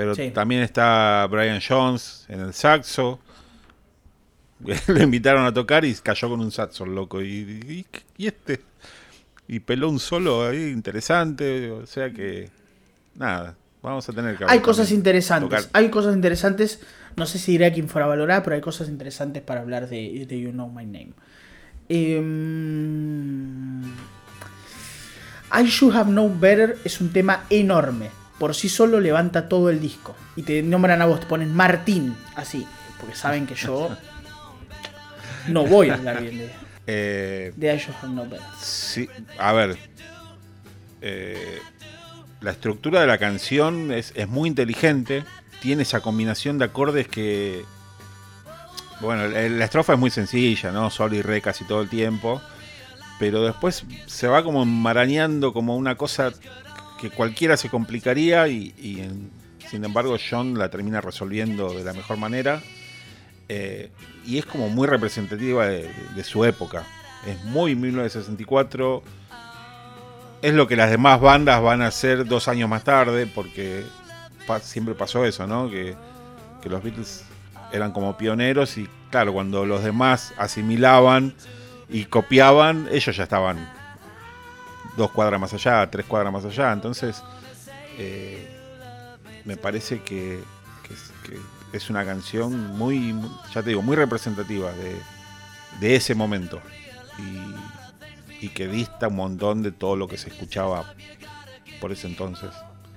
[0.00, 0.30] Pero Sí.
[0.30, 3.20] también está Brian Jones en el saxo.
[4.88, 7.20] Lo invitaron a tocar y cayó con un saxo loco.
[7.20, 7.86] Y, y,
[8.16, 8.62] y este.
[9.46, 11.70] Y peló un solo ahí interesante.
[11.70, 12.48] O sea que.
[13.14, 13.56] Nada.
[13.82, 15.64] Vamos a tener que Hay cosas interesantes.
[15.66, 15.70] tocar.
[15.74, 16.80] Hay cosas interesantes.
[17.16, 20.50] No sé si dirá que infravalorada, pero hay cosas interesantes para hablar de, de You
[20.52, 21.12] Know My Name.
[21.88, 23.82] Em,
[25.52, 28.10] I Should Have Known Better es un tema enorme.
[28.40, 30.16] Por sí solo levanta todo el disco.
[30.34, 32.66] Y te nombran a vos, te ponen Martín, así.
[32.98, 33.90] Porque saben que yo
[35.48, 36.52] no voy a hablar bien de,
[36.86, 38.46] Eh, de Known Better.
[38.58, 39.08] Sí,
[39.38, 39.76] a ver.
[41.02, 41.60] eh,
[42.40, 45.24] la estructura de la canción es, es muy inteligente.
[45.60, 47.62] Tiene esa combinación de acordes que.
[49.02, 50.88] Bueno, la estrofa es muy sencilla, ¿no?
[50.90, 52.40] Sol y re casi todo el tiempo.
[53.18, 56.32] Pero después se va como enmarañando como una cosa
[57.00, 58.74] que cualquiera se complicaría y,
[59.68, 62.60] sin embargo John la termina resolviendo de la mejor manera.
[63.48, 63.90] Eh,
[64.26, 66.84] y es como muy representativa de, su época.
[67.26, 69.02] Es muy 1964.
[70.42, 73.84] Es lo que las demás bandas van a hacer dos años más tarde, porque
[74.62, 75.70] siempre pasó eso, ¿no?
[75.70, 75.96] Que,
[76.62, 77.24] que los Beatles
[77.72, 81.34] eran como pioneros y claro, cuando los demás asimilaban
[81.88, 83.79] y copiaban, ellos ya estaban
[85.00, 86.72] dos cuadras más allá, tres cuadras más allá.
[86.72, 87.22] Entonces,
[87.98, 88.46] eh,
[89.44, 90.38] me parece que,
[90.86, 94.96] que es, que es una canción muy, muy- ya te digo, muy representativa de,
[95.80, 96.60] de ese momento.
[97.18, 100.94] Y, y que dista un montón de todo lo que se escuchaba
[101.80, 102.50] por ese entonces.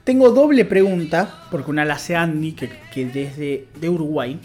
[0.03, 4.39] Tengo doble pregunta, porque una la hace Andy, que, que desde de Uruguay.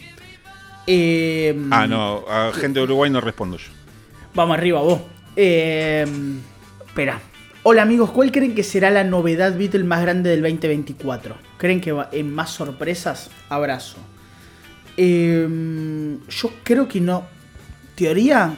[0.87, 3.71] Eh, Ah, no, a gente de Uruguay no respondo yo.
[4.35, 5.01] Vamos arriba, vos.
[5.37, 6.07] Eh,
[6.87, 7.21] espera.
[7.71, 11.37] Hola amigos, ¿cuál creen que será la novedad Beatle más grande del 2024?
[11.59, 13.29] ¿Creen que va en más sorpresas?
[13.51, 13.99] Abrazo.
[14.97, 15.47] Eh,
[16.31, 17.27] yo creo que no.
[17.95, 18.57] Teoría,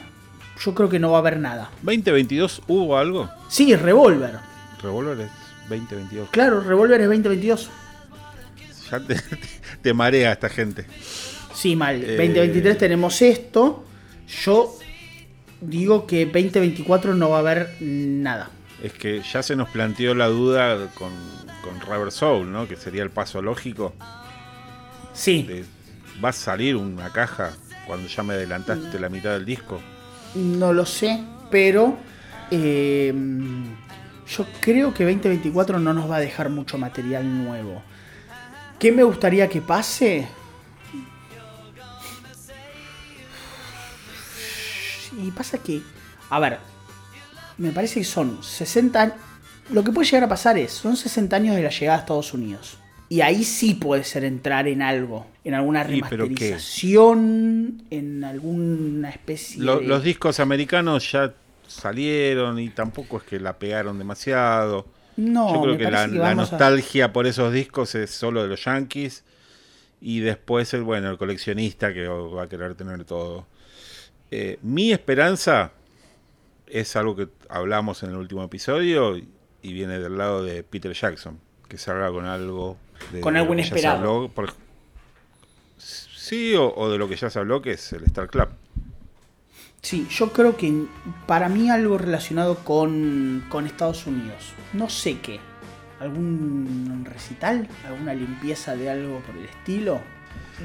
[0.57, 1.71] yo creo que no va a haber nada.
[1.83, 3.29] ¿2022 hubo algo?
[3.49, 4.35] Sí, Revolver.
[4.81, 5.31] Revolver es
[5.67, 6.29] 2022.
[6.29, 7.69] Claro, Revolver es 2022.
[8.89, 9.15] Ya te,
[9.81, 10.85] te marea esta gente.
[11.53, 12.01] Sí, mal.
[12.01, 12.15] Eh.
[12.15, 13.83] 2023 tenemos esto.
[14.41, 14.73] Yo
[15.59, 18.51] digo que 2024 no va a haber nada.
[18.83, 21.11] Es que ya se nos planteó la duda con,
[21.63, 22.67] con Rubber Soul, ¿no?
[22.67, 23.93] Que sería el paso lógico.
[25.13, 25.65] Sí, de-
[26.23, 27.51] ¿Va a salir una caja
[27.87, 29.79] cuando ya me adelantaste la mitad del disco?
[30.33, 31.97] no lo sé, pero
[32.51, 33.13] eh,
[34.27, 37.81] yo creo que 2024 no nos va a dejar mucho material nuevo.
[38.79, 40.27] ¿Qué me gustaría que pase?
[45.21, 45.81] Y pasa que,
[46.29, 46.59] a ver,
[47.61, 49.15] me parece que son 60 años.
[49.69, 52.33] Lo que puede llegar a pasar es, son 60 años de la llegada a Estados
[52.33, 52.77] Unidos.
[53.09, 55.83] Y ahí sí puede ser entrar en algo, en alguna
[56.71, 59.87] remasterización, en alguna especie Lo- de...
[59.87, 61.33] los discos americanos ya
[61.67, 64.85] salieron y tampoco es que la pegaron demasiado.
[65.17, 68.11] No, Yo creo que la, parece que la vamos a- nostalgia por esos discos es
[68.11, 69.23] solo de los Yankees.
[70.01, 73.45] Y después el bueno, el coleccionista que va a querer tener todo.
[74.31, 75.71] Eh, mi esperanza
[76.71, 79.27] es algo que hablamos en el último episodio y
[79.63, 81.39] y viene del lado de Peter Jackson,
[81.69, 82.77] que salga con algo
[83.11, 83.97] de Con de algo inesperado.
[83.99, 84.53] habló, por-
[85.77, 88.47] sí, o, o de lo que ya se habló, que es el Star Club.
[89.83, 90.85] Sí, yo creo que
[91.27, 94.53] para mí algo relacionado con, con Estados Unidos.
[94.73, 95.39] No sé qué.
[95.99, 97.67] ¿Algún recital?
[97.87, 100.01] ¿Alguna limpieza de algo por el estilo?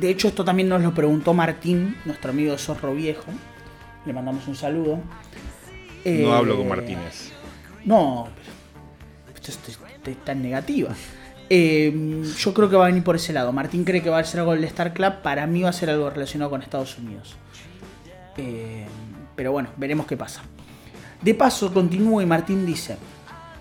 [0.01, 3.27] De hecho, esto también nos lo preguntó Martín, nuestro amigo de Zorro Viejo.
[4.07, 5.01] Le mandamos un saludo.
[6.07, 7.33] Eh, No hablo con Martínez.
[7.85, 8.29] No,
[9.27, 10.91] pero esto es, esto es tan negativa.
[11.51, 13.53] Eh, yo creo que va a venir por ese lado.
[13.53, 15.15] Martín cree que va a ser algo del Star Club.
[15.23, 17.37] Para mí va a ser algo relacionado con Estados Unidos.
[18.37, 18.87] Eh,
[19.35, 20.43] pero bueno, veremos qué pasa.
[21.23, 22.97] De paso, continúo y Martín dice: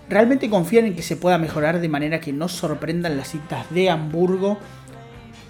[0.08, 3.90] ¿Realmente confían en que se pueda mejorar de manera que no sorprendan las citas de
[3.90, 4.58] Hamburgo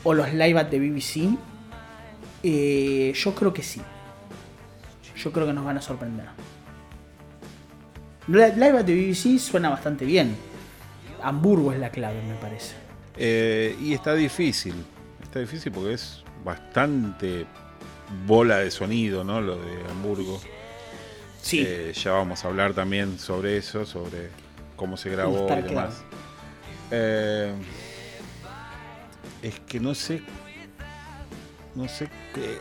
[0.02, 1.36] o los live at de BBC?
[2.42, 3.82] Eh, yo creo que sí.
[5.16, 6.26] Yo creo que nos van a sorprender.
[8.28, 10.36] Li- Live at the BBC suena bastante bien.
[11.22, 12.74] Hamburgo es la clave, me parece.
[13.16, 14.74] Eh, y está difícil.
[15.22, 17.46] Está difícil porque es bastante
[18.26, 19.40] bola de sonido, ¿no?
[19.40, 20.40] Lo de Hamburgo.
[21.40, 21.62] Sí.
[21.66, 24.28] Eh, ya vamos a hablar también sobre eso, sobre
[24.76, 26.02] cómo se grabó y demás.
[26.90, 27.52] Eh,
[29.42, 30.22] es que no sé.
[31.74, 32.58] No sé qué-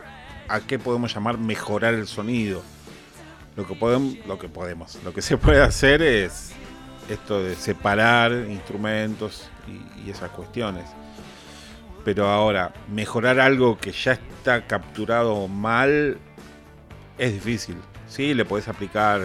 [0.48, 2.62] a qué podemos llamar mejorar el sonido.
[3.56, 6.50] Lo que podemos, lo que podemos, lo que se puede hacer es
[7.08, 10.84] esto de separar instrumentos y, y esas cuestiones.
[12.04, 16.18] Pero ahora, mejorar algo que ya está capturado mal
[17.18, 17.76] es difícil.
[18.06, 19.22] Sí, le puedes aplicar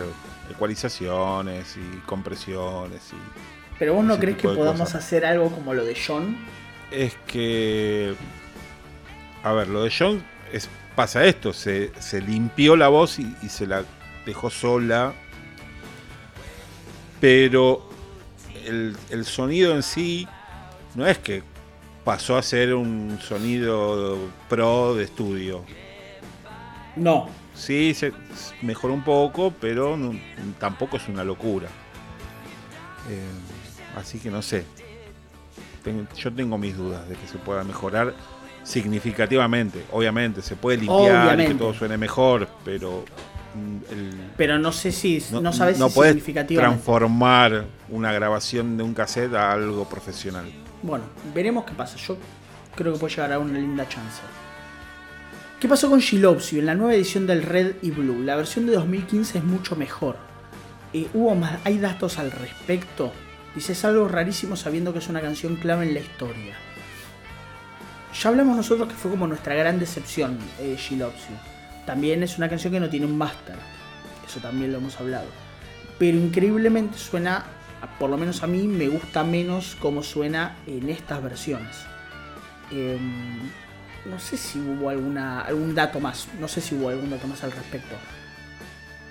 [0.50, 3.18] ecualizaciones y compresiones y
[3.78, 5.04] Pero vos no crees que podamos cosas.
[5.06, 6.38] hacer algo como lo de John?
[6.90, 8.16] es que.
[9.44, 13.50] A ver, lo de John es, pasa esto: se, se limpió la voz y, y
[13.50, 13.84] se la
[14.26, 15.14] dejó sola.
[17.20, 17.88] Pero
[18.66, 20.28] el, el sonido en sí
[20.96, 21.44] no es que
[22.04, 24.18] pasó a ser un sonido
[24.50, 25.64] pro de estudio.
[26.96, 27.30] No.
[27.54, 28.12] Sí, se
[28.64, 30.18] mejoró un poco, pero no-
[30.60, 31.68] tampoco es una locura.
[33.10, 34.66] Eh, así que no sé.
[35.84, 38.14] Tengo- yo tengo mis dudas de que se pueda mejorar
[38.64, 39.84] significativamente.
[39.92, 43.06] Obviamente, se puede limpiar y que todo suene mejor, pero
[43.92, 45.24] el- Pero no sé si.
[45.32, 50.46] No, sabes no si puedes transformar una grabación de un cassette a algo profesional.
[50.82, 51.04] Bueno,
[51.34, 51.98] veremos qué pasa.
[51.98, 52.18] Yo
[52.76, 54.22] creo que puede llegar a una linda chance.
[55.60, 58.24] ¿Qué pasó con You en la nueva edición del Red y Blue?
[58.24, 60.18] La versión de 2015 es mucho mejor.
[60.94, 63.12] Eh, hubo más, hay datos al respecto.
[63.54, 66.56] Dice es algo rarísimo sabiendo que es una canción clave en la historia.
[68.20, 70.78] Ya hablamos nosotros que fue como nuestra gran decepción, eh.
[71.92, 73.56] También es una canción que no tiene un máster.
[74.26, 75.26] Eso también lo hemos hablado.
[76.00, 77.44] Pero increíblemente suena,
[78.00, 81.76] por lo menos a mí, me gusta menos cómo suena en estas versiones.
[82.72, 83.40] Em,
[84.10, 86.30] no sé si hubo alguna, algún dato más.
[86.40, 87.94] No sé si hubo algún dato más al respecto.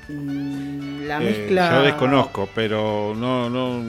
[0.08, 1.70] Mm, La Eh, mezcla.
[1.72, 3.82] yo desconozco, pero no, no,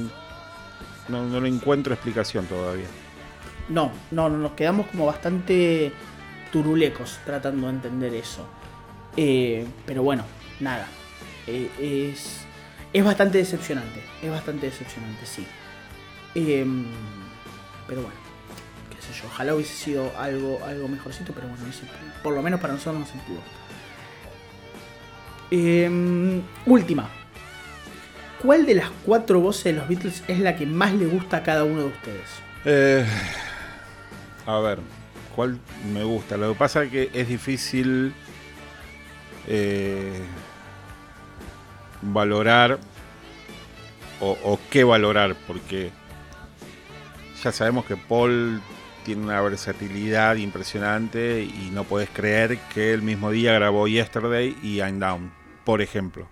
[1.08, 2.88] no, no le encuentro explicación todavía.
[3.70, 5.94] No, no, no, nos quedamos como bastante
[6.52, 8.46] turulecos tratando de entender eso.
[9.18, 10.24] Eh, pero bueno,
[10.60, 10.88] nada.
[11.48, 12.42] Eh, es,
[12.94, 14.02] es bastante decepcionante.
[14.22, 15.46] Es bastante decepcionante, sí.
[16.36, 16.86] Em,
[17.88, 18.16] pero bueno,
[18.90, 19.28] qué sé yo.
[19.28, 21.64] Ojalá hubiese sido algo, algo mejorcito, pero bueno,
[22.24, 23.42] por lo menos para nosotros no se pudo.
[25.52, 27.10] Em, última.
[28.42, 31.44] ¿Cuál de las cuatro voces de los Beatles es la que más le gusta a
[31.44, 32.30] cada uno de ustedes?
[32.66, 33.06] Eh,
[34.48, 34.80] a ver,
[35.36, 35.60] ¿cuál
[35.94, 36.38] me gusta?
[36.38, 38.14] Lo que pasa es que es difícil
[39.48, 40.22] eh,
[42.02, 42.80] valorar
[44.20, 45.90] o, qué valorar, porque
[47.44, 48.62] ya sabemos que Paul
[49.04, 54.78] tiene una versatilidad impresionante y no puedes creer que el mismo día grabó Yesterday y
[54.78, 55.34] I'm Down,
[55.66, 56.30] por ejemplo.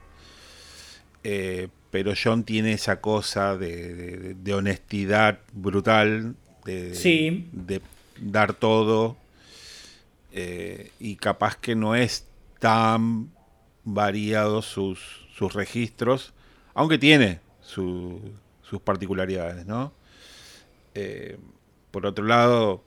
[1.23, 7.81] Eh, pero John tiene esa cosa de, honestidad brutal, de, de
[8.21, 9.17] dar todo,
[10.31, 12.28] eh, y capaz que no es
[12.59, 13.31] tan
[13.83, 14.99] variado sus,
[15.35, 16.33] sus registros,
[16.73, 18.21] aunque tiene sus
[18.83, 19.93] particularidades, ¿no?
[20.95, 21.37] Eh,
[21.91, 22.83] por otro lado,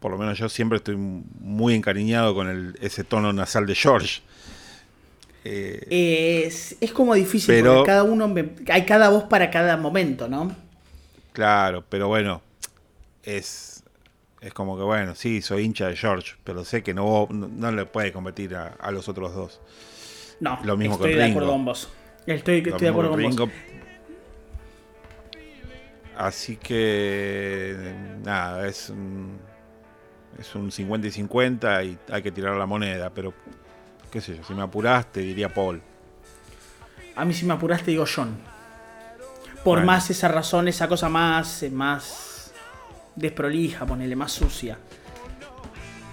[0.00, 4.20] por lo menos yo siempre estoy muy encariñado con el, ese tono nasal de George.
[5.44, 8.34] Eh, es, es, como difícil, pero, porque cada uno,
[8.68, 10.54] hay cada voz para cada momento, ¿no?
[11.32, 12.42] Claro, pero bueno,
[13.22, 13.75] es,
[14.40, 17.86] es como que bueno, sí, soy hincha de George, pero sé que no, no, le
[17.86, 19.60] puede competir a, los otros dos.
[20.40, 21.88] No, lo mismo estoy de acuerdo con vos.
[22.26, 23.50] Estoy, estoy de acuerdo con, vos.
[26.16, 27.94] Así que
[28.24, 29.38] nada, es un,
[30.38, 33.34] es un 50 y 50 y hay que tirar la moneda, pero
[34.10, 35.82] qué sé yo, si me apuraste diría Paul.
[37.14, 38.36] A mí si me apuraste digo John.
[39.64, 42.25] Por más esa razón, esa cosa más, más
[43.16, 44.78] desprolija, ponele, más sucia.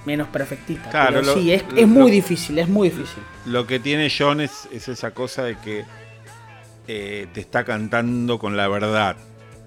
[0.05, 0.89] Menos perfectita.
[0.89, 3.23] Claro, sí, es, muy difícil, es muy difícil.
[3.45, 5.85] Lo que tiene John es, esa cosa de que
[6.87, 9.15] eh, te está cantando con la verdad,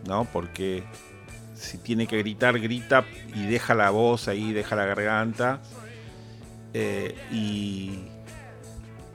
[0.07, 0.27] ¿no?
[0.31, 0.85] Porque
[1.55, 3.05] si tiene que gritar, grita
[3.35, 5.63] y deja la voz ahí, deja la garganta.
[6.75, 8.01] Eh, y,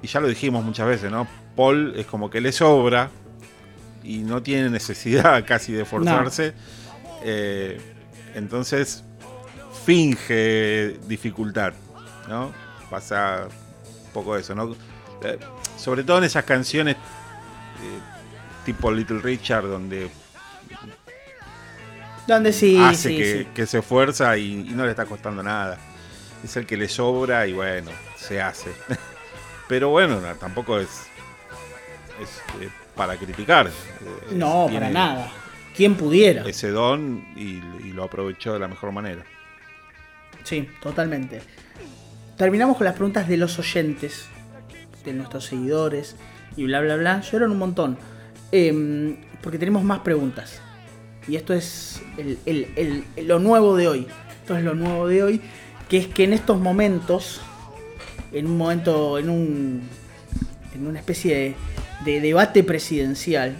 [0.01, 1.27] y ya lo dijimos muchas veces, ¿no?
[1.55, 3.11] Paul es como que le sobra
[4.03, 6.53] y no tiene necesidad casi de forzarse.
[7.23, 7.79] Eh,
[8.35, 9.03] entonces
[9.85, 11.73] finge dificultad,
[12.27, 12.51] ¿no?
[12.89, 14.75] Pasa un poco eso, ¿no?
[15.23, 15.39] Eh,
[15.77, 17.99] sobre todo en esas canciones eh,
[18.65, 20.09] tipo Little Richard, donde
[22.27, 25.77] donde sí hace que, se esfuerza y, no le está costando nada.
[26.43, 28.71] Es el que le sobra y bueno, se hace.
[29.67, 30.89] Pero bueno, tampoco es,
[32.21, 33.69] es eh, para criticar.
[34.31, 35.31] No, para nada.
[35.81, 36.43] ¿Quién pudiera?
[36.43, 37.59] Ese don y,
[37.91, 39.23] lo aprovechó de la mejor manera.
[40.43, 41.41] Sí, totalmente.
[42.37, 44.27] Terminamos con las preguntas de los oyentes,
[45.03, 46.17] de nuestros seguidores
[46.55, 47.21] y bla, bla, bla.
[47.21, 47.97] Lloran un montón.
[48.51, 50.61] Em, porque tenemos más preguntas.
[51.27, 51.99] Y esto es
[53.17, 54.07] lo nuevo de hoy.
[54.39, 55.41] Esto es lo nuevo de hoy.
[55.89, 57.41] Que es que en estos momentos,
[58.31, 59.81] en un momento, en un.
[60.75, 61.55] en una especie de,
[62.05, 63.55] de debate presidencial,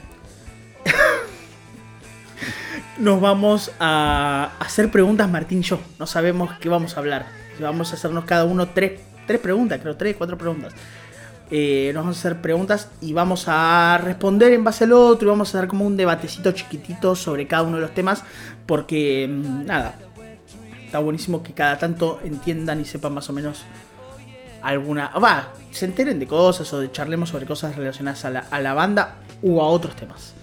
[3.02, 5.80] nos vamos a hacer preguntas Martín y yo.
[5.98, 7.26] No sabemos qué vamos a hablar.
[7.60, 10.74] Vamos a hacernos cada uno tres, tres preguntas, creo, tres, cuatro preguntas.
[11.50, 15.32] Eh, nos vamos a hacer preguntas y vamos a responder en base al otro y
[15.32, 18.24] vamos a hacer como un debatecito chiquitito sobre cada uno de los temas
[18.66, 19.96] porque mm, nada,
[20.86, 23.64] está buenísimo que cada tanto entiendan y sepan más o menos
[24.62, 28.62] alguna, va, se enteren de cosas o de charlemos sobre cosas relacionadas a la, a
[28.62, 30.34] la banda u a otros temas.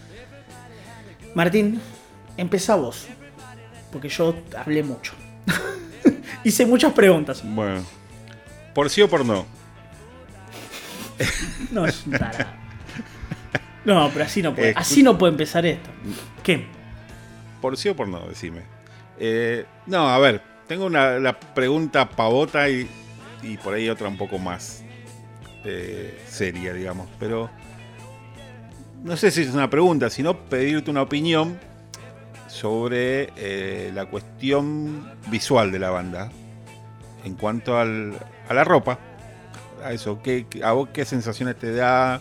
[1.35, 1.81] Martín,
[2.39, 3.07] Empezá vos.
[3.93, 5.13] Porque yo hablé mucho.
[6.45, 7.43] Hice muchas preguntas.
[7.45, 7.85] Bueno.
[8.75, 9.45] ¿Por sí o por no?
[11.73, 12.17] no, es un
[13.85, 14.73] No, pero así no puede.
[14.77, 15.91] así no puede empezar esto.
[16.43, 16.67] ¿Qué?
[17.61, 18.21] ¿Por sí o por no?
[18.29, 18.63] Decime.
[19.19, 20.41] Eh, no, a ver.
[20.69, 22.89] Tengo una la pregunta pavota y,
[23.43, 24.85] y por ahí otra un poco más
[25.65, 27.09] eh, seria, digamos.
[27.19, 27.51] Pero
[29.03, 31.59] no sé si es una pregunta, sino pedirte una opinión
[32.49, 36.31] sobre eh, la cuestión visual de la banda
[37.25, 38.15] en cuanto al,
[38.49, 38.99] a la ropa.
[39.85, 42.21] A eso, ¿qué, ¿a vos qué sensaciones te da?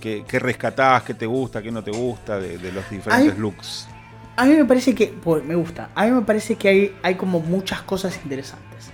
[0.00, 1.02] ¿Qué, qué rescatás?
[1.02, 1.60] ¿Qué te gusta?
[1.60, 3.88] ¿Qué no te gusta de, los diferentes looks?
[4.36, 7.16] A mí me parece que, pues, me gusta, a mí me parece que hay, hay
[7.16, 8.90] como muchas cosas interesantes.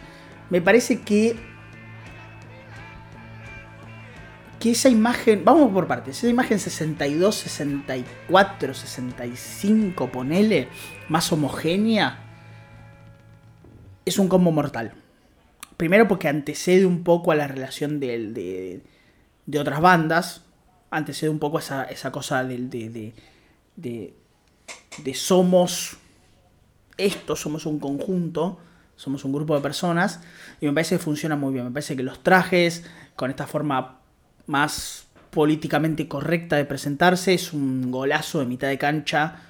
[0.48, 1.36] Me parece que
[4.64, 10.68] que esa imagen, vamos por partes, esa imagen 62, 64, 65, ponele,
[11.10, 12.24] más homogénea,
[14.06, 14.94] es un combo mortal.
[15.76, 18.80] Primero porque antecede un poco a la relación de,
[19.44, 20.46] de, otras bandas,
[20.90, 23.12] antecede un poco a esa, esa cosa del, de,
[23.76, 24.14] de,
[24.96, 25.98] de somos
[26.96, 28.58] esto, somos un conjunto,
[28.96, 30.22] somos un grupo de personas,
[30.58, 31.66] y me parece que funciona muy bien.
[31.66, 32.82] Me parece que los trajes,
[33.14, 34.00] con esta forma
[34.46, 39.40] más políticamente correcta de presentarse, es un golazo de mitad de cancha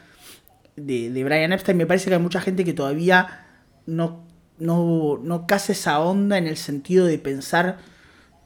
[0.77, 1.77] de, de Brian Epstein.
[1.77, 3.47] Me parece que hay mucha gente que todavía
[3.87, 4.25] no,
[4.59, 7.79] no, no casa esa onda en el sentido de pensar,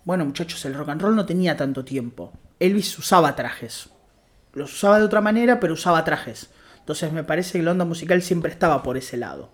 [0.05, 2.33] bueno muchachos, el rock and roll no tenía tanto tiempo.
[2.59, 3.91] Elvis usaba trajes.
[4.53, 6.51] Los usaba de otra manera, pero usaba trajes.
[6.81, 9.51] Entonces me parece que la onda musical siempre estaba por ese lado.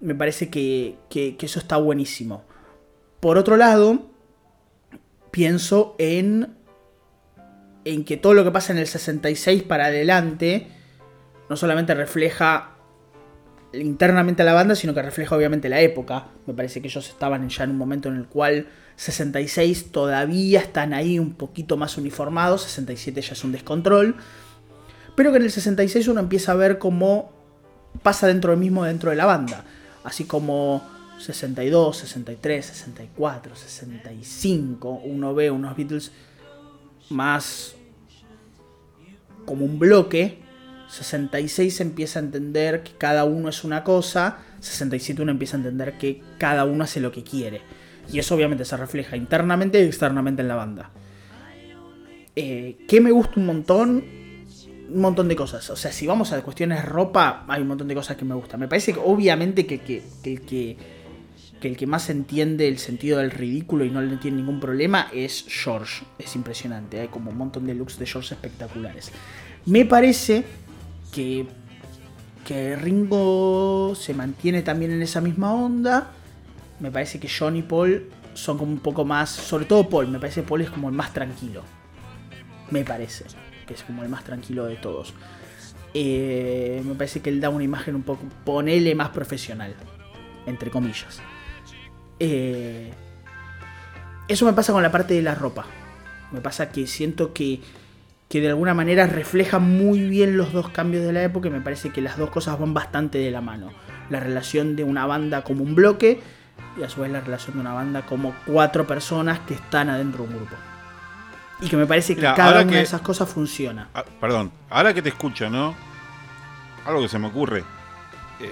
[0.00, 2.42] Me parece que, que, que eso está buenísimo.
[3.20, 4.10] Por otro lado,
[5.32, 6.54] pienso en,
[7.84, 10.68] en que todo lo que pasa en el 66 para adelante
[11.50, 12.76] no solamente refleja
[13.72, 16.28] internamente a la banda, sino que refleja obviamente la época.
[16.46, 20.92] Me parece que ellos estaban ya en un momento en el cual 66 todavía están
[20.92, 24.16] ahí un poquito más uniformados, 67 ya es un descontrol,
[25.16, 27.32] pero que en el 66 uno empieza a ver cómo
[28.02, 29.64] pasa dentro del mismo dentro de la banda,
[30.04, 30.86] así como
[31.18, 36.12] 62, 63, 64, 65, uno ve unos Beatles
[37.10, 37.74] más
[39.44, 40.38] como un bloque.
[40.88, 45.96] 66 empieza a entender que cada uno es una cosa, 67 uno empieza a entender
[45.96, 47.62] que cada uno hace lo que quiere.
[48.12, 50.90] Y eso obviamente se refleja internamente y externamente en la banda.
[52.36, 54.04] Eh, ¿Qué me gusta un montón?
[54.90, 55.70] Un montón de cosas.
[55.70, 58.60] O sea, si vamos a cuestiones ropa, hay un montón de cosas que me gustan.
[58.60, 60.76] Me parece que obviamente que, que, que que
[61.68, 65.44] el que más entiende el sentido del ridículo y no le tiene ningún problema es
[65.48, 66.04] George.
[66.18, 69.12] Es impresionante, hay como un montón de looks de George espectaculares.
[69.66, 70.44] Me parece
[71.12, 71.46] que,
[72.46, 76.10] que Ringo se mantiene también en esa misma onda.
[76.80, 80.18] Me parece que John y Paul son como un poco más, sobre todo Paul, me
[80.18, 81.62] parece que Paul es como el más tranquilo.
[82.70, 83.24] Me parece,
[83.66, 85.14] que es como el más tranquilo de todos.
[85.94, 89.74] Eh, me parece que él da una imagen un poco, ponele más profesional,
[90.46, 91.20] entre comillas.
[92.24, 92.92] Eh,
[94.28, 95.64] eso me pasa con la parte de la ropa.
[96.30, 97.60] Me pasa que siento que,
[98.28, 101.60] que de alguna manera refleja muy bien los dos cambios de la época y me
[101.60, 103.72] parece que las dos cosas van bastante de la mano.
[104.08, 106.20] La relación de una banda como un bloque
[106.78, 110.22] y a su vez la relación de una banda como cuatro personas que están adentro
[110.22, 110.54] de un grupo.
[111.60, 113.88] Y que me parece que cada una de esas cosas funciona.
[113.94, 115.74] Ah, perdón, ahora que te escucho, ¿no?
[116.86, 117.64] Algo que se me ocurre.
[118.38, 118.48] Eh,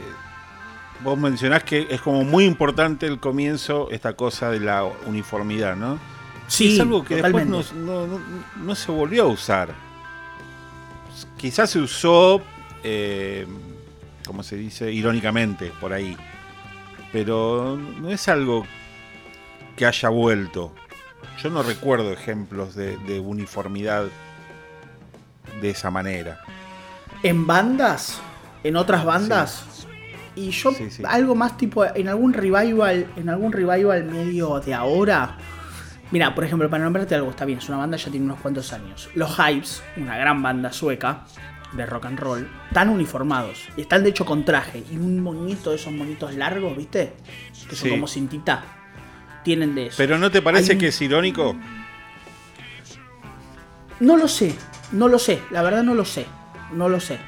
[1.02, 5.98] vos mencionás que es como muy importante el comienzo, esta cosa de la uniformidad, ¿no?
[6.46, 9.72] Sí, es algo que después no, se volvió a usar.
[11.36, 12.42] Quizás se usó,
[12.82, 13.46] eh,
[14.26, 16.16] como se dice, irónicamente, por ahí.
[17.12, 18.66] Pero no es algo
[19.76, 20.74] que haya vuelto.
[21.40, 24.06] Yo no recuerdo ejemplos de, uniformidad
[25.60, 26.40] de esa manera.
[27.22, 28.20] ¿En bandas?
[28.64, 29.79] ¿En otras bandas?
[30.36, 30.70] Y yo,
[31.08, 35.36] algo más tipo, en algún revival, en algún revival medio de ahora.
[36.12, 38.72] Mira, por ejemplo, para nombrarte algo, está bien, es una banda ya tiene unos cuantos
[38.72, 39.08] años.
[39.14, 41.24] Los Hypes, una gran banda sueca
[41.72, 43.68] de rock and roll, están uniformados.
[43.76, 44.82] Y están de hecho con traje.
[44.90, 47.12] Y un monito de esos monitos largos, ¿viste?
[47.68, 48.64] Que son como cintita.
[49.44, 49.96] Tienen de eso.
[49.98, 51.56] Pero ¿no te parece que es irónico?
[54.00, 54.54] No lo sé,
[54.92, 56.26] no lo sé, la verdad no lo sé,
[56.72, 57.18] no lo sé.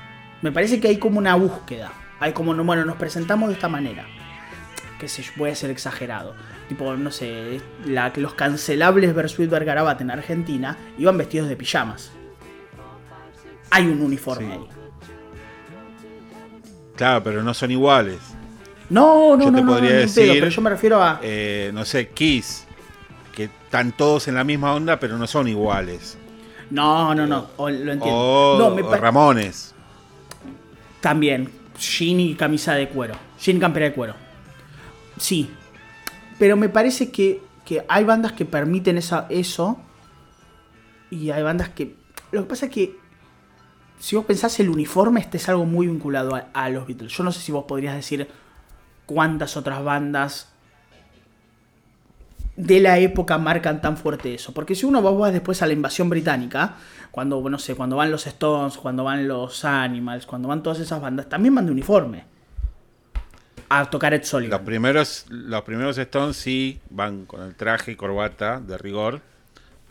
[0.40, 1.92] Me parece que hay como una búsqueda.
[2.23, 4.07] Hay como, bueno, nos presentamos de esta manera.
[5.01, 6.36] Que se puede ser exagerado.
[6.69, 12.12] Tipo, no sé, la, los cancelables Versuit Vergarabat en Argentina iban vestidos de pijamas.
[13.70, 14.69] Hay un uniforme ahí.
[16.94, 18.20] Claro, pero no son iguales.
[18.89, 21.19] No, no, yo no, te podría decir, pero yo me refiero a.
[21.23, 22.66] Eh, no sé, Kiss.
[23.35, 26.16] Que están todos en la misma onda, pero no son iguales.
[26.70, 27.49] No, no, no.
[27.59, 28.77] lo entiendo.
[28.77, 29.74] O, Ramones.
[31.01, 31.61] También.
[31.82, 33.14] Jean y camisa de cuero.
[33.40, 34.14] Jean campera de cuero.
[35.18, 35.50] Sí.
[36.38, 37.42] Pero me parece que,
[37.88, 39.78] hay bandas que permiten esa, eso.
[41.10, 41.96] Y hay bandas que.
[42.30, 42.96] Lo que pasa es que.
[43.98, 47.12] Si vos pensás el uniforme, este es algo muy vinculado a, los Beatles.
[47.12, 48.28] Yo no sé si vos podrías decir
[49.06, 50.51] cuántas otras bandas
[52.56, 54.52] de la época marcan tan fuerte eso.
[54.52, 56.76] Porque si uno va después a la invasión británica,
[57.10, 61.00] cuando, no sé, cuando van los Stones, cuando van los Animals, cuando van todas esas
[61.00, 62.24] bandas, también van de uniforme.
[63.68, 64.58] A tocar Ed Sullivan.
[64.58, 69.22] Los primeros, los primeros Stones sí van con el traje y corbata de rigor.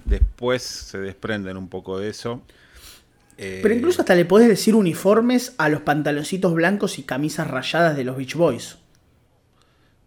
[0.05, 2.41] Después se desprenden un poco de eso.
[3.37, 8.03] Pero incluso hasta le podés decir uniformes a los pantaloncitos blancos y camisas rayadas de
[8.03, 8.77] los Beach Boys.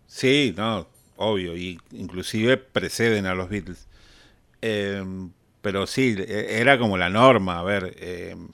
[0.07, 0.87] Sí, no,
[1.17, 3.87] obvio, y inclusive preceden a los Beatles.
[4.61, 5.31] Em,
[5.61, 8.49] pero sí, e, era como la norma, a ver, em,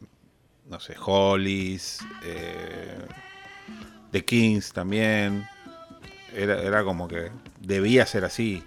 [0.69, 2.99] no sé, Hollies, eh,
[4.13, 5.47] The Kings también.
[6.35, 7.31] Era, era como que
[7.61, 8.63] debía ser así.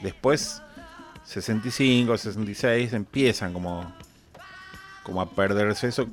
[0.00, 0.62] Después,
[1.24, 3.92] 65, 66, empiezan como,
[5.02, 6.08] como a perderse eso.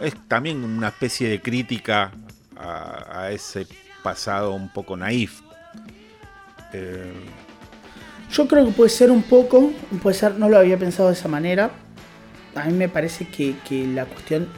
[0.00, 2.12] Es también una especie de crítica
[2.56, 3.66] a, a ese
[4.02, 5.43] pasado un poco naif
[6.74, 7.12] eh,
[8.32, 9.72] Yo creo que puede ser un poco,
[10.02, 11.70] puede ser, no lo había pensado de esa manera.
[12.54, 13.54] A mí me parece que,
[13.86, 14.48] la cuestión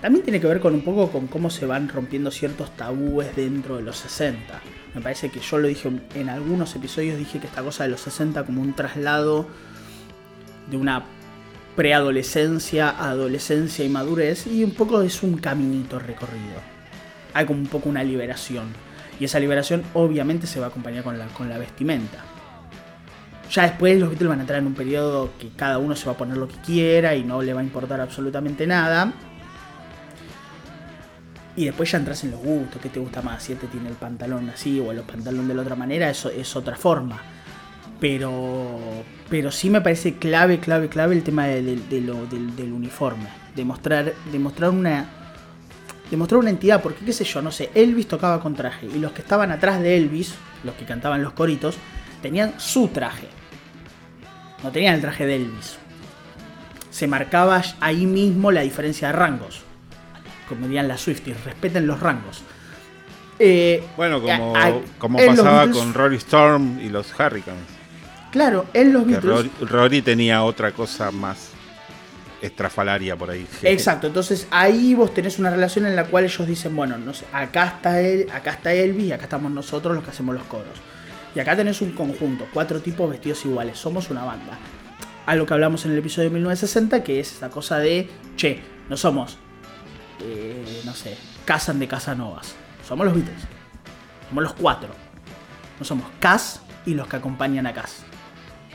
[0.00, 3.76] también tiene que ver con un poco con cómo se van rompiendo ciertos tabúes dentro
[3.76, 4.60] de los 60.
[4.94, 8.00] Me parece que yo lo dije en algunos episodios, dije que esta cosa de los
[8.00, 9.46] 60 como un traslado
[10.70, 11.04] de una
[11.76, 16.60] preadolescencia, adolescencia y madurez, y un poco es un caminito recorrido.
[17.32, 18.68] Hay como un poco una liberación.
[19.20, 22.24] Y esa liberación obviamente se va a acompañar con la, con la vestimenta.
[23.52, 26.12] Ya después los Beatles van a entrar en un periodo que cada uno se va
[26.12, 29.12] a poner lo que quiera y no le va a importar absolutamente nada.
[31.56, 33.96] Y después ya entras en los gustos, qué te gusta más, si este tiene el
[33.96, 37.20] pantalón así o el pantalón de la otra manera, eso es otra forma.
[37.98, 38.78] Pero,
[39.28, 43.26] pero sí me parece clave, clave, clave el tema del, del, uniforme.
[43.54, 45.06] Demostrar, demostrar una,
[46.10, 49.12] demostrar una entidad, porque qué sé yo, no sé, Elvis tocaba con traje y los
[49.12, 50.34] que estaban atrás de Elvis,
[50.64, 51.76] los que cantaban los coritos,
[52.20, 53.28] tenían su traje.
[54.62, 55.78] No tenían el traje de Elvis.
[56.90, 59.62] Se marcaba ahí mismo la diferencia de rangos.
[60.48, 62.42] Como dirían las Swifties, respeten los rangos.
[63.38, 64.52] Eh, bueno, como,
[64.98, 67.62] como pasaba con Rory Storm y los Hurricanes.
[68.32, 69.50] Claro, en los Beatles.
[69.60, 71.52] Rory tenía otra cosa más
[72.40, 73.46] estrafalaria por ahí.
[73.62, 77.26] Exacto, entonces ahí vos tenés una relación en la cual ellos dicen, bueno, no sé,
[77.32, 80.78] acá está él, acá está Elvis acá estamos nosotros los que hacemos los coros.
[81.34, 84.58] Y acá tenés un conjunto, cuatro tipos vestidos iguales, somos una banda.
[85.26, 88.96] Algo que hablamos en el episodio de 1960, que es esa cosa de, che, no
[88.96, 89.38] somos,
[90.20, 92.54] eh, no sé, Casan de Casanovas,
[92.86, 93.42] somos los Beatles,
[94.28, 94.88] somos los cuatro.
[95.78, 98.02] No somos Cas y los que acompañan a Cas.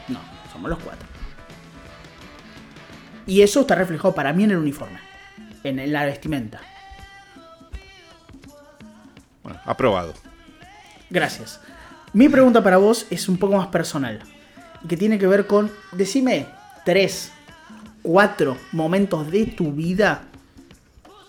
[0.08, 0.20] No,
[0.52, 1.15] somos los cuatro.
[3.28, 5.00] Y eso está reflejado para mí en el uniforme,
[5.64, 6.62] en la vestimenta.
[9.44, 10.14] Bueno, aprobado.
[11.10, 11.60] Gracias.
[12.14, 14.22] Mi pregunta para vos es un poco más personal.
[14.84, 16.48] Y que tiene que ver con, decime,
[16.84, 17.32] tres,
[18.02, 20.24] cuatro momentos de tu vida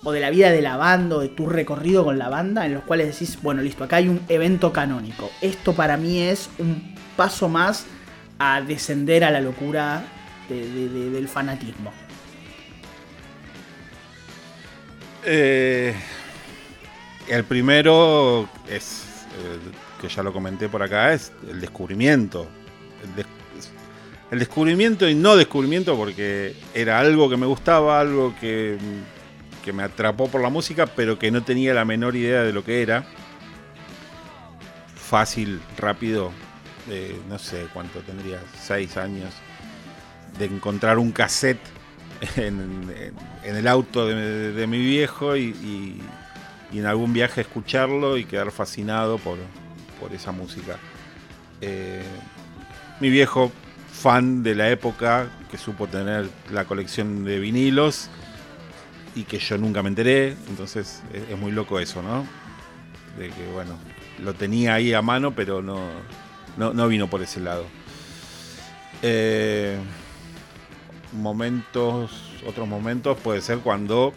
[0.05, 2.75] o de la vida de la banda o de tu recorrido con la banda en
[2.75, 5.31] los cuales decís, bueno, listo, acá hay un evento canónico.
[5.41, 7.87] Esto para mí es un paso más
[8.39, 10.05] a descender a la locura
[10.49, 11.93] del fanatismo?
[15.29, 15.93] Eh,
[17.29, 19.05] el primero es,
[19.43, 19.59] eh,
[20.01, 22.47] que ya lo comenté por acá, es el descubrimiento.
[24.31, 28.77] El, descubrimiento y no descubrimiento porque era algo que me gustaba, algo que,
[29.65, 32.65] que me atrapó por la música, pero que no tenía la menor idea de lo
[32.65, 33.05] que era.
[34.95, 36.33] Fácil, rápido,
[37.29, 39.33] no sé cuánto tendría, seis años,
[40.39, 41.61] de encontrar un cassette
[42.37, 42.91] en,
[43.45, 46.01] el auto de, mi viejo y,
[46.73, 49.39] en algún viaje escucharlo y quedar fascinado por,
[50.13, 50.79] esa música.
[51.61, 52.05] Eh,
[53.01, 53.51] mi viejo,
[53.91, 58.09] fan de la época, que supo tener la colección de vinilos
[59.17, 62.27] y que yo nunca me enteré, entonces es, muy loco eso, ¿no?
[63.19, 63.79] De que, bueno,
[64.23, 65.89] lo tenía ahí a mano, pero no,
[66.57, 67.65] no, vino por ese lado.
[69.03, 69.79] Eh,
[71.17, 72.11] momentos,
[72.47, 74.13] otros momentos puede ser cuando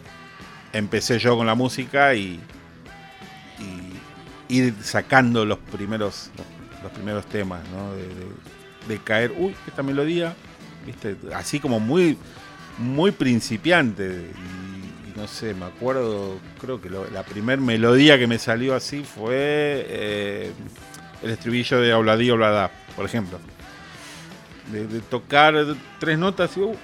[0.72, 2.40] empecé yo con la música y,
[4.48, 6.30] ir sacando los primeros
[6.82, 7.92] los, primeros temas, ¿no?
[8.88, 10.34] De, caer, uy, esta melodía,
[10.84, 11.16] ¿viste?
[11.32, 12.18] así como muy
[12.78, 18.74] muy principiante y, no sé, me acuerdo, creo que la primera melodía que me salió
[18.74, 20.52] así fue eh,
[21.22, 23.38] el estribillo de Obladí Obladá, por ejemplo.
[24.72, 25.54] De, tocar
[25.98, 26.76] tres notas y uh,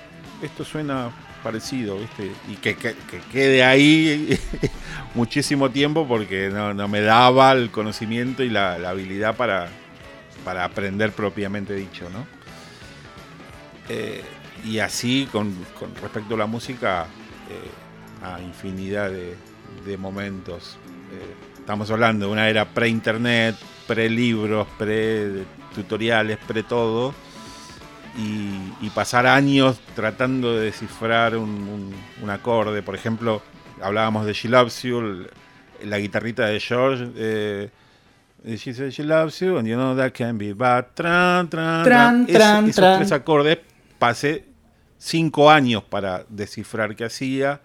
[0.42, 1.10] esto suena
[1.42, 2.30] parecido, ¿viste?
[2.48, 2.76] Y que,
[3.30, 4.38] quede ahí
[5.14, 9.68] muchísimo tiempo porque no, me daba el conocimiento y la, habilidad para,
[10.44, 12.26] para, aprender propiamente dicho, ¿no?
[13.88, 14.22] Eh,
[14.64, 15.54] y así con,
[16.02, 17.06] respecto a la música,
[17.48, 20.78] eh, a infinidad de, momentos.
[21.12, 23.54] Eh, estamos hablando de una era pre-internet,
[23.86, 27.14] pre-libros, pre-tutoriales, pre-todo
[28.16, 31.94] y, pasar años tratando de descifrar un,
[32.28, 32.82] acorde.
[32.82, 33.42] Por ejemplo,
[33.82, 35.26] hablábamos de She Loves You,
[35.84, 37.08] la guitarrita de George.
[37.16, 37.68] Eh,
[38.46, 40.94] She says she loves you and you know that can be bad.
[40.94, 42.26] Tran, tran, tran.
[42.26, 43.58] tran, esos tres acordes
[43.98, 44.44] pasé
[44.98, 47.60] cinco años para descifrar qué hacía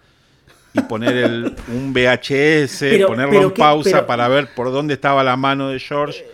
[0.72, 5.68] y poner el, un VHS, ponerlo en pausa para ver por dónde estaba la mano
[5.68, 6.26] de George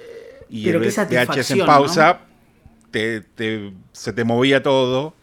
[0.49, 2.21] y el VHS en pausa
[2.91, 5.15] se te movía todo.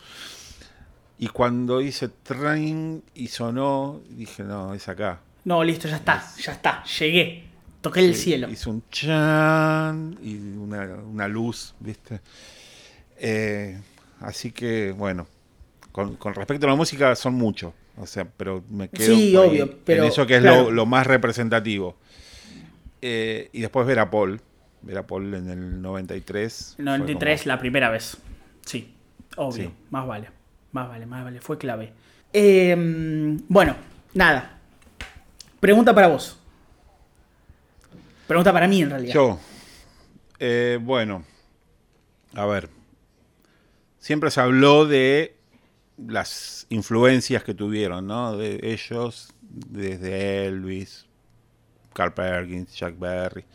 [1.17, 5.21] Y cuando hice train y sonó, dije, no, es acá.
[5.45, 7.45] No, listo, ya está, ya está, llegué.
[7.81, 8.49] Toqué el cielo.
[8.49, 12.19] Hizo un chan y una, luz, ¿viste?
[13.17, 13.79] Eh,
[14.21, 15.27] así que, bueno,
[15.91, 17.73] con, respecto a la música son muchos.
[17.97, 21.95] O sea, pero me quedo sí, obvio, pero, en eso que es lo, más representativo.
[23.01, 24.41] Eh, y después ver a Paul.
[24.85, 26.75] Ver a Paul en el 93.
[26.77, 28.17] 93 la primera vez.
[28.63, 28.95] Sí,
[29.35, 29.71] obvio.
[29.89, 30.29] Más vale.
[30.71, 31.41] Más vale, más vale.
[31.41, 31.91] Fue clave.
[32.31, 33.75] Em, bueno,
[34.13, 34.59] nada.
[35.59, 36.37] Pregunta para vos.
[38.27, 39.13] Pregunta para mí en realidad.
[39.13, 39.39] Yo.
[40.37, 41.25] Eh, bueno.
[42.35, 42.69] A ver.
[43.97, 45.35] Siempre se habló de
[45.97, 48.37] las influencias que tuvieron, ¿no?
[48.37, 51.07] De ellos, desde Elvis,
[51.93, 53.45] Carl Perkins, Jack Berry,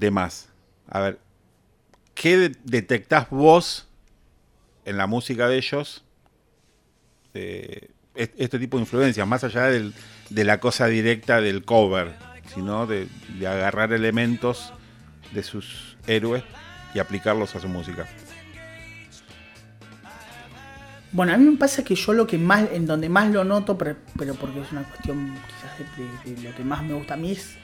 [0.00, 0.48] demás.
[0.88, 1.20] A ver,
[2.14, 3.86] ¿qué detectás vos
[4.84, 6.04] en la música de ellos?
[7.32, 12.16] este tipo de influencias, más allá de la cosa directa del cover,
[12.52, 13.06] sino de
[13.46, 14.72] agarrar elementos
[15.32, 16.42] de sus héroes
[16.92, 18.08] y aplicarlos a su música.
[21.12, 23.76] Bueno, a mí me pasa que yo lo que más, en donde más lo noto,
[23.76, 27.56] pero, porque es una cuestión quizás de, lo que más me gusta a mí es,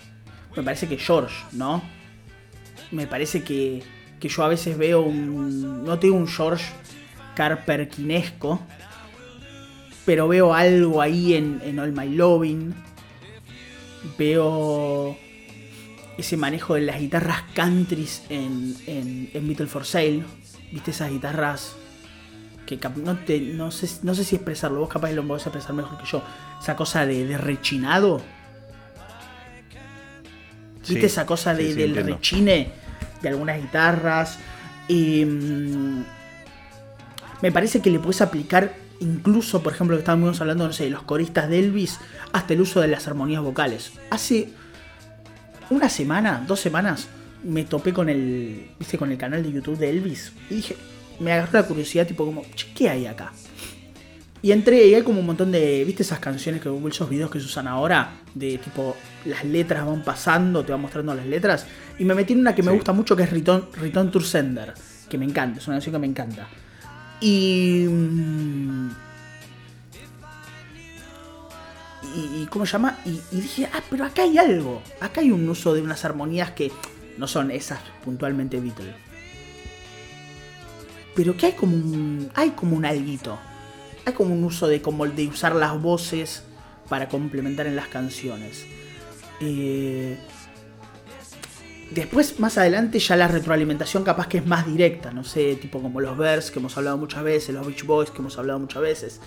[0.57, 1.83] me parece que George, ¿no?
[2.91, 3.83] Me parece que,
[4.21, 6.65] que yo a veces veo un, no tengo un George
[7.35, 8.61] Carperkinesco,
[10.05, 12.75] pero veo algo ahí en, en All My Loving,
[14.17, 15.17] veo
[16.17, 20.23] ese manejo de las guitarras countries en, en, en Beatle for Sale,
[20.73, 21.77] viste esas guitarras
[22.67, 25.97] que no, te, no, sé, no sé si expresarlo, vos capaz lo podés expresar mejor
[25.99, 26.23] que yo,
[26.61, 28.21] esa cosa de, rechinado.
[30.89, 32.71] ¿Viste esa cosa de, del rechine
[33.23, 34.39] de algunas guitarras?
[34.89, 36.03] Mm,
[37.43, 40.91] me parece que le puedes aplicar incluso, por ejemplo, que estábamos hablando, no sé, de
[40.91, 41.99] los coristas de Elvis,
[42.33, 43.93] hasta el uso de las armonías vocales.
[44.11, 44.49] Hace
[45.71, 47.09] una semana, dos semanas,
[47.45, 48.99] me topé con el, ¿viste?
[48.99, 50.77] con el canal de YouTube de Elvis y dije,
[51.21, 52.45] me agarró la curiosidad, tipo como,
[52.75, 53.33] ¿qué hay acá?
[54.47, 57.41] Y entré y hay como un montón de, ¿viste esas canciones que esos videos que
[57.41, 58.21] se usan ahora?
[58.33, 58.95] De tipo,
[59.25, 61.67] las letras van pasando, te va mostrando las letras.
[61.99, 64.73] Y me metí en una que me gusta mucho que es Return, Return to Sender,
[65.09, 66.47] que me encanta, es una canción que me encanta.
[67.21, 67.87] Y...
[72.15, 72.99] Y, ¿cómo se llama?
[73.05, 74.81] Y, y, dije, ah, pero acá hay algo.
[75.01, 76.71] Acá hay un uso de unas armonías que
[77.19, 78.95] no son esas puntualmente Beatles
[81.17, 83.39] pero que hay como un, hay como un alguito.
[84.07, 86.45] Hay como un uso de, como de usar las voces
[86.89, 88.65] para complementar en las canciones.
[89.41, 90.17] Eh,
[91.91, 96.01] después, más adelante, ya la retroalimentación capaz que es más directa, no sé, tipo como
[96.01, 99.21] los Bears que hemos hablado muchas veces, los Beach Boys que hemos hablado muchas veces,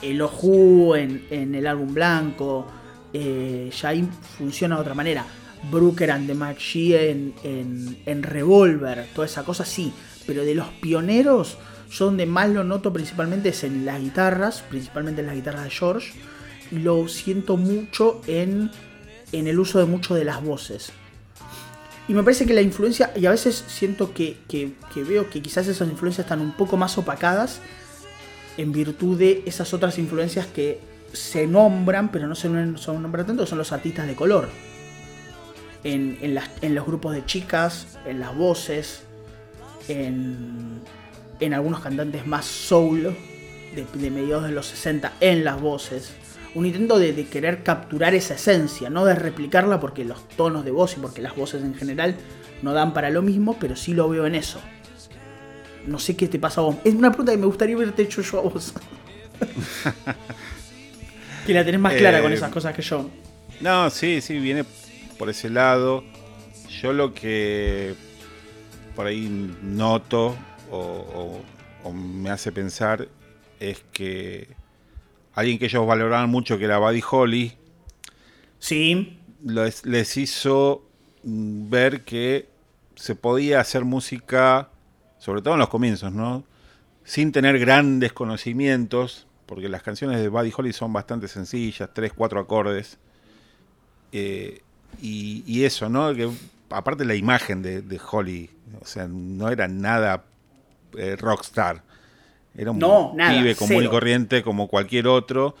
[0.00, 2.66] el Oju en, en el álbum blanco,
[3.12, 5.26] eh, ya ahí funciona de otra manera.
[5.70, 9.92] Brooker and the Machine en, en, en Revolver, toda esa cosa sí,
[10.26, 11.58] pero de los pioneros,
[11.92, 15.70] yo donde más lo noto principalmente es en las guitarras, principalmente en las guitarras de
[15.70, 16.12] George.
[16.70, 18.70] Lo siento mucho en,
[19.32, 20.90] en el uso de mucho de las voces.
[22.08, 24.74] Y me parece que la influencia, y a veces siento que, que,
[25.04, 27.60] veo que quizás esas influencias están un poco más opacadas
[28.56, 30.80] en virtud de esas otras influencias que
[31.12, 34.48] se nombran, pero no se nombran tanto, son los artistas de color.
[35.84, 39.02] En, en los grupos de chicas, en las voces,
[39.88, 40.80] en,
[41.44, 43.14] en algunos cantantes más soul
[43.74, 46.12] de, mediados de los 60 en las voces.
[46.54, 50.96] Un intento de, querer capturar esa esencia, no de replicarla porque los tonos de voz
[50.96, 52.16] y porque las voces en general
[52.62, 54.60] no dan para lo mismo, pero sí lo veo en eso.
[55.86, 56.76] No sé qué te pasa a vos.
[56.84, 58.72] Es una pregunta que me gustaría haberte hecho yo a vos.
[61.46, 63.10] que la tenés más clara con eh, esas cosas que yo.
[63.60, 64.64] No, sí, sí, viene
[65.18, 66.04] por ese lado.
[66.80, 67.94] Yo lo que
[68.94, 69.28] por ahí
[69.62, 70.36] noto
[70.72, 71.40] o,
[71.92, 73.08] me hace pensar
[73.60, 74.48] es que
[75.34, 77.52] alguien que ellos valoraban mucho, que era Buddy Holly,
[78.58, 79.18] sí.
[79.44, 80.84] les, hizo
[81.22, 82.48] ver que
[82.96, 84.70] se podía hacer música,
[85.18, 86.44] sobre todo en los comienzos, ¿no?
[87.04, 92.40] sin tener grandes conocimientos, porque las canciones de Buddy Holly son bastante sencillas, tres, cuatro
[92.40, 92.98] acordes.
[94.12, 94.62] Eh,
[95.00, 96.14] y, eso, ¿no?
[96.14, 96.30] Que
[96.70, 98.50] aparte la imagen de, Holly,
[98.80, 100.24] o sea, no era nada
[100.96, 101.82] eh, rockstar.
[102.54, 105.54] Era un pibe común y corriente como cualquier otro.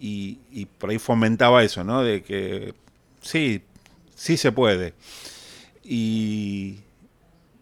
[0.00, 2.02] Y, y, por ahí fomentaba eso, ¿no?
[2.02, 2.74] De que
[3.20, 3.62] sí,
[4.14, 4.94] sí se puede.
[5.84, 6.78] Y,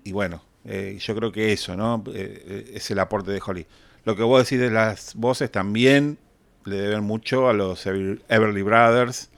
[0.05, 2.05] y bueno, eh, yo creo que eso, ¿no?
[2.15, 3.67] Eh, es el aporte de Holly.
[4.05, 6.19] Lo que vos decís de las voces también
[6.65, 9.31] le deben mucho a los Everly Brothers.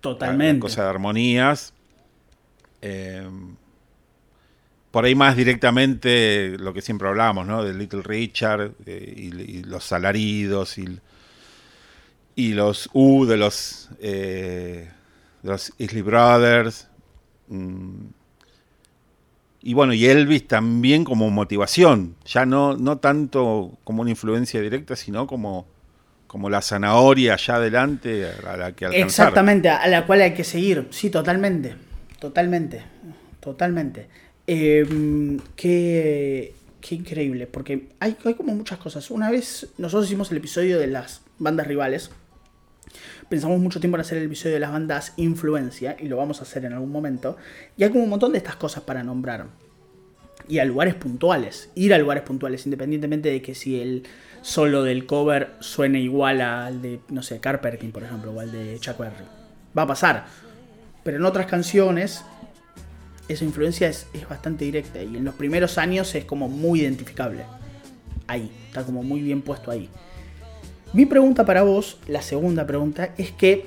[0.00, 0.60] Totalmente.
[0.60, 1.72] Cosa de armonías.
[2.82, 3.28] Eh,
[4.96, 7.62] por ahí más directamente lo que siempre hablamos, ¿no?
[7.62, 14.88] De Little Richard y, los alaridos y, los U de los, de
[15.42, 16.88] los Isley Brothers.
[17.48, 18.06] Mm,
[19.60, 24.96] y bueno, y Elvis también como motivación, ya no, no tanto como una influencia directa,
[24.96, 25.66] sino como,
[26.26, 29.26] como la zanahoria allá adelante a la que alcanzar.
[29.26, 31.76] Exactamente, a la cual hay que seguir, sí, totalmente,
[32.18, 32.82] totalmente,
[33.40, 34.08] totalmente.
[34.46, 36.54] Em, qué,
[36.90, 39.10] increíble, porque hay, hay como muchas cosas.
[39.10, 42.10] Una vez nosotros hicimos el episodio de las bandas rivales,
[43.28, 46.42] pensamos mucho tiempo en hacer el episodio de las bandas influencia, y lo vamos a
[46.42, 47.36] hacer en algún momento,
[47.76, 49.46] y hay como un montón de estas cosas para nombrar.
[50.48, 54.04] Y a lugares puntuales, ir a lugares puntuales, independientemente de que si el
[54.42, 58.78] solo del cover suene igual al de, no sé, Carperkin, por ejemplo, o al de
[58.78, 59.24] Chuck Berry.
[59.76, 60.26] Va a pasar.
[61.02, 62.24] Pero en otras canciones,
[63.28, 67.44] esa influencia es, es bastante directa, y en los primeros años es como muy identificable.
[68.26, 69.88] Ahí, está como muy bien puesto ahí.
[70.92, 73.66] Mi pregunta para vos, la segunda pregunta, es que.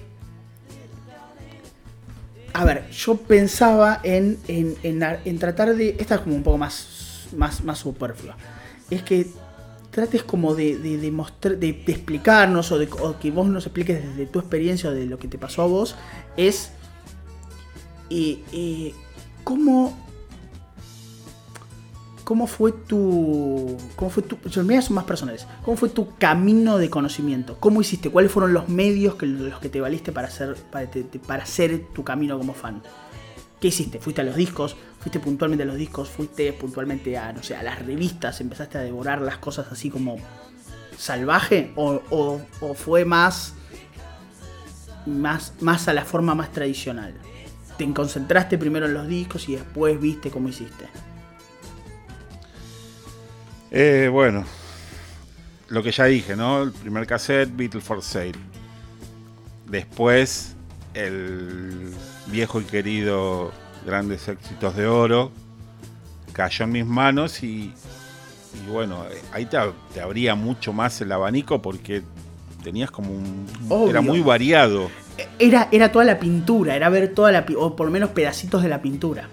[2.53, 5.95] A ver, yo pensaba en, en, tratar de.
[5.99, 8.35] Esta es como un poco más, más, más superflua.
[8.89, 9.27] Es que
[9.91, 12.89] trates como de, de, de, explicarnos o, de,
[13.21, 15.95] que vos nos expliques desde tu experiencia o de lo que te pasó a vos.
[16.35, 16.71] Es.
[18.09, 18.93] Eh, eh,
[19.49, 19.97] ¿Cómo
[22.23, 23.75] ¿Cómo fue tu.
[23.95, 24.37] ¿Cómo fue tu.
[24.51, 25.47] Son más personales.
[25.65, 27.57] ¿Cómo fue tu camino de conocimiento?
[27.59, 28.11] ¿Cómo hiciste?
[28.11, 30.55] ¿Cuáles fueron los medios que, los que te valiste para hacer,
[31.25, 32.83] para, hacer tu camino como fan?
[33.59, 33.97] ¿Qué hiciste?
[33.97, 34.75] ¿Fuiste a los discos?
[34.99, 36.09] ¿Fuiste puntualmente a los discos?
[36.09, 38.39] ¿Fuiste puntualmente a, no sé, a las revistas?
[38.41, 40.17] ¿Empezaste a devorar las cosas así como
[40.95, 41.73] salvaje?
[41.75, 42.39] ¿O,
[42.75, 43.55] fue más,
[45.07, 47.15] más, más a la forma más tradicional?
[47.79, 50.89] ¿Te concentraste primero en los discos y después viste cómo hiciste?
[53.71, 54.43] Eh, bueno,
[55.69, 56.63] lo que ya dije, ¿no?
[56.63, 58.33] El primer cassette, Beatles for Sale.
[59.65, 60.57] Después,
[60.93, 61.93] el
[62.27, 63.53] viejo y querido
[63.85, 65.31] Grandes Éxitos de Oro
[66.33, 67.71] cayó en mis manos y,
[68.69, 69.55] bueno, ahí te,
[70.01, 72.03] abría mucho más el abanico porque
[72.61, 73.47] tenías como un...
[73.89, 74.89] Era muy variado.
[75.39, 77.45] Era, era toda la pintura, era ver toda la...
[77.57, 79.27] o por lo menos pedacitos de la pintura.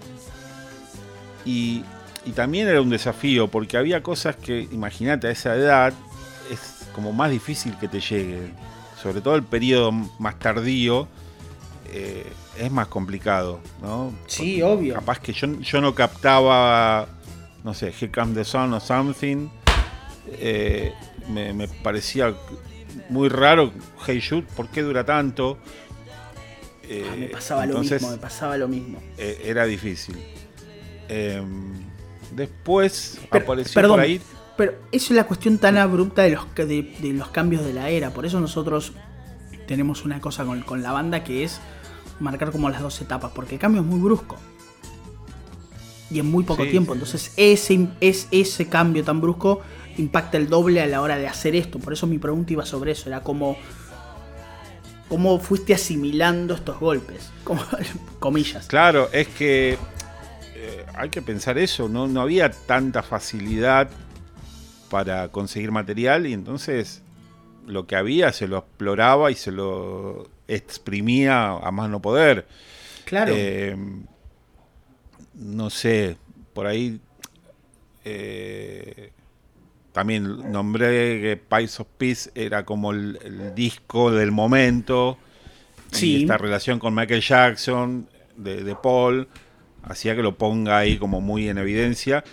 [1.44, 1.84] Y
[2.26, 5.94] y también era un desafío, porque había cosas que, imagínate, a esa edad
[6.50, 8.52] es como más difícil que te lleguen.
[9.00, 11.06] Sobre todo el periodo más tardío
[11.92, 12.26] eh,
[12.58, 14.12] es más complicado, ¿no?
[14.26, 14.94] Sí, obvio.
[14.94, 17.06] Capaz que yo, yo no captaba,
[17.62, 19.48] no sé, Here Comes the Sun o something.
[20.26, 20.92] Eh,
[21.28, 22.34] me, parecía
[23.09, 23.73] muy raro,
[24.06, 25.59] Hey Shoot, ¿por qué dura tanto?
[26.85, 29.02] Ah, me pasaba lo mismo, me pasaba lo mismo.
[29.18, 30.16] Eh, era difícil.
[31.09, 31.86] Em,
[32.36, 34.20] Después apareció por ahí.
[34.56, 38.10] Pero eso es la cuestión tan abrupta de los, de, los cambios de la era.
[38.10, 38.93] Por eso nosotros
[39.66, 41.60] tenemos una cosa con, la banda que es
[42.20, 43.32] marcar como las dos etapas.
[43.35, 44.36] Porque el cambio es muy brusco.
[46.10, 46.94] Y en muy poco tiempo.
[46.94, 49.60] Entonces ese, es, ese cambio tan brusco
[49.98, 51.78] impacta el doble a la hora de hacer esto.
[51.78, 53.09] Por eso mi pregunta iba sobre eso.
[53.09, 53.56] Era como...
[55.09, 57.31] ¿Cómo fuiste asimilando estos golpes?
[57.44, 57.62] Como,
[58.18, 58.66] comillas.
[58.66, 59.78] Claro, es que
[60.97, 62.09] hay que pensar eso, ¿no?
[62.09, 63.89] no había tanta facilidad
[64.90, 67.02] para conseguir material y entonces
[67.66, 72.47] lo que había se lo exploraba y se lo exprimía a más no poder.
[73.05, 73.32] Claro.
[73.36, 73.77] Eh,
[75.35, 76.16] no sé,
[76.55, 77.01] por ahí
[78.05, 79.12] eh,
[79.97, 83.18] también nombré que Pies of Peace era como el,
[83.55, 85.16] disco del momento.
[85.90, 86.18] Sí.
[86.18, 88.06] Y esta relación con Michael Jackson,
[88.36, 89.27] de, de Paul
[89.85, 92.24] hacía que lo ponga ahí como muy en evidencia.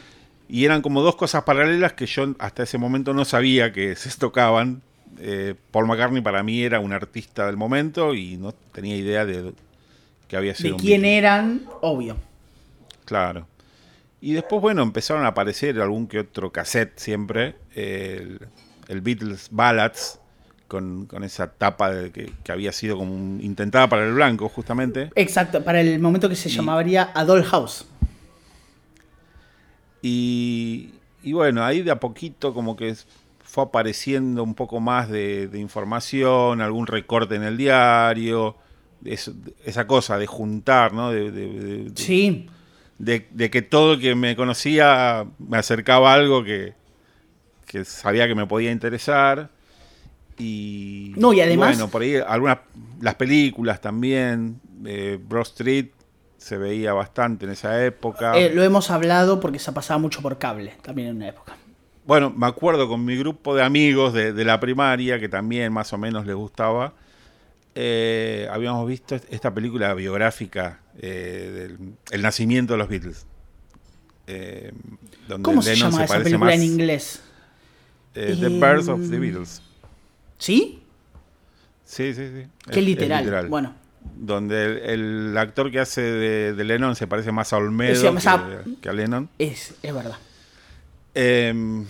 [0.49, 4.09] Y eran como dos cosas paralelas que yo hasta ese momento no sabía que se
[4.19, 4.81] tocaban.
[5.19, 9.53] Eh, Paul McCartney para mí era un artista del momento y no tenía idea de
[10.27, 10.75] que había sido.
[10.75, 12.17] De quién eran, obvio.
[13.05, 13.47] Claro.
[14.23, 18.39] Y después, bueno, empezaron a aparecer algún que otro cassette siempre, el,
[18.87, 20.17] el Beatles Ballads,
[20.69, 25.09] con, esa tapa de, que, había sido como intentada para el blanco, justamente.
[25.15, 27.85] Exacto, para el momento que se llamaría A House.
[30.01, 30.91] Y,
[31.21, 32.95] y, bueno, ahí de a poquito como que
[33.43, 38.55] fue apareciendo un poco más de, información, algún recorte en el diario,
[39.03, 41.11] esa cosa de juntar, ¿no?
[41.11, 42.47] De, sí.
[43.03, 46.73] De, que todo el que me conocía me acercaba a algo que,
[47.65, 49.49] que sabía que me podía interesar.
[50.37, 51.75] Y, no, y además.
[51.75, 52.59] bueno, por ahí algunas.
[53.01, 54.59] Las películas también.
[54.85, 55.87] Eh, Broad Street
[56.37, 58.37] se veía bastante en esa época.
[58.37, 61.55] Eh, lo hemos hablado porque se pasaba mucho por cable también en una época.
[62.05, 65.97] Bueno, me acuerdo con mi grupo de amigos de, la primaria, que también más o
[65.97, 66.93] menos les gustaba,
[67.75, 71.77] eh, habíamos visto esta película biográfica del
[72.11, 73.25] El nacimiento de los Beatles.
[75.41, 77.21] ¿Cómo se llama esa película en inglés?
[78.13, 79.61] The Birth of the Beatles.
[80.37, 80.83] ¿Sí?
[81.85, 82.47] Sí, sí, sí.
[82.71, 83.47] Qué literal.
[83.49, 83.75] Bueno.
[84.15, 88.13] Donde el, actor que hace de, Lennon se parece más a Olmedo
[88.81, 89.29] que, a Lennon.
[89.39, 90.17] Es, es verdad.
[91.13, 91.85] Em,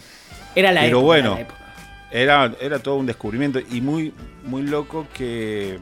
[0.55, 1.39] era la pero bueno,
[2.11, 4.13] Era, era todo un descubrimiento y muy,
[4.43, 5.79] muy loco que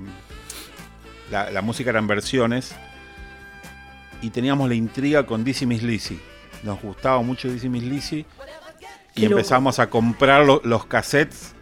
[1.32, 2.74] la, música eran versiones
[4.22, 6.20] y teníamos la intriga con Dizzy Miss Lizzy.
[6.64, 8.26] Nos gustaba mucho Dizzy Miss Lizzy
[9.16, 11.56] y empezamos a comprar los cassettes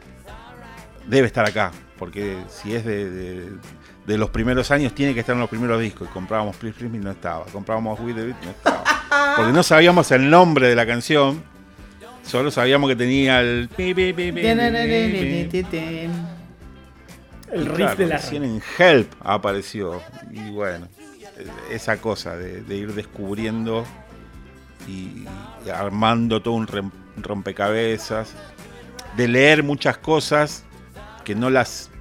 [1.10, 3.49] debe estar acá, porque si es de,
[4.06, 6.07] los primeros años, tiene que estar en los primeros discos.
[6.10, 7.45] Y comprábamos Please Please no estaba.
[7.45, 8.84] Comprábamos With the Beat no estaba.
[9.36, 11.44] Porque no sabíamos el nombre de la canción,
[12.23, 13.69] solo sabíamos que tenía el.
[17.52, 18.19] El riff de la.
[18.31, 20.02] en Help apareció.
[20.31, 20.88] Y bueno,
[21.70, 23.86] esa cosa de, ir descubriendo
[24.88, 25.26] y,
[25.72, 26.68] armando todo un
[27.18, 28.34] rompecabezas,
[29.18, 30.64] de leer muchas cosas
[31.24, 31.91] que no las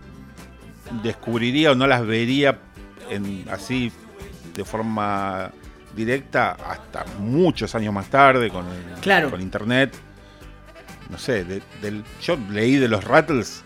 [1.03, 2.59] descubriría o no las vería
[3.11, 3.93] en, así
[4.55, 5.51] de forma
[5.95, 8.67] directa hasta muchos años más tarde con,
[9.31, 9.95] con internet.
[11.11, 13.65] No sé, del, yo leí de los Rattles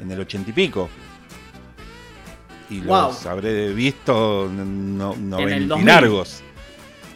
[0.00, 0.88] en el ochenta y pico.
[2.74, 5.14] Y los habré visto no,
[5.82, 6.42] largos.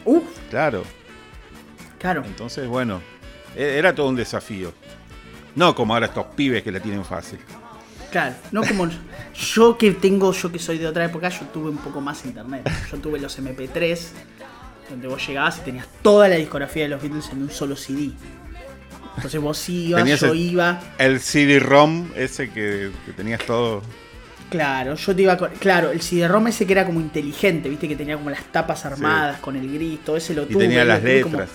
[0.05, 0.23] Uf.
[0.49, 0.83] Claro.
[1.97, 2.23] Claro.
[2.25, 3.01] Entonces, bueno,
[3.55, 4.71] e, era todo un desafío.
[5.55, 7.39] No como ahora estos pibes que la tienen fácil.
[8.09, 8.87] Claro, no como
[9.55, 12.69] yo que tengo, yo que soy de otra época, yo tuve un poco más internet.
[12.89, 13.99] Yo tuve los MP3,
[14.89, 18.11] donde vos llegabas y tenías toda la discografía de los Beatles en un solo CD.
[19.17, 20.79] Entonces vos ibas, yo iba.
[20.97, 23.81] El CD-ROM ese que, tenías todo.
[24.49, 27.95] Claro, yo te iba con, Claro, el CD-ROM ese que era como inteligente, viste, que
[27.95, 30.65] tenía como las tapas armadas con el grito, ese lo tuve.
[30.65, 31.49] Y tenía las letras.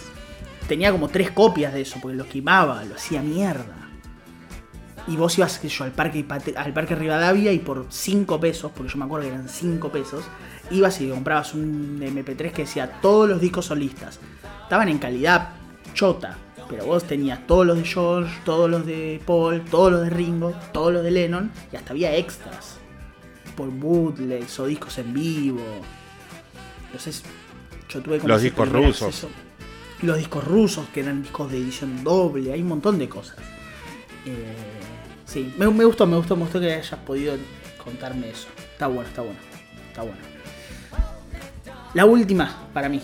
[0.69, 3.85] tenía como tres copias de eso, porque lo quemaba, lo hacía mierda
[5.07, 6.25] y vos ibas yo, al, parque,
[6.57, 10.25] al parque Rivadavia y por 5 pesos, porque yo me acuerdo que eran 5 pesos,
[10.71, 14.19] ibas y comprabas un MP3 que decía todos los discos solistas.
[14.63, 15.51] Estaban en calidad
[15.93, 16.39] chota,
[16.69, 20.53] pero vos tenías todos los de George, todos los de Paul, todos los de Ringo,
[20.73, 22.79] todos los de Lennon y hasta había extras.
[23.57, 25.65] Por bootlegs o discos en vivo.
[26.87, 27.23] Entonces,
[27.89, 29.27] yo tuve como Los discos rusos.
[30.03, 33.39] Los discos rusos, que eran discos de edición doble, hay un montón de cosas.
[34.27, 34.75] Eh,
[35.35, 37.35] Sí, me, gustó, me gustó, me gustó que hayas podido
[37.83, 38.47] contarme eso.
[38.57, 39.39] Está bueno, está bueno.
[39.89, 40.21] Está bueno.
[41.93, 43.01] La última para mí.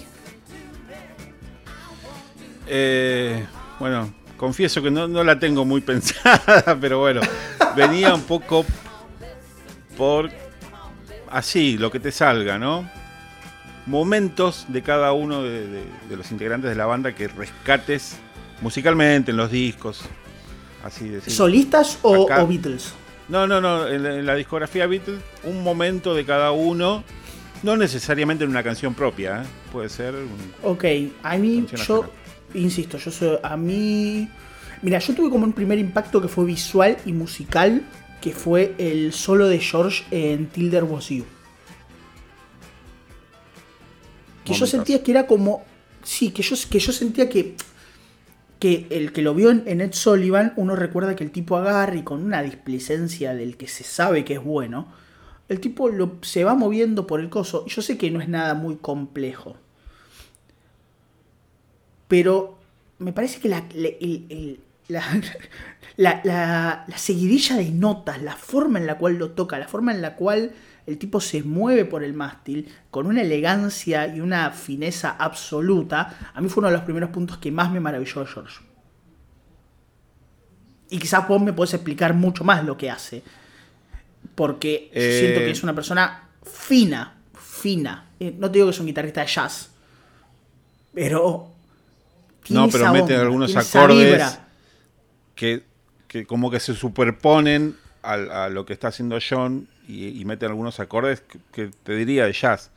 [2.69, 3.45] Eh,
[3.81, 7.21] bueno, confieso que no, la tengo muy pensada, pero bueno,
[7.75, 8.65] venía un poco
[9.97, 10.31] por
[11.31, 12.89] así, lo que te salga, ¿no?
[13.87, 18.19] Momentos de cada uno de los integrantes de la banda que rescates
[18.61, 20.05] musicalmente en los discos,
[21.27, 22.93] ¿Solistas o, Beatles?
[23.29, 23.87] No, no, no.
[23.87, 27.05] En la, discografía Beatles, un momento de cada uno.
[27.63, 29.47] No necesariamente en una canción propia, ¿eh?
[29.71, 30.15] puede ser.
[30.63, 30.85] ok,
[31.23, 32.11] a mí, yo,
[32.55, 33.39] insisto, yo soy.
[33.43, 34.29] A mí.
[34.81, 37.83] Mira, yo tuve como un primer impacto que fue visual y musical,
[38.21, 41.25] que fue el solo de George en Tilder Was You.
[44.45, 45.65] Que yo sentía que era como.
[46.03, 47.57] Sí, que yo, que yo sentía que
[48.61, 52.03] que el que lo vio en Ed Sullivan, uno recuerda que el tipo agarra y
[52.03, 54.93] con una displicencia del que se sabe que es bueno,
[55.49, 57.67] el tipo lo, se va moviendo por el coso.
[57.67, 59.57] Yo sé que no es nada muy complejo.
[62.07, 62.59] Pero
[62.99, 63.91] me parece que la, la,
[64.89, 65.23] la,
[66.97, 70.53] seguidilla de notas, la forma en la cual lo toca, la forma en la cual
[70.87, 76.33] El tipo se mueve por el mástil con una elegancia y una fineza absoluta.
[76.35, 78.61] A mí fue uno de los primeros puntos que más me maravilló de George.
[80.89, 83.23] Y quizás vos me podés explicar mucho más lo que hace.
[84.35, 85.51] Porque siento que Eh.
[85.53, 88.07] es una persona fina, fina.
[88.19, 89.71] Eh, No te digo que es un guitarrista de jazz.
[90.93, 91.53] Pero...
[92.43, 94.39] tiene No, pero esa mete onda, algunos acordes
[95.37, 95.63] que,
[96.11, 100.81] que como que se superponen a, lo que está haciendo John y, y meten algunos
[100.81, 102.73] acordes que, que te diría de jazz.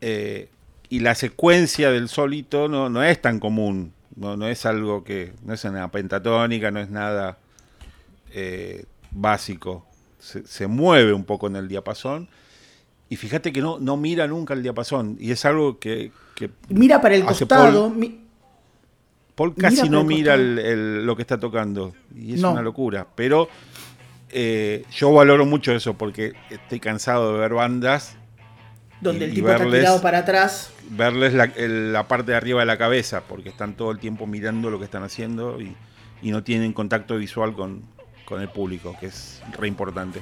[0.00, 0.48] Eh,
[0.88, 5.34] y la secuencia del solito no, no es tan común, no, no es algo que,
[5.44, 7.38] no es una pentatónica, no es nada
[8.32, 9.86] eh, básico.
[10.18, 12.28] Se, se mueve un poco en el diapasón.
[13.08, 15.16] Y fíjate que no, no mira nunca el diapasón.
[15.20, 17.88] Y es algo que, que Mira para el costado.
[17.88, 18.26] mi-
[19.38, 21.94] Paul casi no mira el- el- lo que está tocando.
[22.14, 22.52] Y es No.
[22.52, 23.06] una locura.
[23.14, 23.48] Pero
[24.30, 28.16] eh, yo valoro mucho eso porque estoy cansado de ver bandas,
[29.00, 30.70] donde y- el tipo está tirado para atrás.
[30.90, 34.26] verles la, el- la parte de arriba de la cabeza, porque están todo el tiempo
[34.26, 35.74] mirando lo que están haciendo y,
[36.20, 37.82] y no tienen contacto visual con,
[38.26, 40.20] con el público, que es re importante.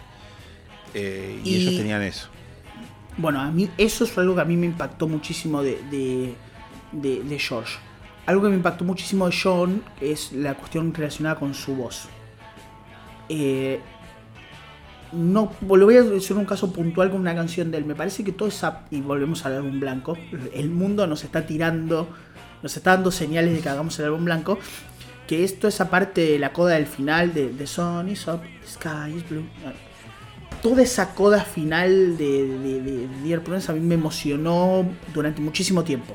[0.94, 2.28] Eh, y, Y- ellos tenían eso.
[3.16, 6.34] Bueno, a mí eso es algo que a mí me impactó muchísimo de, de,
[6.92, 7.78] de- de George.
[8.26, 12.08] Algo que me impactó muchísimo de John es la cuestión relacionada con su voz.
[13.28, 13.80] Eh,
[15.12, 17.84] no, lo voy a decir un caso puntual con una canción de él.
[17.84, 18.84] Me parece que toda esa.
[18.90, 20.18] Y volvemos al álbum blanco.
[20.52, 22.08] El mundo nos está tirando.
[22.62, 24.58] Nos está dando señales de que hagamos el álbum blanco.
[25.28, 28.40] Que es toda esa parte de la coda del final de The Sun is up,
[28.66, 29.44] sky is blue.
[30.62, 35.84] Toda esa coda final de, de, de Dear Prudence a mí me emocionó durante muchísimo
[35.84, 36.14] tiempo.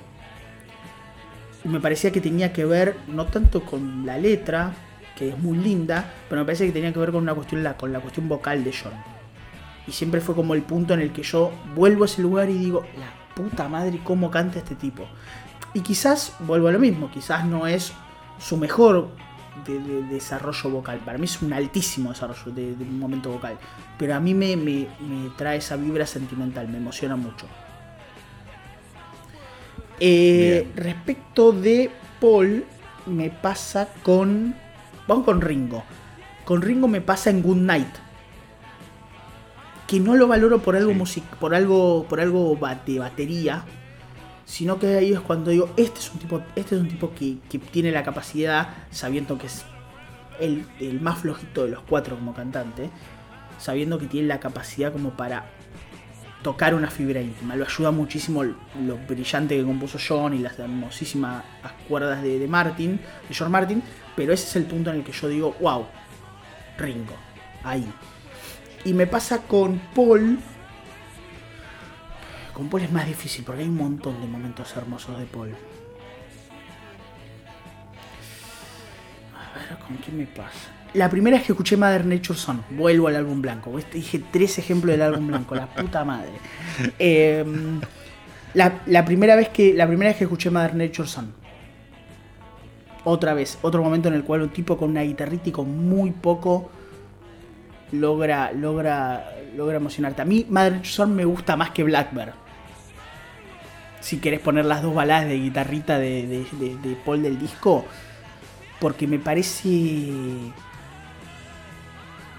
[1.64, 4.74] Y me parecía que tenía que ver no tanto con la letra,
[5.16, 7.78] que es muy linda, pero me parece que tenía que ver con una cuestión, la,
[7.78, 8.94] con la cuestión vocal de John.
[9.88, 12.54] Y siempre fue como el punto en el que yo vuelvo a ese lugar y
[12.58, 15.06] digo, la puta madre, cómo canta este tipo.
[15.74, 17.94] Y quizás, vuelvo a lo mismo, quizás no es
[18.40, 19.10] su mejor
[19.66, 21.00] de- de- desarrollo vocal.
[21.00, 23.58] Para mí es un altísimo desarrollo de, de un momento vocal.
[23.98, 27.46] Pero a mí me, me- me trae esa vibra sentimental, me emociona mucho.
[30.04, 32.66] Eh, respecto de Paul,
[33.06, 34.56] me pasa con.
[35.08, 35.84] Vamos con Ringo.
[36.44, 37.88] Con Ringo me pasa en Good Night.
[39.88, 40.98] Que no lo valoro por algo Sí.
[40.98, 43.64] music, por algo, por algo de batería.
[44.46, 47.38] Sino que ahí es cuando digo, este es un tipo, este es un tipo que,
[47.50, 49.64] que tiene la capacidad, sabiendo que es
[50.40, 52.90] el, el más flojito de los cuatro como cantante,
[53.60, 55.46] sabiendo que tiene la capacidad como para
[56.42, 57.56] tocar una fibra íntima.
[57.56, 61.44] Lo ayuda muchísimo lo brillante que compuso John y las hermosísimas
[61.88, 63.84] cuerdas de, Martin, de George Martin,
[64.16, 65.86] pero ese es el punto en el que yo digo, wow,
[66.78, 67.16] Ringo,
[67.64, 67.86] ahí.
[68.84, 70.40] Y me pasa con Paul.
[72.54, 75.56] Con Paul es más difícil porque hay un montón de momentos hermosos de Paul.
[79.36, 80.81] A ver, ¿con qué me pasa?
[80.94, 83.72] La primera vez que escuché Mother Nature Son, vuelvo al álbum blanco.
[83.94, 86.32] dije tres ejemplos del álbum blanco, la puta madre.
[87.00, 87.46] Eh,
[88.54, 91.32] la, primera vez que, la primera vez que escuché Mother Nature Son.
[93.06, 96.12] Otra vez, otro momento en el cual un tipo con una guitarrita y con muy
[96.12, 96.70] poco
[97.94, 100.22] logra, logra, logra emocionarte.
[100.22, 102.34] A mí Mother Nature Son me gusta más que Blackbird.
[104.02, 107.86] Si querés poner las dos baladas de guitarrita de- de Paul del disco,
[108.80, 109.70] porque me parece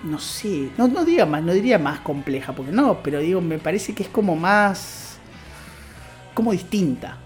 [0.05, 3.59] no sé, no, no diría más, no diría más compleja, porque no, pero digo, me
[3.59, 5.19] parece que es como más,
[6.35, 7.19] como distinta.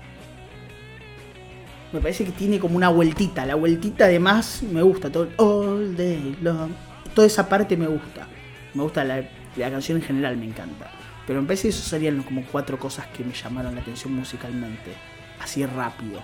[1.92, 6.36] Me parece que tiene como una vueltita, la vueltita además me gusta, todo, all day
[6.42, 6.72] long,
[7.14, 8.26] toda esa parte me gusta,
[8.74, 9.22] me gusta la,
[9.56, 10.90] la canción en general, me encanta.
[11.26, 14.92] Pero me parece que eso serían como cuatro cosas que me llamaron la atención musicalmente,
[15.40, 16.20] así rápido,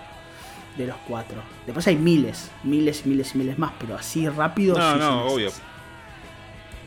[0.77, 1.41] de los cuatro.
[1.65, 4.77] Después hay miles, miles y miles y miles más, pero así rápido.
[4.77, 5.72] No, sí no, esas.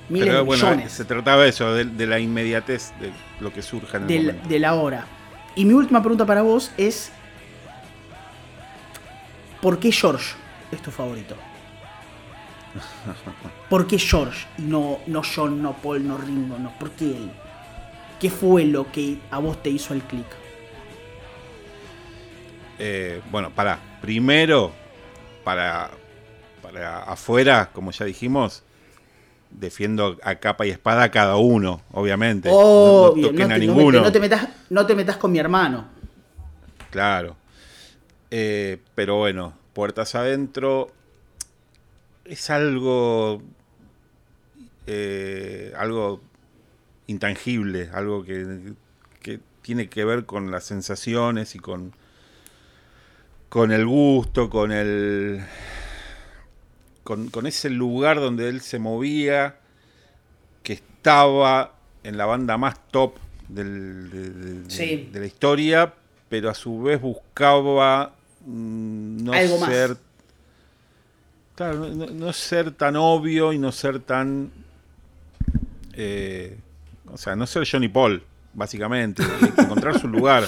[0.08, 3.52] Miles Pero de bueno, millones se trataba de eso, de, de la inmediatez de lo
[3.52, 4.48] que surja en el del- momento.
[4.48, 5.06] de la hora.
[5.56, 7.10] Y mi última pregunta para vos es:
[9.60, 10.34] ¿Por qué George
[10.70, 11.34] es tu favorito?
[13.70, 16.58] ¿Por qué George y no, no John, no Paul, no Ringo?
[16.58, 17.30] No, ¿Por qué él?
[18.20, 20.26] ¿Qué fue lo que a vos te hizo el clic?
[22.78, 23.78] Eh, bueno, para.
[24.00, 24.72] Primero,
[25.42, 25.90] para,
[26.62, 28.62] para afuera, como ya dijimos,
[29.56, 32.48] defiendo a capa y espada a cada uno, obviamente.
[32.48, 34.00] No- Obvio, no, toquen no, a te, me- ninguno.
[34.02, 35.88] no te metas, no te metas con mi hermano.
[36.90, 37.36] Claro.
[38.30, 40.88] Eh, pero bueno, puertas adentro
[42.24, 43.42] es algo.
[44.86, 46.20] eh, algo
[47.08, 48.72] intangible, algo que,
[49.22, 51.92] que tiene que ver con las sensaciones y con,
[53.48, 55.44] con el gusto, con el.
[57.06, 59.56] Con, con, ese lugar donde él se movía,
[60.64, 61.72] que estaba
[62.02, 63.14] en la banda más top
[63.48, 65.08] del, de, de, Sí.
[65.12, 65.94] de la historia,
[66.28, 68.12] pero a su vez buscaba
[68.44, 69.70] mm, no Algo más.
[69.70, 69.96] ser.
[71.54, 74.50] Claro, no, ser tan obvio y no ser tan.
[75.94, 76.58] eh,
[77.10, 78.22] o sea, no ser Johnny Paul,
[78.52, 79.22] básicamente.
[79.58, 80.44] encontrar su lugar.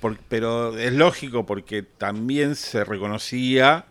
[0.00, 3.86] Por- pero es lógico porque también se reconocía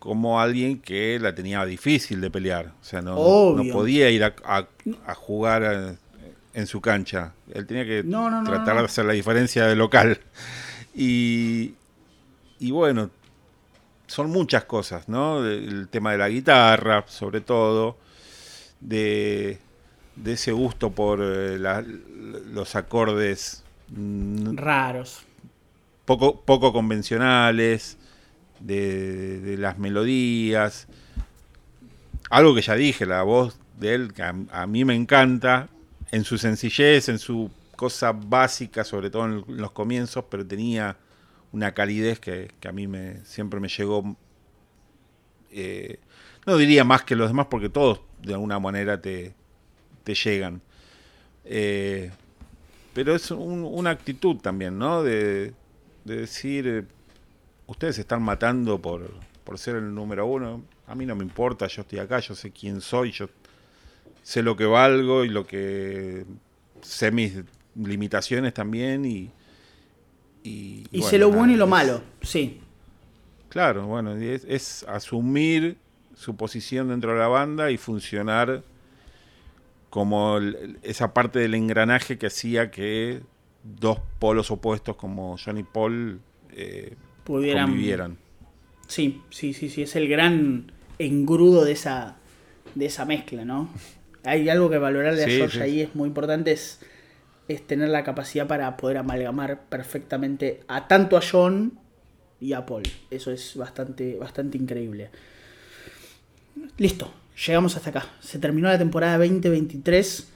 [0.00, 2.72] como alguien que la tenía difícil de pelear.
[2.80, 3.14] O sea, no,
[3.70, 4.66] podía ir a, a-
[5.06, 5.96] a jugar eh,
[6.54, 7.34] en su cancha.
[7.54, 10.18] Él tenía que No, no, no, tratar de hacer la diferencia de local.
[10.94, 11.74] Y,
[12.58, 13.10] y bueno,
[14.08, 15.44] son muchas cosas, ¿no?
[15.46, 17.96] El tema de la guitarra, sobre todo,
[18.80, 19.58] de,
[20.16, 21.82] de ese gusto por eh, la-
[22.52, 25.20] los acordes mm, Raros.
[26.06, 27.96] poco, poco convencionales,
[28.60, 30.86] de, las melodías.
[32.30, 35.68] Algo que ya dije, la voz de él, que a, mí me encanta,
[36.12, 40.96] en su sencillez, en su cosa básica, sobre todo en los comienzos, pero tenía
[41.52, 44.16] una calidez que, que a mí me, siempre me llegó,
[45.50, 45.98] eh,
[46.46, 49.34] no diría más que los demás, porque todos de alguna manera te,
[50.04, 50.60] te llegan.
[51.44, 52.10] Eh,
[52.92, 55.02] pero es un- una actitud también, ¿no?
[55.02, 55.52] De,
[56.04, 56.84] de decir, eh,
[57.70, 59.10] ustedes se están matando por,
[59.44, 60.62] por ser el número uno.
[60.86, 63.28] A mí no me importa, yo estoy acá, yo sé quién soy, yo
[64.22, 66.24] sé lo que valgo y lo que
[66.82, 67.34] sé mis
[67.76, 69.30] limitaciones también y...
[70.42, 72.02] Y, Y bueno, sé lo bueno y lo es- malo.
[72.22, 72.60] Sí.
[73.50, 75.76] Claro, bueno, es, es asumir
[76.16, 78.62] su posición dentro de la banda y funcionar
[79.90, 83.20] como el- esa parte del engranaje que hacía que
[83.62, 86.20] dos polos opuestos como Johnny Paul
[86.52, 86.94] eh,
[87.30, 87.66] Pudieran.
[87.68, 88.16] convivieran.
[88.88, 89.82] Sí, sí, sí, sí.
[89.82, 92.16] Es el gran engrudo de esa,
[92.74, 93.68] de esa mezcla, ¿no?
[94.24, 95.62] Hay algo que valorar de Sí, George sí.
[95.62, 96.80] ahí es muy importante, es,
[97.48, 101.78] es tener la capacidad para poder amalgamar perfectamente a tanto a John
[102.40, 102.82] y a Paul.
[103.10, 105.10] Eso es bastante, bastante increíble.
[106.78, 107.12] Listo,
[107.46, 108.06] llegamos hasta acá.
[108.20, 110.28] Se terminó la temporada 2023.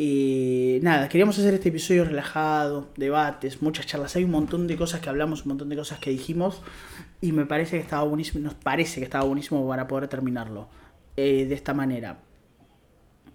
[0.00, 4.14] Y nada, queríamos hacer este episodio relajado, debates, muchas charlas.
[4.14, 6.62] Hay un montón de cosas que hablamos, un montón de cosas que dijimos.
[7.20, 10.68] Y me parece que estaba buenísimo, nos parece que estaba buenísimo para poder terminarlo
[11.16, 12.20] eh, de esta manera.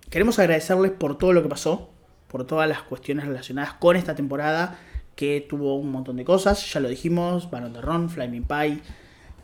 [0.10, 1.90] Queremos agradecerles por todo lo que pasó,
[2.30, 4.80] por todas las cuestiones relacionadas con esta temporada,
[5.18, 6.72] que tuvo un montón de cosas.
[6.72, 8.80] Ya lo dijimos, Baron de Ron, Flaming Pie,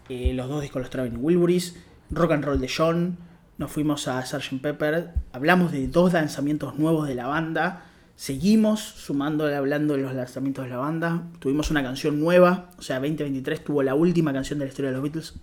[0.07, 1.75] eh, los dos discos los Traveling Wilburys,
[2.11, 3.17] Rock and Roll de John,
[3.59, 4.61] nos fuimos a Sgt.
[4.61, 7.83] Pepper, hablamos de dos lanzamientos nuevos de la banda,
[8.15, 12.99] seguimos sumando, hablando de los lanzamientos de la banda, tuvimos una canción nueva, o sea,
[13.01, 15.33] 2023 tuvo la última canción de la historia de los Beatles,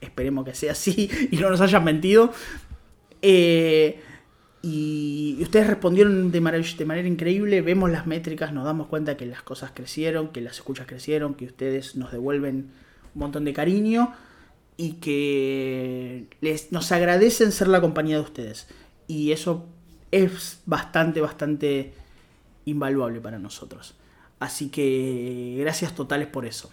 [0.00, 2.32] esperemos que sea así y no nos hayan mentido.
[3.20, 4.00] Eh,
[4.62, 9.42] y ustedes respondieron de, de manera increíble, vemos las métricas, nos damos cuenta que las
[9.42, 12.70] cosas crecieron, que las escuchas crecieron, que ustedes nos devuelven
[13.14, 14.14] un montón de cariño
[14.76, 18.68] y que les, nos agradecen ser la compañía de ustedes.
[19.06, 19.66] Y eso
[20.10, 21.92] es bastante, bastante
[22.64, 23.94] invaluable para nosotros.
[24.38, 26.70] Así que gracias totales por eso.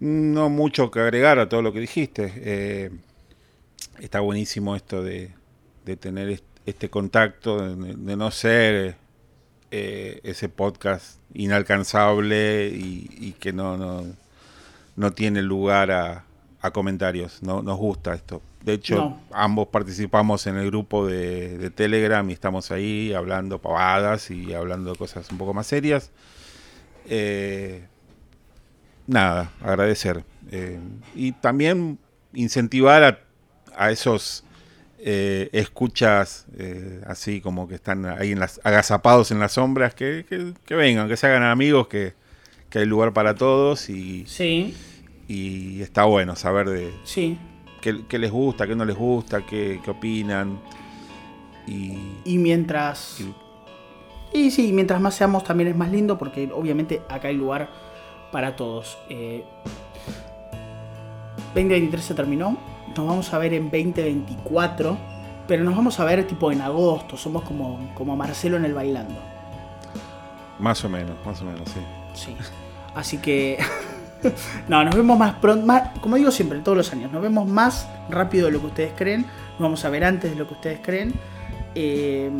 [0.00, 2.32] No mucho que agregar a todo lo que dijiste.
[2.36, 2.90] Eh,
[4.00, 5.30] está buenísimo esto de,
[5.84, 8.96] de tener est- este contacto, de, no ser
[9.70, 13.76] eh, ese podcast inalcanzable y, que no,
[14.96, 16.24] no tiene lugar a,
[16.60, 17.42] a comentarios.
[17.42, 18.42] No, nos gusta esto.
[18.64, 19.20] De hecho, No.
[19.32, 24.92] ambos participamos en el grupo de, de Telegram y estamos ahí hablando pavadas y hablando
[24.92, 26.10] de cosas un poco más serias.
[27.06, 27.84] Eh,
[29.06, 30.24] nada, agradecer.
[30.50, 30.78] Eh,
[31.14, 31.98] y también
[32.32, 33.18] incentivar a,
[33.76, 34.44] a esos
[34.98, 40.24] eh, escuchas eh, así como que están ahí en las, agazapados en las sombras, que,
[40.28, 42.14] que- que vengan, que se hagan amigos, que,
[42.72, 44.74] que hay lugar para todos y, Sí,
[45.28, 47.36] y está bueno saber de sí.
[47.82, 50.58] qué, qué les gusta, qué no les gusta, qué, qué opinan.
[51.66, 53.20] Y, Y mientras...
[53.20, 53.34] y-
[54.38, 57.68] Y sí, mientras más seamos también es más lindo porque obviamente acá hay lugar
[58.32, 58.96] para todos.
[59.10, 59.44] Eh,
[61.54, 62.56] 2023 se terminó,
[62.96, 64.96] nos vamos a ver en 2024,
[65.46, 69.20] pero nos vamos a ver tipo en agosto, somos como, como Marcelo en el bailando.
[70.58, 71.80] más o menos, más o menos, sí.
[72.14, 72.36] Sí.
[72.94, 73.58] Así que...
[74.68, 77.88] no, nos vemos más pronto, más, como digo siempre, todos los años, nos vemos más
[78.08, 80.80] rápido de lo que ustedes creen, nos vamos a ver antes de lo que ustedes
[80.82, 81.12] creen.
[81.74, 82.30] Eh,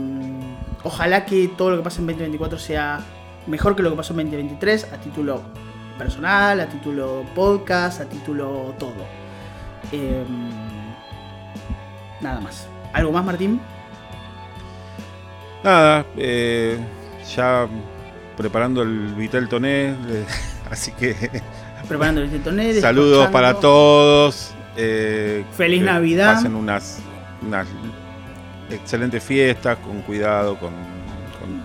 [0.85, 3.01] ojalá que todo lo que pase en 2024 sea
[3.47, 5.43] mejor que lo que pasó en 2023 a título
[5.99, 9.07] personal, a título podcast, a título todo.
[9.91, 10.25] Eh,
[12.21, 12.69] nada más.
[12.93, 13.61] ¿Algo más, Martín?
[15.65, 16.79] Nada, eh,
[17.35, 17.69] ya
[18.43, 20.25] preparando el Vitel Toné, eh,
[20.71, 21.15] así que
[21.89, 22.81] Preparando el Vitel Toné.
[22.81, 24.53] saludos para todos.
[24.77, 26.35] eh, Feliz Navidad.
[26.35, 26.99] Pasen unas,
[27.47, 27.67] unas
[28.71, 31.63] excelentes fiestas, con cuidado, con, con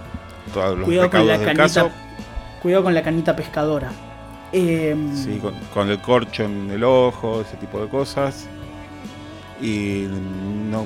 [0.54, 1.64] todos los Cuidado con la del canita.
[1.64, 1.92] caso.
[2.62, 3.92] Cuidado con la canita pescadora.
[4.52, 8.48] Eh, Sí, con, con el corcho en el ojo, ese tipo de cosas.
[9.62, 10.08] Y
[10.72, 10.86] no,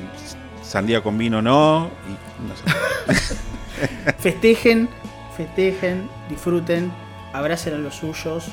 [0.63, 1.89] sandía con vino no.
[2.07, 3.35] Y no sé.
[4.19, 4.89] Festejen,
[5.41, 6.91] festejen, disfruten,
[7.33, 8.49] abracen a los suyos,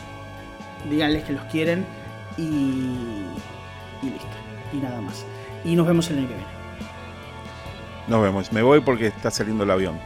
[0.89, 1.85] díganles que los quieren
[2.37, 2.43] y,
[4.03, 4.37] y listo.
[4.73, 5.25] Y nada más.
[5.65, 6.51] Y nos vemos el año que viene.
[8.07, 8.53] Nos vemos.
[8.53, 9.99] Me voy porque está saliendo el avión.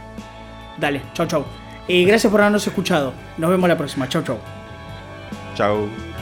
[0.77, 1.45] Dale, chau chau.
[1.87, 3.13] Eh, gracias por habernos escuchado.
[3.37, 4.07] Nos vemos la próxima.
[4.09, 4.39] Chau chau.
[5.55, 6.12] Chao.